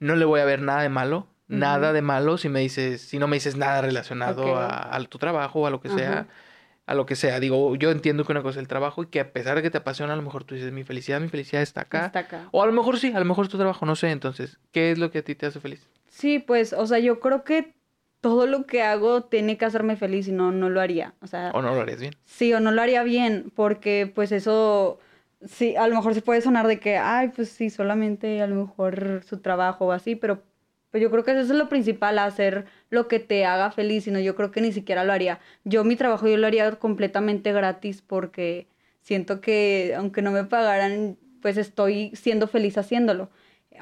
no 0.00 0.16
le 0.16 0.26
voy 0.26 0.40
a 0.40 0.44
ver 0.44 0.60
nada 0.60 0.82
de 0.82 0.90
malo, 0.90 1.28
nada 1.58 1.92
de 1.92 2.02
malo 2.02 2.38
si 2.38 2.48
me 2.48 2.60
dices, 2.60 3.00
si 3.00 3.18
no 3.18 3.26
me 3.26 3.36
dices 3.36 3.56
nada 3.56 3.82
relacionado 3.82 4.56
a, 4.56 4.98
tu 5.08 5.18
trabajo 5.18 5.60
o 5.60 5.66
a 5.66 5.70
lo 5.70 5.80
que 5.80 5.88
sea 5.88 6.26
a 6.86 6.94
lo 6.94 7.06
que 7.06 7.16
sea. 7.16 7.40
Digo, 7.40 7.74
yo 7.76 7.90
entiendo 7.90 8.24
que 8.24 8.32
una 8.32 8.42
cosa 8.42 8.58
es 8.58 8.62
el 8.62 8.68
trabajo 8.68 9.02
y 9.02 9.06
que 9.06 9.20
a 9.20 9.32
pesar 9.32 9.56
de 9.56 9.62
que 9.62 9.70
te 9.70 9.78
apasiona, 9.78 10.12
a 10.12 10.16
lo 10.16 10.22
mejor 10.22 10.44
tú 10.44 10.54
dices, 10.54 10.72
mi 10.72 10.84
felicidad, 10.84 11.20
mi 11.20 11.28
felicidad 11.28 11.62
está 11.62 11.82
acá. 11.82 12.06
Está 12.06 12.20
acá. 12.20 12.48
O 12.52 12.62
a 12.62 12.66
lo 12.66 12.72
mejor 12.72 12.98
sí, 12.98 13.12
a 13.14 13.18
lo 13.18 13.24
mejor 13.24 13.48
tu 13.48 13.56
trabajo, 13.56 13.86
no 13.86 13.96
sé. 13.96 14.10
Entonces, 14.10 14.58
¿qué 14.70 14.92
es 14.92 14.98
lo 14.98 15.10
que 15.10 15.18
a 15.18 15.22
ti 15.22 15.34
te 15.34 15.46
hace 15.46 15.60
feliz? 15.60 15.88
Sí, 16.08 16.38
pues, 16.38 16.72
o 16.72 16.86
sea, 16.86 16.98
yo 16.98 17.20
creo 17.20 17.44
que 17.44 17.74
todo 18.20 18.46
lo 18.46 18.66
que 18.66 18.82
hago 18.82 19.22
tiene 19.22 19.58
que 19.58 19.64
hacerme 19.64 19.96
feliz 19.96 20.28
y 20.28 20.32
no, 20.32 20.52
no 20.52 20.68
lo 20.70 20.80
haría. 20.80 21.14
O 21.20 21.26
sea. 21.26 21.50
O 21.54 21.62
no 21.62 21.74
lo 21.74 21.80
harías 21.80 22.00
bien. 22.00 22.14
Sí, 22.24 22.52
o 22.52 22.60
no 22.60 22.70
lo 22.70 22.82
haría 22.82 23.02
bien, 23.02 23.52
porque 23.54 24.10
pues 24.14 24.32
eso, 24.32 24.98
sí, 25.46 25.76
a 25.76 25.86
lo 25.88 25.96
mejor 25.96 26.14
se 26.14 26.22
puede 26.22 26.40
sonar 26.40 26.66
de 26.66 26.80
que, 26.80 26.96
ay, 26.96 27.28
pues 27.28 27.48
sí, 27.48 27.70
solamente 27.70 28.42
a 28.42 28.46
lo 28.46 28.56
mejor 28.56 29.22
su 29.26 29.40
trabajo 29.40 29.86
o 29.86 29.92
así, 29.92 30.16
pero 30.16 30.42
pues 30.94 31.02
yo 31.02 31.10
creo 31.10 31.24
que 31.24 31.32
eso 31.32 31.40
es 31.40 31.58
lo 31.58 31.68
principal, 31.68 32.20
hacer 32.20 32.66
lo 32.88 33.08
que 33.08 33.18
te 33.18 33.44
haga 33.46 33.72
feliz, 33.72 34.04
sino 34.04 34.20
yo 34.20 34.36
creo 34.36 34.52
que 34.52 34.60
ni 34.60 34.70
siquiera 34.70 35.02
lo 35.02 35.12
haría. 35.12 35.40
Yo 35.64 35.82
mi 35.82 35.96
trabajo 35.96 36.28
yo 36.28 36.36
lo 36.36 36.46
haría 36.46 36.70
completamente 36.76 37.52
gratis 37.52 38.00
porque 38.00 38.68
siento 39.00 39.40
que 39.40 39.92
aunque 39.96 40.22
no 40.22 40.30
me 40.30 40.44
pagaran, 40.44 41.18
pues 41.42 41.56
estoy 41.56 42.12
siendo 42.14 42.46
feliz 42.46 42.78
haciéndolo. 42.78 43.28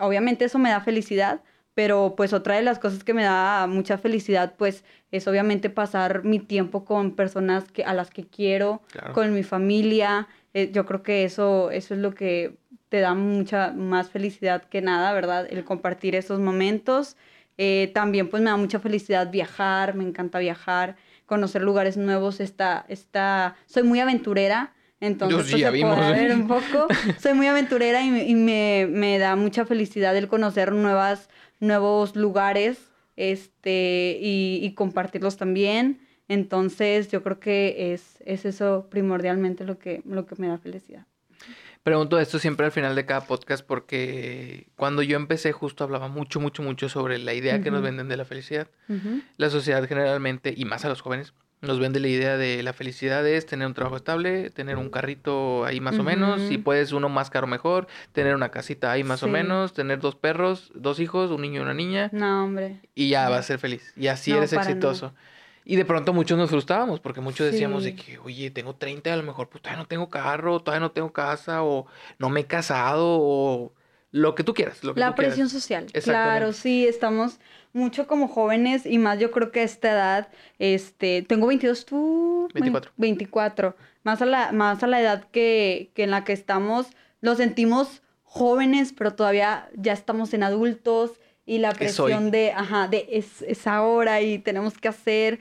Obviamente 0.00 0.46
eso 0.46 0.58
me 0.58 0.70
da 0.70 0.80
felicidad, 0.80 1.42
pero 1.74 2.14
pues 2.16 2.32
otra 2.32 2.56
de 2.56 2.62
las 2.62 2.78
cosas 2.78 3.04
que 3.04 3.12
me 3.12 3.24
da 3.24 3.66
mucha 3.66 3.98
felicidad 3.98 4.54
pues 4.56 4.82
es 5.10 5.28
obviamente 5.28 5.68
pasar 5.68 6.24
mi 6.24 6.38
tiempo 6.38 6.86
con 6.86 7.14
personas 7.14 7.70
que, 7.70 7.84
a 7.84 7.92
las 7.92 8.08
que 8.08 8.26
quiero, 8.26 8.80
con 9.12 9.34
mi 9.34 9.42
familia. 9.42 10.28
Eh, 10.54 10.70
yo 10.72 10.86
creo 10.86 11.02
que 11.02 11.24
eso, 11.24 11.70
eso 11.72 11.92
es 11.92 12.00
lo 12.00 12.14
que 12.14 12.56
te 12.92 13.00
da 13.00 13.14
mucha 13.14 13.72
más 13.72 14.10
felicidad 14.10 14.64
que 14.64 14.82
nada, 14.82 15.14
¿verdad? 15.14 15.46
El 15.48 15.64
compartir 15.64 16.14
esos 16.14 16.40
momentos. 16.40 17.16
Eh, 17.56 17.90
también 17.94 18.28
pues 18.28 18.42
me 18.42 18.50
da 18.50 18.56
mucha 18.58 18.80
felicidad 18.80 19.30
viajar, 19.30 19.94
me 19.94 20.04
encanta 20.04 20.38
viajar, 20.38 20.96
conocer 21.24 21.62
lugares 21.62 21.96
nuevos, 21.96 22.38
está, 22.40 22.84
está, 22.88 23.54
soy 23.64 23.82
muy 23.84 23.98
aventurera, 24.00 24.74
entonces 25.00 25.58
ya 25.58 25.70
pues, 25.70 25.82
podrá 25.82 26.10
vimos. 26.10 26.20
ver 26.20 26.32
un 26.34 26.46
poco. 26.46 26.86
Soy 27.18 27.32
muy 27.32 27.46
aventurera 27.46 28.02
y, 28.02 28.10
me- 28.10 28.26
y 28.28 28.34
me, 28.34 28.86
me 28.90 29.18
da 29.18 29.36
mucha 29.36 29.64
felicidad 29.64 30.14
el 30.14 30.28
conocer 30.28 30.72
nuevas, 30.72 31.30
nuevos 31.60 32.14
lugares 32.14 32.90
este, 33.16 34.18
y, 34.20 34.60
y 34.62 34.74
compartirlos 34.74 35.38
también. 35.38 35.98
Entonces 36.28 37.10
yo 37.10 37.22
creo 37.22 37.40
que 37.40 37.94
es, 37.94 38.18
es 38.26 38.44
eso 38.44 38.88
primordialmente 38.90 39.64
lo 39.64 39.78
que, 39.78 40.02
lo 40.04 40.26
que 40.26 40.34
me 40.36 40.48
da 40.48 40.58
felicidad. 40.58 41.06
Pregunto 41.82 42.20
esto 42.20 42.38
siempre 42.38 42.64
al 42.66 42.72
final 42.72 42.94
de 42.94 43.04
cada 43.06 43.22
podcast 43.26 43.64
porque 43.66 44.68
cuando 44.76 45.02
yo 45.02 45.16
empecé 45.16 45.50
justo 45.50 45.82
hablaba 45.82 46.06
mucho, 46.06 46.38
mucho, 46.38 46.62
mucho 46.62 46.88
sobre 46.88 47.18
la 47.18 47.34
idea 47.34 47.60
que 47.60 47.72
nos 47.72 47.82
venden 47.82 48.08
de 48.08 48.16
la 48.16 48.24
felicidad. 48.24 48.68
La 49.36 49.50
sociedad 49.50 49.84
generalmente, 49.88 50.54
y 50.56 50.64
más 50.64 50.84
a 50.84 50.88
los 50.88 51.00
jóvenes, 51.00 51.32
nos 51.60 51.80
vende 51.80 51.98
la 52.00 52.08
idea 52.08 52.36
de 52.36 52.62
la 52.62 52.72
felicidad 52.72 53.26
es 53.26 53.46
tener 53.46 53.66
un 53.66 53.74
trabajo 53.74 53.96
estable, 53.96 54.50
tener 54.50 54.76
un 54.78 54.90
carrito 54.90 55.64
ahí 55.64 55.80
más 55.80 55.98
o 55.98 56.04
menos, 56.04 56.40
si 56.42 56.58
puedes 56.58 56.92
uno 56.92 57.08
más 57.08 57.30
caro 57.30 57.46
mejor, 57.48 57.88
tener 58.12 58.34
una 58.36 58.50
casita 58.50 58.92
ahí 58.92 59.02
más 59.04 59.22
o 59.24 59.28
menos, 59.28 59.72
tener 59.72 59.98
dos 60.00 60.14
perros, 60.16 60.70
dos 60.74 61.00
hijos, 61.00 61.30
un 61.32 61.42
niño 61.42 61.60
y 61.60 61.62
una 61.64 61.74
niña, 61.74 62.10
No, 62.12 62.44
hombre. 62.44 62.80
y 62.94 63.08
ya 63.08 63.28
vas 63.28 63.40
a 63.40 63.42
ser 63.42 63.58
feliz. 63.58 63.92
Y 63.96 64.06
así 64.08 64.30
No, 64.30 64.38
eres 64.38 64.52
exitoso. 64.52 65.14
Y 65.64 65.76
de 65.76 65.84
pronto 65.84 66.12
muchos 66.12 66.36
nos 66.36 66.50
frustrábamos 66.50 67.00
porque 67.00 67.20
muchos 67.20 67.50
decíamos 67.50 67.84
de 67.84 67.94
que, 67.94 68.18
oye, 68.18 68.50
tengo 68.50 68.74
30, 68.74 69.12
a 69.12 69.16
lo 69.16 69.22
mejor 69.22 69.48
pues 69.48 69.62
todavía 69.62 69.82
no 69.82 69.88
tengo 69.88 70.08
carro, 70.08 70.60
todavía 70.60 70.80
no 70.80 70.90
tengo 70.90 71.12
casa, 71.12 71.62
o 71.62 71.86
no 72.18 72.30
me 72.30 72.40
he 72.40 72.46
casado, 72.46 73.06
o 73.06 73.72
lo 74.10 74.34
que 74.34 74.44
tú 74.44 74.54
quieras. 74.54 74.82
Lo 74.82 74.94
que 74.94 75.00
La 75.00 75.10
tú 75.10 75.16
quieras. 75.16 75.34
presión 75.34 75.48
social. 75.48 75.86
Claro, 76.04 76.52
sí, 76.52 76.86
estamos 76.86 77.38
mucho 77.72 78.06
como 78.06 78.28
jóvenes 78.28 78.86
y 78.86 78.98
más 78.98 79.18
yo 79.18 79.30
creo 79.30 79.50
que 79.50 79.60
a 79.60 79.64
esta 79.64 79.92
edad, 79.92 80.28
este, 80.58 81.22
tengo 81.22 81.46
22, 81.46 81.86
tú... 81.86 82.48
24. 82.52 82.92
24. 82.96 83.76
Más 84.02 84.20
a 84.20 84.26
la, 84.26 84.52
más 84.52 84.82
a 84.82 84.86
la 84.86 85.00
edad 85.00 85.24
que, 85.30 85.90
que 85.94 86.04
en 86.04 86.10
la 86.10 86.24
que 86.24 86.32
estamos, 86.32 86.88
lo 87.20 87.34
sentimos 87.36 88.02
jóvenes, 88.24 88.92
pero 88.92 89.14
todavía 89.14 89.70
ya 89.74 89.92
estamos 89.92 90.34
en 90.34 90.42
adultos 90.42 91.12
y 91.44 91.58
la 91.58 91.72
presión 91.72 92.30
de, 92.30 92.52
ajá, 92.52 92.88
de 92.88 93.06
es, 93.10 93.42
es 93.42 93.66
ahora 93.66 94.20
y 94.20 94.38
tenemos 94.38 94.78
que 94.78 94.88
hacer. 94.88 95.40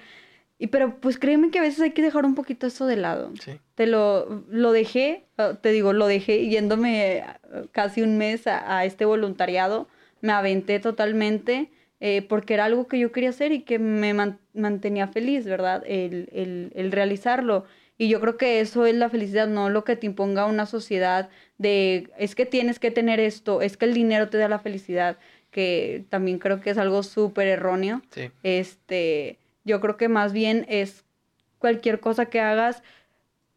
Y 0.57 0.67
pero 0.67 0.97
pues 0.99 1.17
créeme 1.17 1.49
que 1.49 1.57
a 1.59 1.63
veces 1.63 1.81
hay 1.81 1.91
que 1.91 2.03
dejar 2.03 2.23
un 2.23 2.35
poquito 2.35 2.67
eso 2.67 2.85
de 2.85 2.95
lado. 2.95 3.31
Sí. 3.39 3.59
Te 3.75 3.87
lo, 3.87 4.43
lo 4.47 4.71
dejé, 4.71 5.25
eh, 5.37 5.55
te 5.61 5.71
digo, 5.71 5.91
lo 5.93 6.05
dejé 6.07 6.47
yéndome 6.47 7.17
eh, 7.17 7.23
casi 7.71 8.01
un 8.03 8.17
mes 8.17 8.45
a, 8.45 8.77
a 8.77 8.85
este 8.85 9.05
voluntariado. 9.05 9.87
Me 10.21 10.33
aventé 10.33 10.79
totalmente 10.79 11.71
eh, 11.99 12.21
porque 12.27 12.53
era 12.53 12.65
algo 12.65 12.87
que 12.87 12.99
yo 12.99 13.11
quería 13.11 13.29
hacer 13.29 13.51
y 13.51 13.61
que 13.61 13.79
me 13.79 14.13
man- 14.13 14.39
mantenía 14.53 15.07
feliz, 15.07 15.45
¿verdad? 15.45 15.83
El, 15.87 16.29
el, 16.31 16.71
el 16.75 16.91
realizarlo. 16.91 17.65
Y 17.97 18.07
yo 18.07 18.19
creo 18.19 18.37
que 18.37 18.59
eso 18.59 18.85
es 18.87 18.95
la 18.95 19.09
felicidad, 19.09 19.47
no 19.47 19.69
lo 19.69 19.83
que 19.83 19.95
te 19.95 20.07
imponga 20.07 20.45
una 20.45 20.65
sociedad 20.65 21.29
de 21.59 22.09
es 22.17 22.33
que 22.33 22.47
tienes 22.47 22.79
que 22.79 22.89
tener 22.89 23.19
esto, 23.19 23.61
es 23.61 23.77
que 23.77 23.85
el 23.85 23.93
dinero 23.93 24.27
te 24.29 24.39
da 24.39 24.47
la 24.47 24.57
felicidad, 24.57 25.17
que 25.51 26.05
también 26.09 26.39
creo 26.39 26.61
que 26.61 26.69
es 26.71 26.77
algo 26.77 27.03
súper 27.03 27.47
erróneo. 27.47 28.01
Sí. 28.09 28.31
Este, 28.43 29.37
yo 29.63 29.79
creo 29.81 29.97
que 29.97 30.07
más 30.07 30.33
bien 30.33 30.65
es 30.69 31.03
cualquier 31.59 31.99
cosa 31.99 32.25
que 32.25 32.39
hagas, 32.39 32.81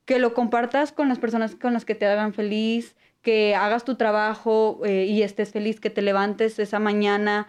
que 0.05 0.19
lo 0.19 0.35
compartas 0.35 0.93
con 0.93 1.09
las 1.09 1.19
personas 1.19 1.55
con 1.55 1.73
las 1.73 1.85
que 1.85 1.95
te 1.95 2.05
hagan 2.07 2.35
feliz, 2.35 2.95
que 3.23 3.55
hagas 3.55 3.85
tu 3.85 3.95
trabajo 3.95 4.83
eh, 4.85 5.07
y 5.07 5.23
estés 5.23 5.53
feliz, 5.53 5.81
que 5.81 5.89
te 5.89 6.03
levantes 6.03 6.59
esa 6.59 6.79
mañana, 6.79 7.47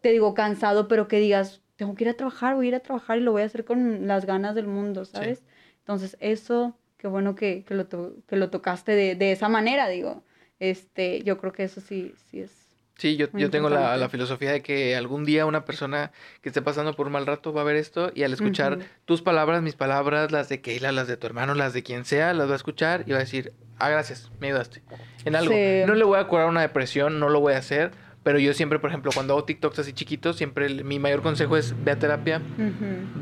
te 0.00 0.10
digo, 0.10 0.32
cansado, 0.32 0.88
pero 0.88 1.06
que 1.08 1.18
digas, 1.18 1.60
tengo 1.76 1.94
que 1.94 2.04
ir 2.04 2.10
a 2.10 2.14
trabajar, 2.14 2.54
voy 2.54 2.66
a 2.66 2.68
ir 2.68 2.74
a 2.76 2.80
trabajar 2.80 3.18
y 3.18 3.20
lo 3.20 3.32
voy 3.32 3.42
a 3.42 3.46
hacer 3.46 3.64
con 3.64 4.06
las 4.06 4.24
ganas 4.24 4.54
del 4.54 4.66
mundo, 4.68 5.04
¿sabes? 5.04 5.42
Entonces, 5.80 6.16
eso, 6.20 6.76
qué 6.96 7.08
bueno 7.08 7.34
que, 7.34 7.62
que 7.64 7.74
lo, 7.74 7.86
to- 7.86 8.14
que 8.26 8.36
lo 8.36 8.48
tocaste 8.48 8.92
de, 8.92 9.14
de 9.16 9.32
esa 9.32 9.48
manera, 9.48 9.88
digo. 9.88 10.22
Este, 10.60 11.22
yo 11.24 11.38
creo 11.38 11.52
que 11.52 11.64
eso 11.64 11.80
sí, 11.80 12.14
sí 12.30 12.40
es. 12.40 12.67
Sí, 12.98 13.16
yo, 13.16 13.28
yo 13.32 13.48
tengo 13.48 13.68
la, 13.70 13.96
la 13.96 14.08
filosofía 14.08 14.52
de 14.52 14.60
que 14.60 14.94
algún 14.96 15.24
día 15.24 15.46
una 15.46 15.64
persona 15.64 16.10
que 16.42 16.48
esté 16.50 16.60
pasando 16.62 16.92
por 16.94 17.06
un 17.06 17.12
mal 17.12 17.26
rato 17.26 17.52
va 17.52 17.60
a 17.60 17.64
ver 17.64 17.76
esto 17.76 18.10
y 18.14 18.24
al 18.24 18.32
escuchar 18.32 18.78
tus 19.06 19.22
palabras, 19.22 19.62
mis 19.62 19.76
palabras, 19.76 20.32
las 20.32 20.48
de 20.48 20.60
Keila, 20.60 20.90
las 20.92 21.06
de 21.08 21.16
tu 21.16 21.26
hermano, 21.28 21.54
las 21.54 21.72
de 21.72 21.82
quien 21.84 22.04
sea, 22.04 22.34
las 22.34 22.48
va 22.48 22.54
a 22.54 22.56
escuchar 22.56 23.04
y 23.06 23.12
va 23.12 23.18
a 23.18 23.20
decir, 23.20 23.52
ah, 23.78 23.88
gracias, 23.88 24.30
me 24.40 24.48
ayudaste 24.48 24.82
en 25.24 25.36
algo. 25.36 25.52
Sí. 25.54 25.82
No 25.86 25.94
le 25.94 26.02
voy 26.04 26.18
a 26.18 26.24
curar 26.24 26.48
una 26.48 26.60
depresión, 26.60 27.20
no 27.20 27.28
lo 27.28 27.38
voy 27.40 27.54
a 27.54 27.58
hacer, 27.58 27.92
pero 28.24 28.40
yo 28.40 28.52
siempre, 28.52 28.80
por 28.80 28.90
ejemplo, 28.90 29.12
cuando 29.14 29.34
hago 29.34 29.44
TikToks 29.44 29.78
así 29.78 29.92
chiquitos, 29.92 30.36
siempre 30.36 30.66
el- 30.66 30.84
mi 30.84 30.98
mayor 30.98 31.22
consejo 31.22 31.56
es 31.56 31.74
ve 31.84 31.92
a 31.92 31.98
terapia, 32.00 32.42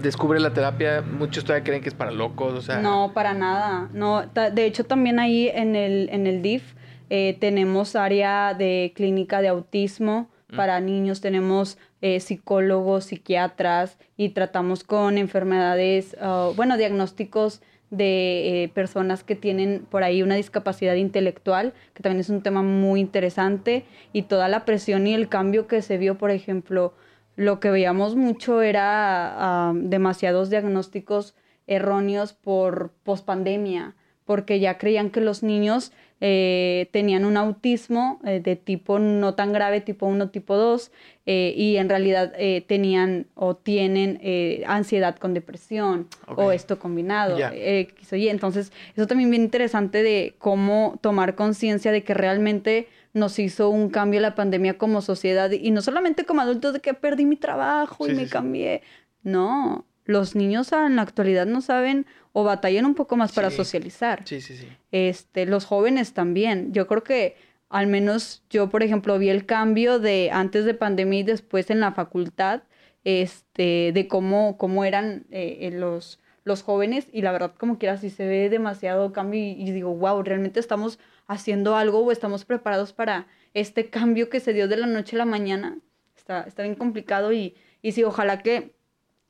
descubre 0.01 0.41
la 0.41 0.53
terapia. 0.55 1.03
Muchos 1.03 1.45
todavía 1.45 1.64
creen 1.64 1.83
que 1.83 1.89
es 1.91 1.95
para 1.95 2.11
locos, 2.11 2.55
o 2.55 2.62
sea... 2.62 2.79
No, 2.81 3.12
para 3.14 3.35
nada. 3.35 3.89
No, 3.93 4.24
de 4.27 4.64
hecho, 4.64 4.85
también 4.85 5.18
ahí 5.18 5.49
en 5.49 5.77
el, 5.77 6.09
en 6.11 6.27
el 6.27 6.43
DIF 6.43 6.74
eh, 7.11 7.36
tenemos 7.40 7.96
área 7.96 8.54
de 8.54 8.92
clínica 8.94 9.40
de 9.40 9.48
autismo 9.48 10.28
Mm. 10.48 10.57
para 10.57 10.80
niños, 10.80 11.20
tenemos 11.20 11.78
eh, 12.02 12.20
psicólogos, 12.20 13.07
psiquiatras 13.07 13.98
y 14.16 14.30
tratamos 14.30 14.84
con 14.84 15.18
enfermedades, 15.18 16.16
ah, 16.20 16.52
bueno, 16.54 16.76
diagnósticos 16.76 17.62
de 17.90 18.64
eh, 18.64 18.68
personas 18.68 19.24
que 19.24 19.34
tienen 19.34 19.86
por 19.90 20.02
ahí 20.02 20.22
una 20.22 20.34
discapacidad 20.36 20.94
intelectual, 20.94 21.72
que 21.94 22.02
también 22.02 22.20
es 22.20 22.30
un 22.30 22.42
tema 22.42 22.62
muy 22.62 23.00
interesante, 23.00 23.84
y 24.12 24.22
toda 24.22 24.48
la 24.48 24.64
presión 24.64 25.07
y 25.07 25.14
el 25.14 25.28
cambio 25.28 25.66
que 25.66 25.82
se 25.82 25.98
vio, 25.98 26.16
por 26.16 26.30
ejemplo, 26.30 26.94
lo 27.36 27.61
que 27.61 27.70
veíamos 27.70 28.14
mucho 28.16 28.62
era 28.62 29.34
ah, 29.68 29.72
demasiados 29.74 30.50
diagnósticos 30.50 31.34
erróneos 31.66 32.32
por 32.32 32.92
pospandemia, 33.02 33.96
porque 34.24 34.61
ya 34.61 34.78
creían 34.78 35.11
que 35.11 35.20
los 35.20 35.42
niños 35.42 35.92
eh, 36.21 36.89
tenían 36.93 37.25
un 37.25 37.37
autismo 37.37 38.21
eh, 38.25 38.41
de 38.41 38.57
tipo 38.57 38.99
no 38.99 39.35
tan 39.35 39.53
grave, 39.53 39.83
tipo 39.83 40.07
1, 40.07 40.31
tipo 40.31 40.57
2, 40.57 40.91
eh, 41.27 41.53
y 41.57 41.77
en 41.77 41.89
realidad 41.89 42.33
tenían 42.67 43.27
o 43.35 43.57
tienen 43.57 44.21
ansiedad 44.67 45.17
con 45.17 45.35
depresión 45.35 46.09
o 46.27 46.53
esto 46.53 46.79
combinado. 46.79 47.39
Y. 47.39 48.29
Entonces, 48.29 48.73
eso 48.97 49.07
también 49.07 49.31
bien 49.31 49.43
interesante 49.43 50.03
de 50.03 50.35
cómo 50.39 50.99
tomar 51.01 51.35
conciencia 51.35 51.93
de 51.93 52.03
que 52.03 52.14
realmente 52.14 52.89
nos 53.12 53.39
hizo 53.39 53.71
un 53.71 53.89
cambio 53.89 54.21
la 54.21 54.35
pandemia 54.35 54.79
como 54.79 55.01
sociedad 55.01 55.51
y 55.51 55.71
no 55.71 55.81
solamente 55.81 56.25
como 56.25 56.43
adultos 56.43 56.75
de 56.75 56.81
que 56.81 56.95
perdí 56.95 57.25
mi 57.25 57.37
trabajo 57.37 58.05
Sí, 58.05 58.12
y 58.12 58.14
me 58.14 58.25
sí. 58.25 58.31
cambié. 58.31 58.83
No, 59.23 59.87
los 60.05 60.37
niños 60.37 60.71
en 60.73 60.97
la 60.97 61.03
actualidad 61.03 61.47
no 61.47 61.61
saben 61.61 62.07
o 62.39 62.45
batallan 62.45 62.84
un 62.84 62.95
poco 62.95 63.16
más 63.16 63.32
para 63.32 63.49
Sí. 63.49 63.57
socializar. 63.57 64.20
Sí, 64.26 64.43
sí, 64.43 64.59
sí. 64.59 64.68
Este, 64.93 65.47
los 65.47 65.64
jóvenes 65.64 66.12
también. 66.12 66.70
Yo 66.74 66.87
creo 66.87 67.03
que 67.03 67.34
al 67.70 67.87
menos 67.87 68.43
yo, 68.51 68.68
por 68.68 68.82
ejemplo, 68.82 69.18
vi 69.18 69.30
el 69.30 69.47
cambio 69.47 69.99
de 69.99 70.30
antes 70.30 70.66
de 70.66 70.74
pandemia 70.74 71.20
y 71.20 71.22
después 71.22 71.70
en 71.70 71.80
la 71.80 71.93
facultad, 71.93 72.62
este, 73.05 73.93
de 73.95 74.07
cómo, 74.07 74.59
cómo 74.59 74.84
eran 74.84 75.24
eh, 75.30 75.59
eh, 75.62 75.70
los, 75.70 76.20
los 76.45 76.62
jóvenes 76.62 77.07
y 77.11 77.22
la 77.22 77.32
verdad 77.32 77.55
como 77.57 77.78
quiera 77.78 77.97
sí 77.97 78.11
se 78.11 78.26
ve 78.26 78.51
demasiado 78.51 79.12
cambio 79.14 79.41
y, 79.41 79.53
y 79.53 79.72
digo, 79.72 79.95
wow, 79.95 80.22
realmente 80.22 80.61
estamos 80.61 80.99
haciendo 81.26 81.74
algo 81.74 82.01
o 82.05 82.12
estamos 82.12 82.45
preparados 82.45 82.93
para 82.93 83.26
este 83.55 83.89
cambio 83.89 84.28
que 84.28 84.41
se 84.41 84.53
dio 84.53 84.68
de 84.68 84.76
la 84.76 84.87
noche 84.87 85.16
a 85.16 85.20
la 85.20 85.24
mañana. 85.24 85.78
Está, 86.16 86.43
está 86.43 86.64
bien 86.64 86.74
complicado 86.74 87.32
y, 87.32 87.55
y 87.80 87.93
sí, 87.93 88.05
ojalá 88.05 88.43
que 88.43 88.76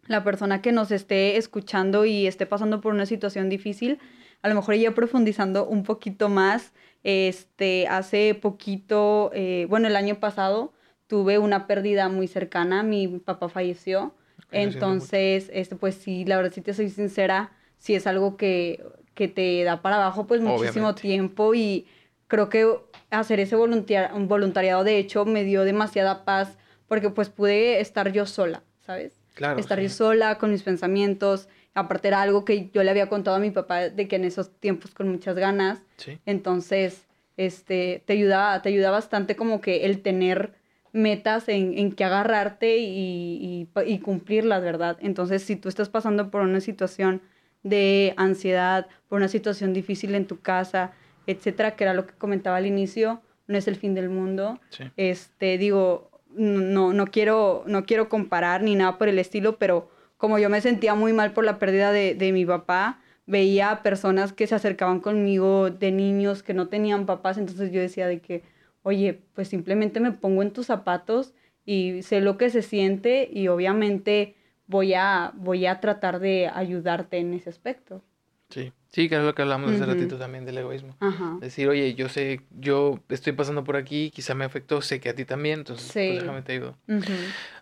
la 0.09 0.23
persona 0.25 0.63
que 0.63 0.73
nos 0.73 0.91
esté 0.91 1.37
escuchando 1.37 2.05
y 2.05 2.27
esté 2.27 2.47
pasando 2.47 2.81
por 2.81 2.93
una 2.95 3.07
situación 3.07 3.49
difícil, 3.49 3.99
a 4.43 4.49
lo 4.49 4.55
mejor 4.55 4.75
ya 4.77 4.93
profundizando 4.93 5.67
un 5.67 5.83
poquito 5.83 6.29
más, 6.29 6.73
este, 7.03 7.87
hace 7.89 8.35
poquito, 8.35 9.31
eh, 9.35 9.67
bueno, 9.69 9.89
el 9.89 9.97
año 9.97 10.17
pasado 10.21 10.73
tuve 11.07 11.39
una 11.39 11.67
pérdida 11.67 12.09
muy 12.09 12.29
cercana, 12.29 12.83
mi 12.83 13.07
papá 13.09 13.49
falleció, 13.49 14.15
entonces, 14.51 15.51
este, 15.53 15.77
pues 15.77 15.95
sí, 15.97 16.25
la 16.25 16.37
verdad, 16.37 16.53
si 16.53 16.61
te 16.61 16.75
soy 16.75 16.89
sincera, 16.91 17.53
sí 17.79 17.95
es 17.95 18.07
algo 18.07 18.37
que, 18.37 18.85
que 19.15 19.29
te 19.29 19.63
da 19.65 19.83
para 19.83 19.97
abajo, 19.97 20.27
pues 20.27 20.41
muchísimo 20.41 20.89
Obviamente. 20.89 21.03
tiempo 21.03 21.55
y 21.55 21.87
creo 22.29 22.49
que 22.49 22.67
hacer 23.11 23.41
ese 23.41 23.57
voluntar- 23.57 24.13
un 24.15 24.29
voluntariado, 24.29 24.85
de 24.85 24.99
hecho, 24.99 25.25
me 25.25 25.45
dio 25.45 25.65
demasiada 25.65 26.25
paz 26.25 26.57
porque 26.89 27.11
pues 27.11 27.29
pude 27.29 27.81
estar 27.81 28.13
yo 28.13 28.27
sola, 28.27 28.63
¿sabes? 28.81 29.21
Claro. 29.37 29.61
estar 29.61 29.79
sí. 29.79 29.85
yo 29.85 29.91
sola 29.91 30.39
con 30.39 30.51
mis 30.51 30.63
pensamientos. 30.63 31.49
Aparte 31.75 32.09
era 32.09 32.23
algo 32.23 32.45
que 32.45 32.71
yo 32.73 32.83
le 32.83 32.91
había 32.91 33.09
contado 33.09 33.37
a 33.37 33.41
mi 33.41 33.51
papá 33.51 33.91
de 33.91 34.09
que 34.09 34.17
en 34.17 34.25
esos 34.25 34.51
tiempos 34.51 34.93
con 34.93 35.09
muchas 35.09 35.37
ganas. 35.37 35.83
Sí. 35.99 36.19
Entonces, 36.25 37.07
este, 37.37 38.03
te 38.07 38.15
ayuda, 38.15 38.63
te 38.63 38.71
ayuda 38.71 38.91
bastante 38.91 39.37
como 39.37 39.61
que 39.61 39.85
el 39.85 40.01
tener 40.01 40.55
metas 40.93 41.49
en, 41.49 41.77
en 41.77 41.93
que 41.93 42.05
agarrarte 42.05 42.79
y, 42.79 43.69
y, 43.87 43.99
cumplirlas, 43.99 44.63
¿verdad? 44.63 44.97
Entonces, 45.03 45.43
si 45.43 45.55
tú 45.55 45.69
estás 45.69 45.91
pasando 45.91 46.31
por 46.31 46.41
una 46.41 46.61
situación 46.61 47.21
de 47.63 48.15
ansiedad, 48.17 48.87
por 49.09 49.19
una 49.19 49.29
situación 49.29 49.75
difícil 49.75 50.15
en 50.15 50.27
tu 50.27 50.41
casa, 50.41 50.93
etcétera, 51.27 51.77
que 51.77 51.85
era 51.85 51.93
lo 51.93 52.07
que 52.07 52.15
comentaba 52.15 52.57
al 52.57 52.65
inicio, 52.65 53.21
no 53.47 53.59
es 53.59 53.69
el 53.69 53.77
fin 53.77 53.95
del 53.95 54.09
mundo 54.09 54.59
Sí. 54.71 54.85
este 54.97 55.59
digo 55.59 56.11
no 56.37 56.93
no 56.93 57.07
quiero 57.07 57.65
no 57.67 57.85
quiero 57.85 58.09
comparar 58.09 58.63
ni 58.63 58.75
nada 58.75 58.99
por 58.99 59.09
el 59.09 59.19
estilo 59.19 59.59
pero 59.59 59.91
como 60.17 60.39
yo 60.39 60.49
me 60.49 60.61
sentía 60.61 60.95
muy 60.95 61.13
mal 61.13 61.33
por 61.33 61.45
la 61.45 61.59
pérdida 61.59 61.93
de, 61.93 62.15
de 62.15 62.33
mi 62.33 62.47
papá, 62.47 63.01
veía 63.27 63.83
personas 63.83 64.33
que 64.33 64.47
se 64.47 64.55
acercaban 64.55 65.01
conmigo 65.01 65.71
de 65.71 65.93
niños 65.93 66.43
que 66.43 66.55
no 66.55 66.69
tenían 66.69 67.07
papás, 67.07 67.39
entonces 67.39 67.71
yo 67.73 67.81
decía 67.81 68.07
de 68.07 68.21
que, 68.21 68.43
oye, 68.83 69.21
pues 69.35 69.49
simplemente 69.49 70.01
me 70.01 70.13
pongo 70.13 70.43
en 70.43 70.53
tus 70.53 70.67
zapatos 70.67 71.35
y 71.65 72.03
sé 72.03 72.21
lo 72.21 72.39
que 72.39 72.51
se 72.51 72.63
siente 72.63 73.29
y 73.31 73.49
obviamente 73.49 74.37
voy 74.67 74.95
a, 74.95 75.33
voy 75.35 75.67
a 75.67 75.81
tratar 75.81 76.21
de 76.21 76.49
ayudarte 76.53 77.19
en 77.19 77.35
ese 77.35 77.51
aspecto. 77.51 78.03
Sí, 78.49 78.73
sí, 78.97 79.11
que 79.11 79.17
es 79.17 79.23
lo 79.23 79.35
que 79.35 79.43
hablamos 79.43 79.71
hace 79.73 79.85
ratito 79.85 80.17
también 80.17 80.47
del 80.47 80.57
egoísmo. 80.57 80.97
Decir, 81.41 81.69
oye, 81.69 81.95
yo 81.95 82.09
sé, 82.09 82.41
yo 82.59 82.99
estoy 83.11 83.35
pasando 83.35 83.63
por 83.63 83.77
aquí, 83.77 84.11
quizá 84.11 84.35
me 84.35 84.47
afectó, 84.47 84.81
sé 84.81 85.01
que 85.01 85.11
a 85.11 85.15
ti 85.15 85.27
también, 85.27 85.59
entonces 85.59 85.91
pues, 85.93 86.23
déjame 86.23 86.41
te 86.41 86.55
ayudo. 86.55 86.79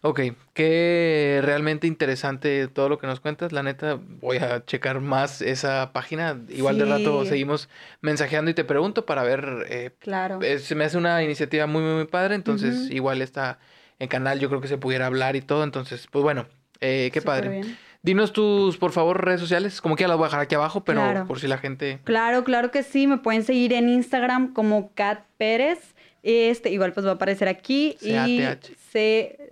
Ok, 0.03 0.21
qué 0.53 1.41
realmente 1.43 1.89
interesante 1.89 2.69
todo 2.69 2.89
lo 2.89 2.99
que 2.99 3.09
nos 3.09 3.19
cuentas. 3.19 3.51
La 3.51 3.65
neta, 3.65 3.99
voy 4.21 4.37
a 4.37 4.65
checar 4.65 5.01
más 5.01 5.43
esa 5.43 5.91
página. 5.93 6.39
Igual 6.51 6.79
de 6.79 6.85
rato 6.85 7.25
seguimos 7.25 7.69
mensajeando 8.01 8.53
y 8.53 8.55
te 8.55 8.63
pregunto 8.63 9.05
para 9.05 9.25
ver. 9.25 9.67
Eh, 9.71 9.91
claro. 9.99 10.39
se 10.61 10.75
me 10.77 10.85
hace 10.85 10.97
una 10.99 11.21
iniciativa 11.25 11.67
muy, 11.67 11.83
muy, 11.83 11.95
muy 11.95 12.07
padre, 12.07 12.37
entonces 12.37 12.89
igual 12.93 13.23
está 13.23 13.59
en 13.99 14.07
canal, 14.07 14.39
yo 14.39 14.49
creo 14.49 14.61
que 14.61 14.69
se 14.69 14.79
pudiera 14.79 15.07
hablar 15.07 15.35
y 15.35 15.41
todo, 15.41 15.65
entonces, 15.65 16.07
pues 16.13 16.23
bueno, 16.23 16.47
eh, 16.81 17.11
qué 17.13 17.23
padre. 17.23 17.63
Dinos 18.05 18.33
tus, 18.35 18.77
por 18.77 18.93
favor, 18.93 19.25
redes 19.25 19.41
sociales. 19.41 19.81
Como 19.81 19.97
que 19.97 20.03
ya 20.03 20.09
las 20.09 20.19
voy 20.19 20.25
a 20.25 20.29
dejar 20.29 20.43
aquí 20.43 20.55
abajo, 20.55 20.85
pero 20.85 21.25
por 21.27 21.41
si 21.41 21.49
la 21.49 21.57
gente. 21.57 22.01
Claro, 22.05 22.45
claro 22.45 22.71
que 22.71 22.83
sí. 22.83 23.07
Me 23.07 23.17
pueden 23.17 23.45
seguir 23.45 23.73
en 23.73 23.89
Instagram 23.89 24.53
como 24.53 24.93
Kat 24.95 25.25
Pérez. 25.39 25.95
Este, 26.23 26.71
igual 26.71 26.93
pues 26.93 27.07
va 27.07 27.13
a 27.13 27.15
aparecer 27.15 27.49
aquí. 27.49 27.97
C-A-T-H. 28.01 28.75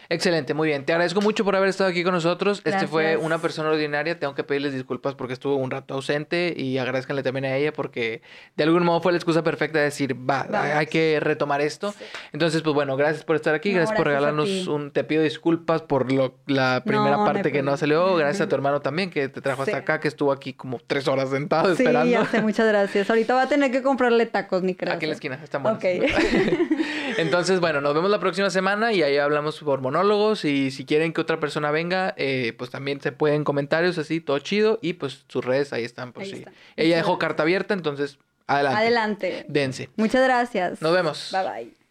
Excelente, 0.10 0.54
muy 0.54 0.68
bien. 0.68 0.86
Te 0.86 0.94
agradezco 0.94 1.22
mucho 1.22 1.44
por 1.44 1.56
haber 1.56 1.70
estado 1.70 1.90
aquí 1.90 2.04
con 2.04 2.14
nosotros. 2.14 2.62
Este 2.66 2.88
fue 2.88 3.18
una 3.18 3.40
persona 3.40 3.70
ordinaria. 3.70 4.20
Tengo 4.20 4.36
que 4.36 4.44
pedirles 4.44 4.74
disculpas 4.74 5.16
porque 5.16 5.34
estuvo 5.34 5.56
un 5.56 5.72
rato 5.72 5.94
ausente 5.94 6.54
y 6.56 6.78
agradezcanle 6.78 7.24
también 7.24 7.46
a 7.46 7.56
ella 7.56 7.74
porque 7.74 8.22
de 8.56 8.64
algún 8.64 8.84
modo 8.84 9.02
fue 9.02 9.12
la 9.12 9.18
excusa 9.18 9.44
perfecta 9.44 9.80
de 9.80 9.86
decir, 9.86 10.16
va, 10.30 10.48
hay 10.78 10.88
que 10.88 11.20
retomar 11.20 11.62
esto. 11.62 11.94
Entonces, 12.32 12.62
pues 12.62 12.74
bueno, 12.74 12.96
gracias 12.98 13.24
por 13.24 13.36
estar 13.36 13.56
aquí, 13.56 13.72
gracias, 13.72 13.96
por 13.96 14.08
regalarnos 14.08 14.68
un... 14.68 14.92
Te 14.92 15.04
pido 15.04 15.24
disculpas 15.24 15.82
por 15.82 16.12
lo, 16.12 16.36
la 16.46 16.84
primera 16.86 17.24
parte 17.24 17.52
que 17.52 17.64
no 17.64 17.78
salió. 17.78 18.16
Gracias 18.16 18.42
a 18.42 18.50
tu 18.50 18.56
hermano 18.56 18.82
también 18.82 19.10
que 19.10 19.30
te 19.30 19.42
trajo 19.42 19.64
hasta 19.64 19.78
acá, 19.78 20.00
que 20.00 20.08
estuvo 20.08 20.32
aquí 20.32 20.54
como 20.54 20.80
tres 20.86 21.08
horas 21.08 21.30
sentado 21.30 21.76
sí, 21.76 21.84
esperando. 21.84 22.26
Sí, 22.26 22.42
muchas 22.42 22.68
gracias. 22.68 23.10
Ahorita 23.10 23.34
va 23.34 23.44
a 23.44 23.50
tener 23.50 23.72
que 23.72 23.82
comprarle 23.82 24.26
tacos, 24.26 24.64
ni 24.64 24.76
creo. 24.76 24.94
Aquí 24.94 25.06
en 25.06 25.10
la 25.10 25.16
esquina, 25.16 25.40
están 25.44 25.64
buenos. 25.64 25.80
Ok. 25.80 25.86
Entonces, 27.18 27.60
bueno, 27.60 27.82
nos 27.82 27.94
vemos 27.94 28.10
la 28.10 28.20
próxima 28.20 28.50
semana 28.50 28.92
y 28.92 29.04
ahí 29.04 29.18
hablamos 29.18 29.60
por 29.60 29.82
monólogo 29.94 30.34
y 30.44 30.72
si 30.72 30.86
quieren 30.86 31.14
que 31.14 31.22
otra 31.22 31.40
persona 31.40 31.72
venga, 31.72 32.14
eh, 32.18 32.54
pues 32.58 32.70
también 32.72 33.00
se 33.02 33.12
pueden 33.12 33.44
comentarios 33.44 33.98
así, 33.98 34.20
todo 34.20 34.40
chido 34.40 34.80
y 34.82 34.94
pues 34.94 35.26
sus 35.28 35.46
redes 35.46 35.72
ahí 35.74 35.84
están. 35.84 36.12
Pues, 36.14 36.30
sí. 36.30 36.46
Ella 36.76 36.98
dejó 36.98 37.20
carta 37.20 37.44
abierta, 37.44 37.74
entonces 37.74 38.18
adelante. 38.48 38.80
Adelante. 38.80 39.46
Dense. 39.48 39.90
Muchas 39.96 40.24
gracias. 40.24 40.82
Nos 40.82 40.94
vemos. 40.94 41.30
Bye 41.32 41.44
bye. 41.44 41.83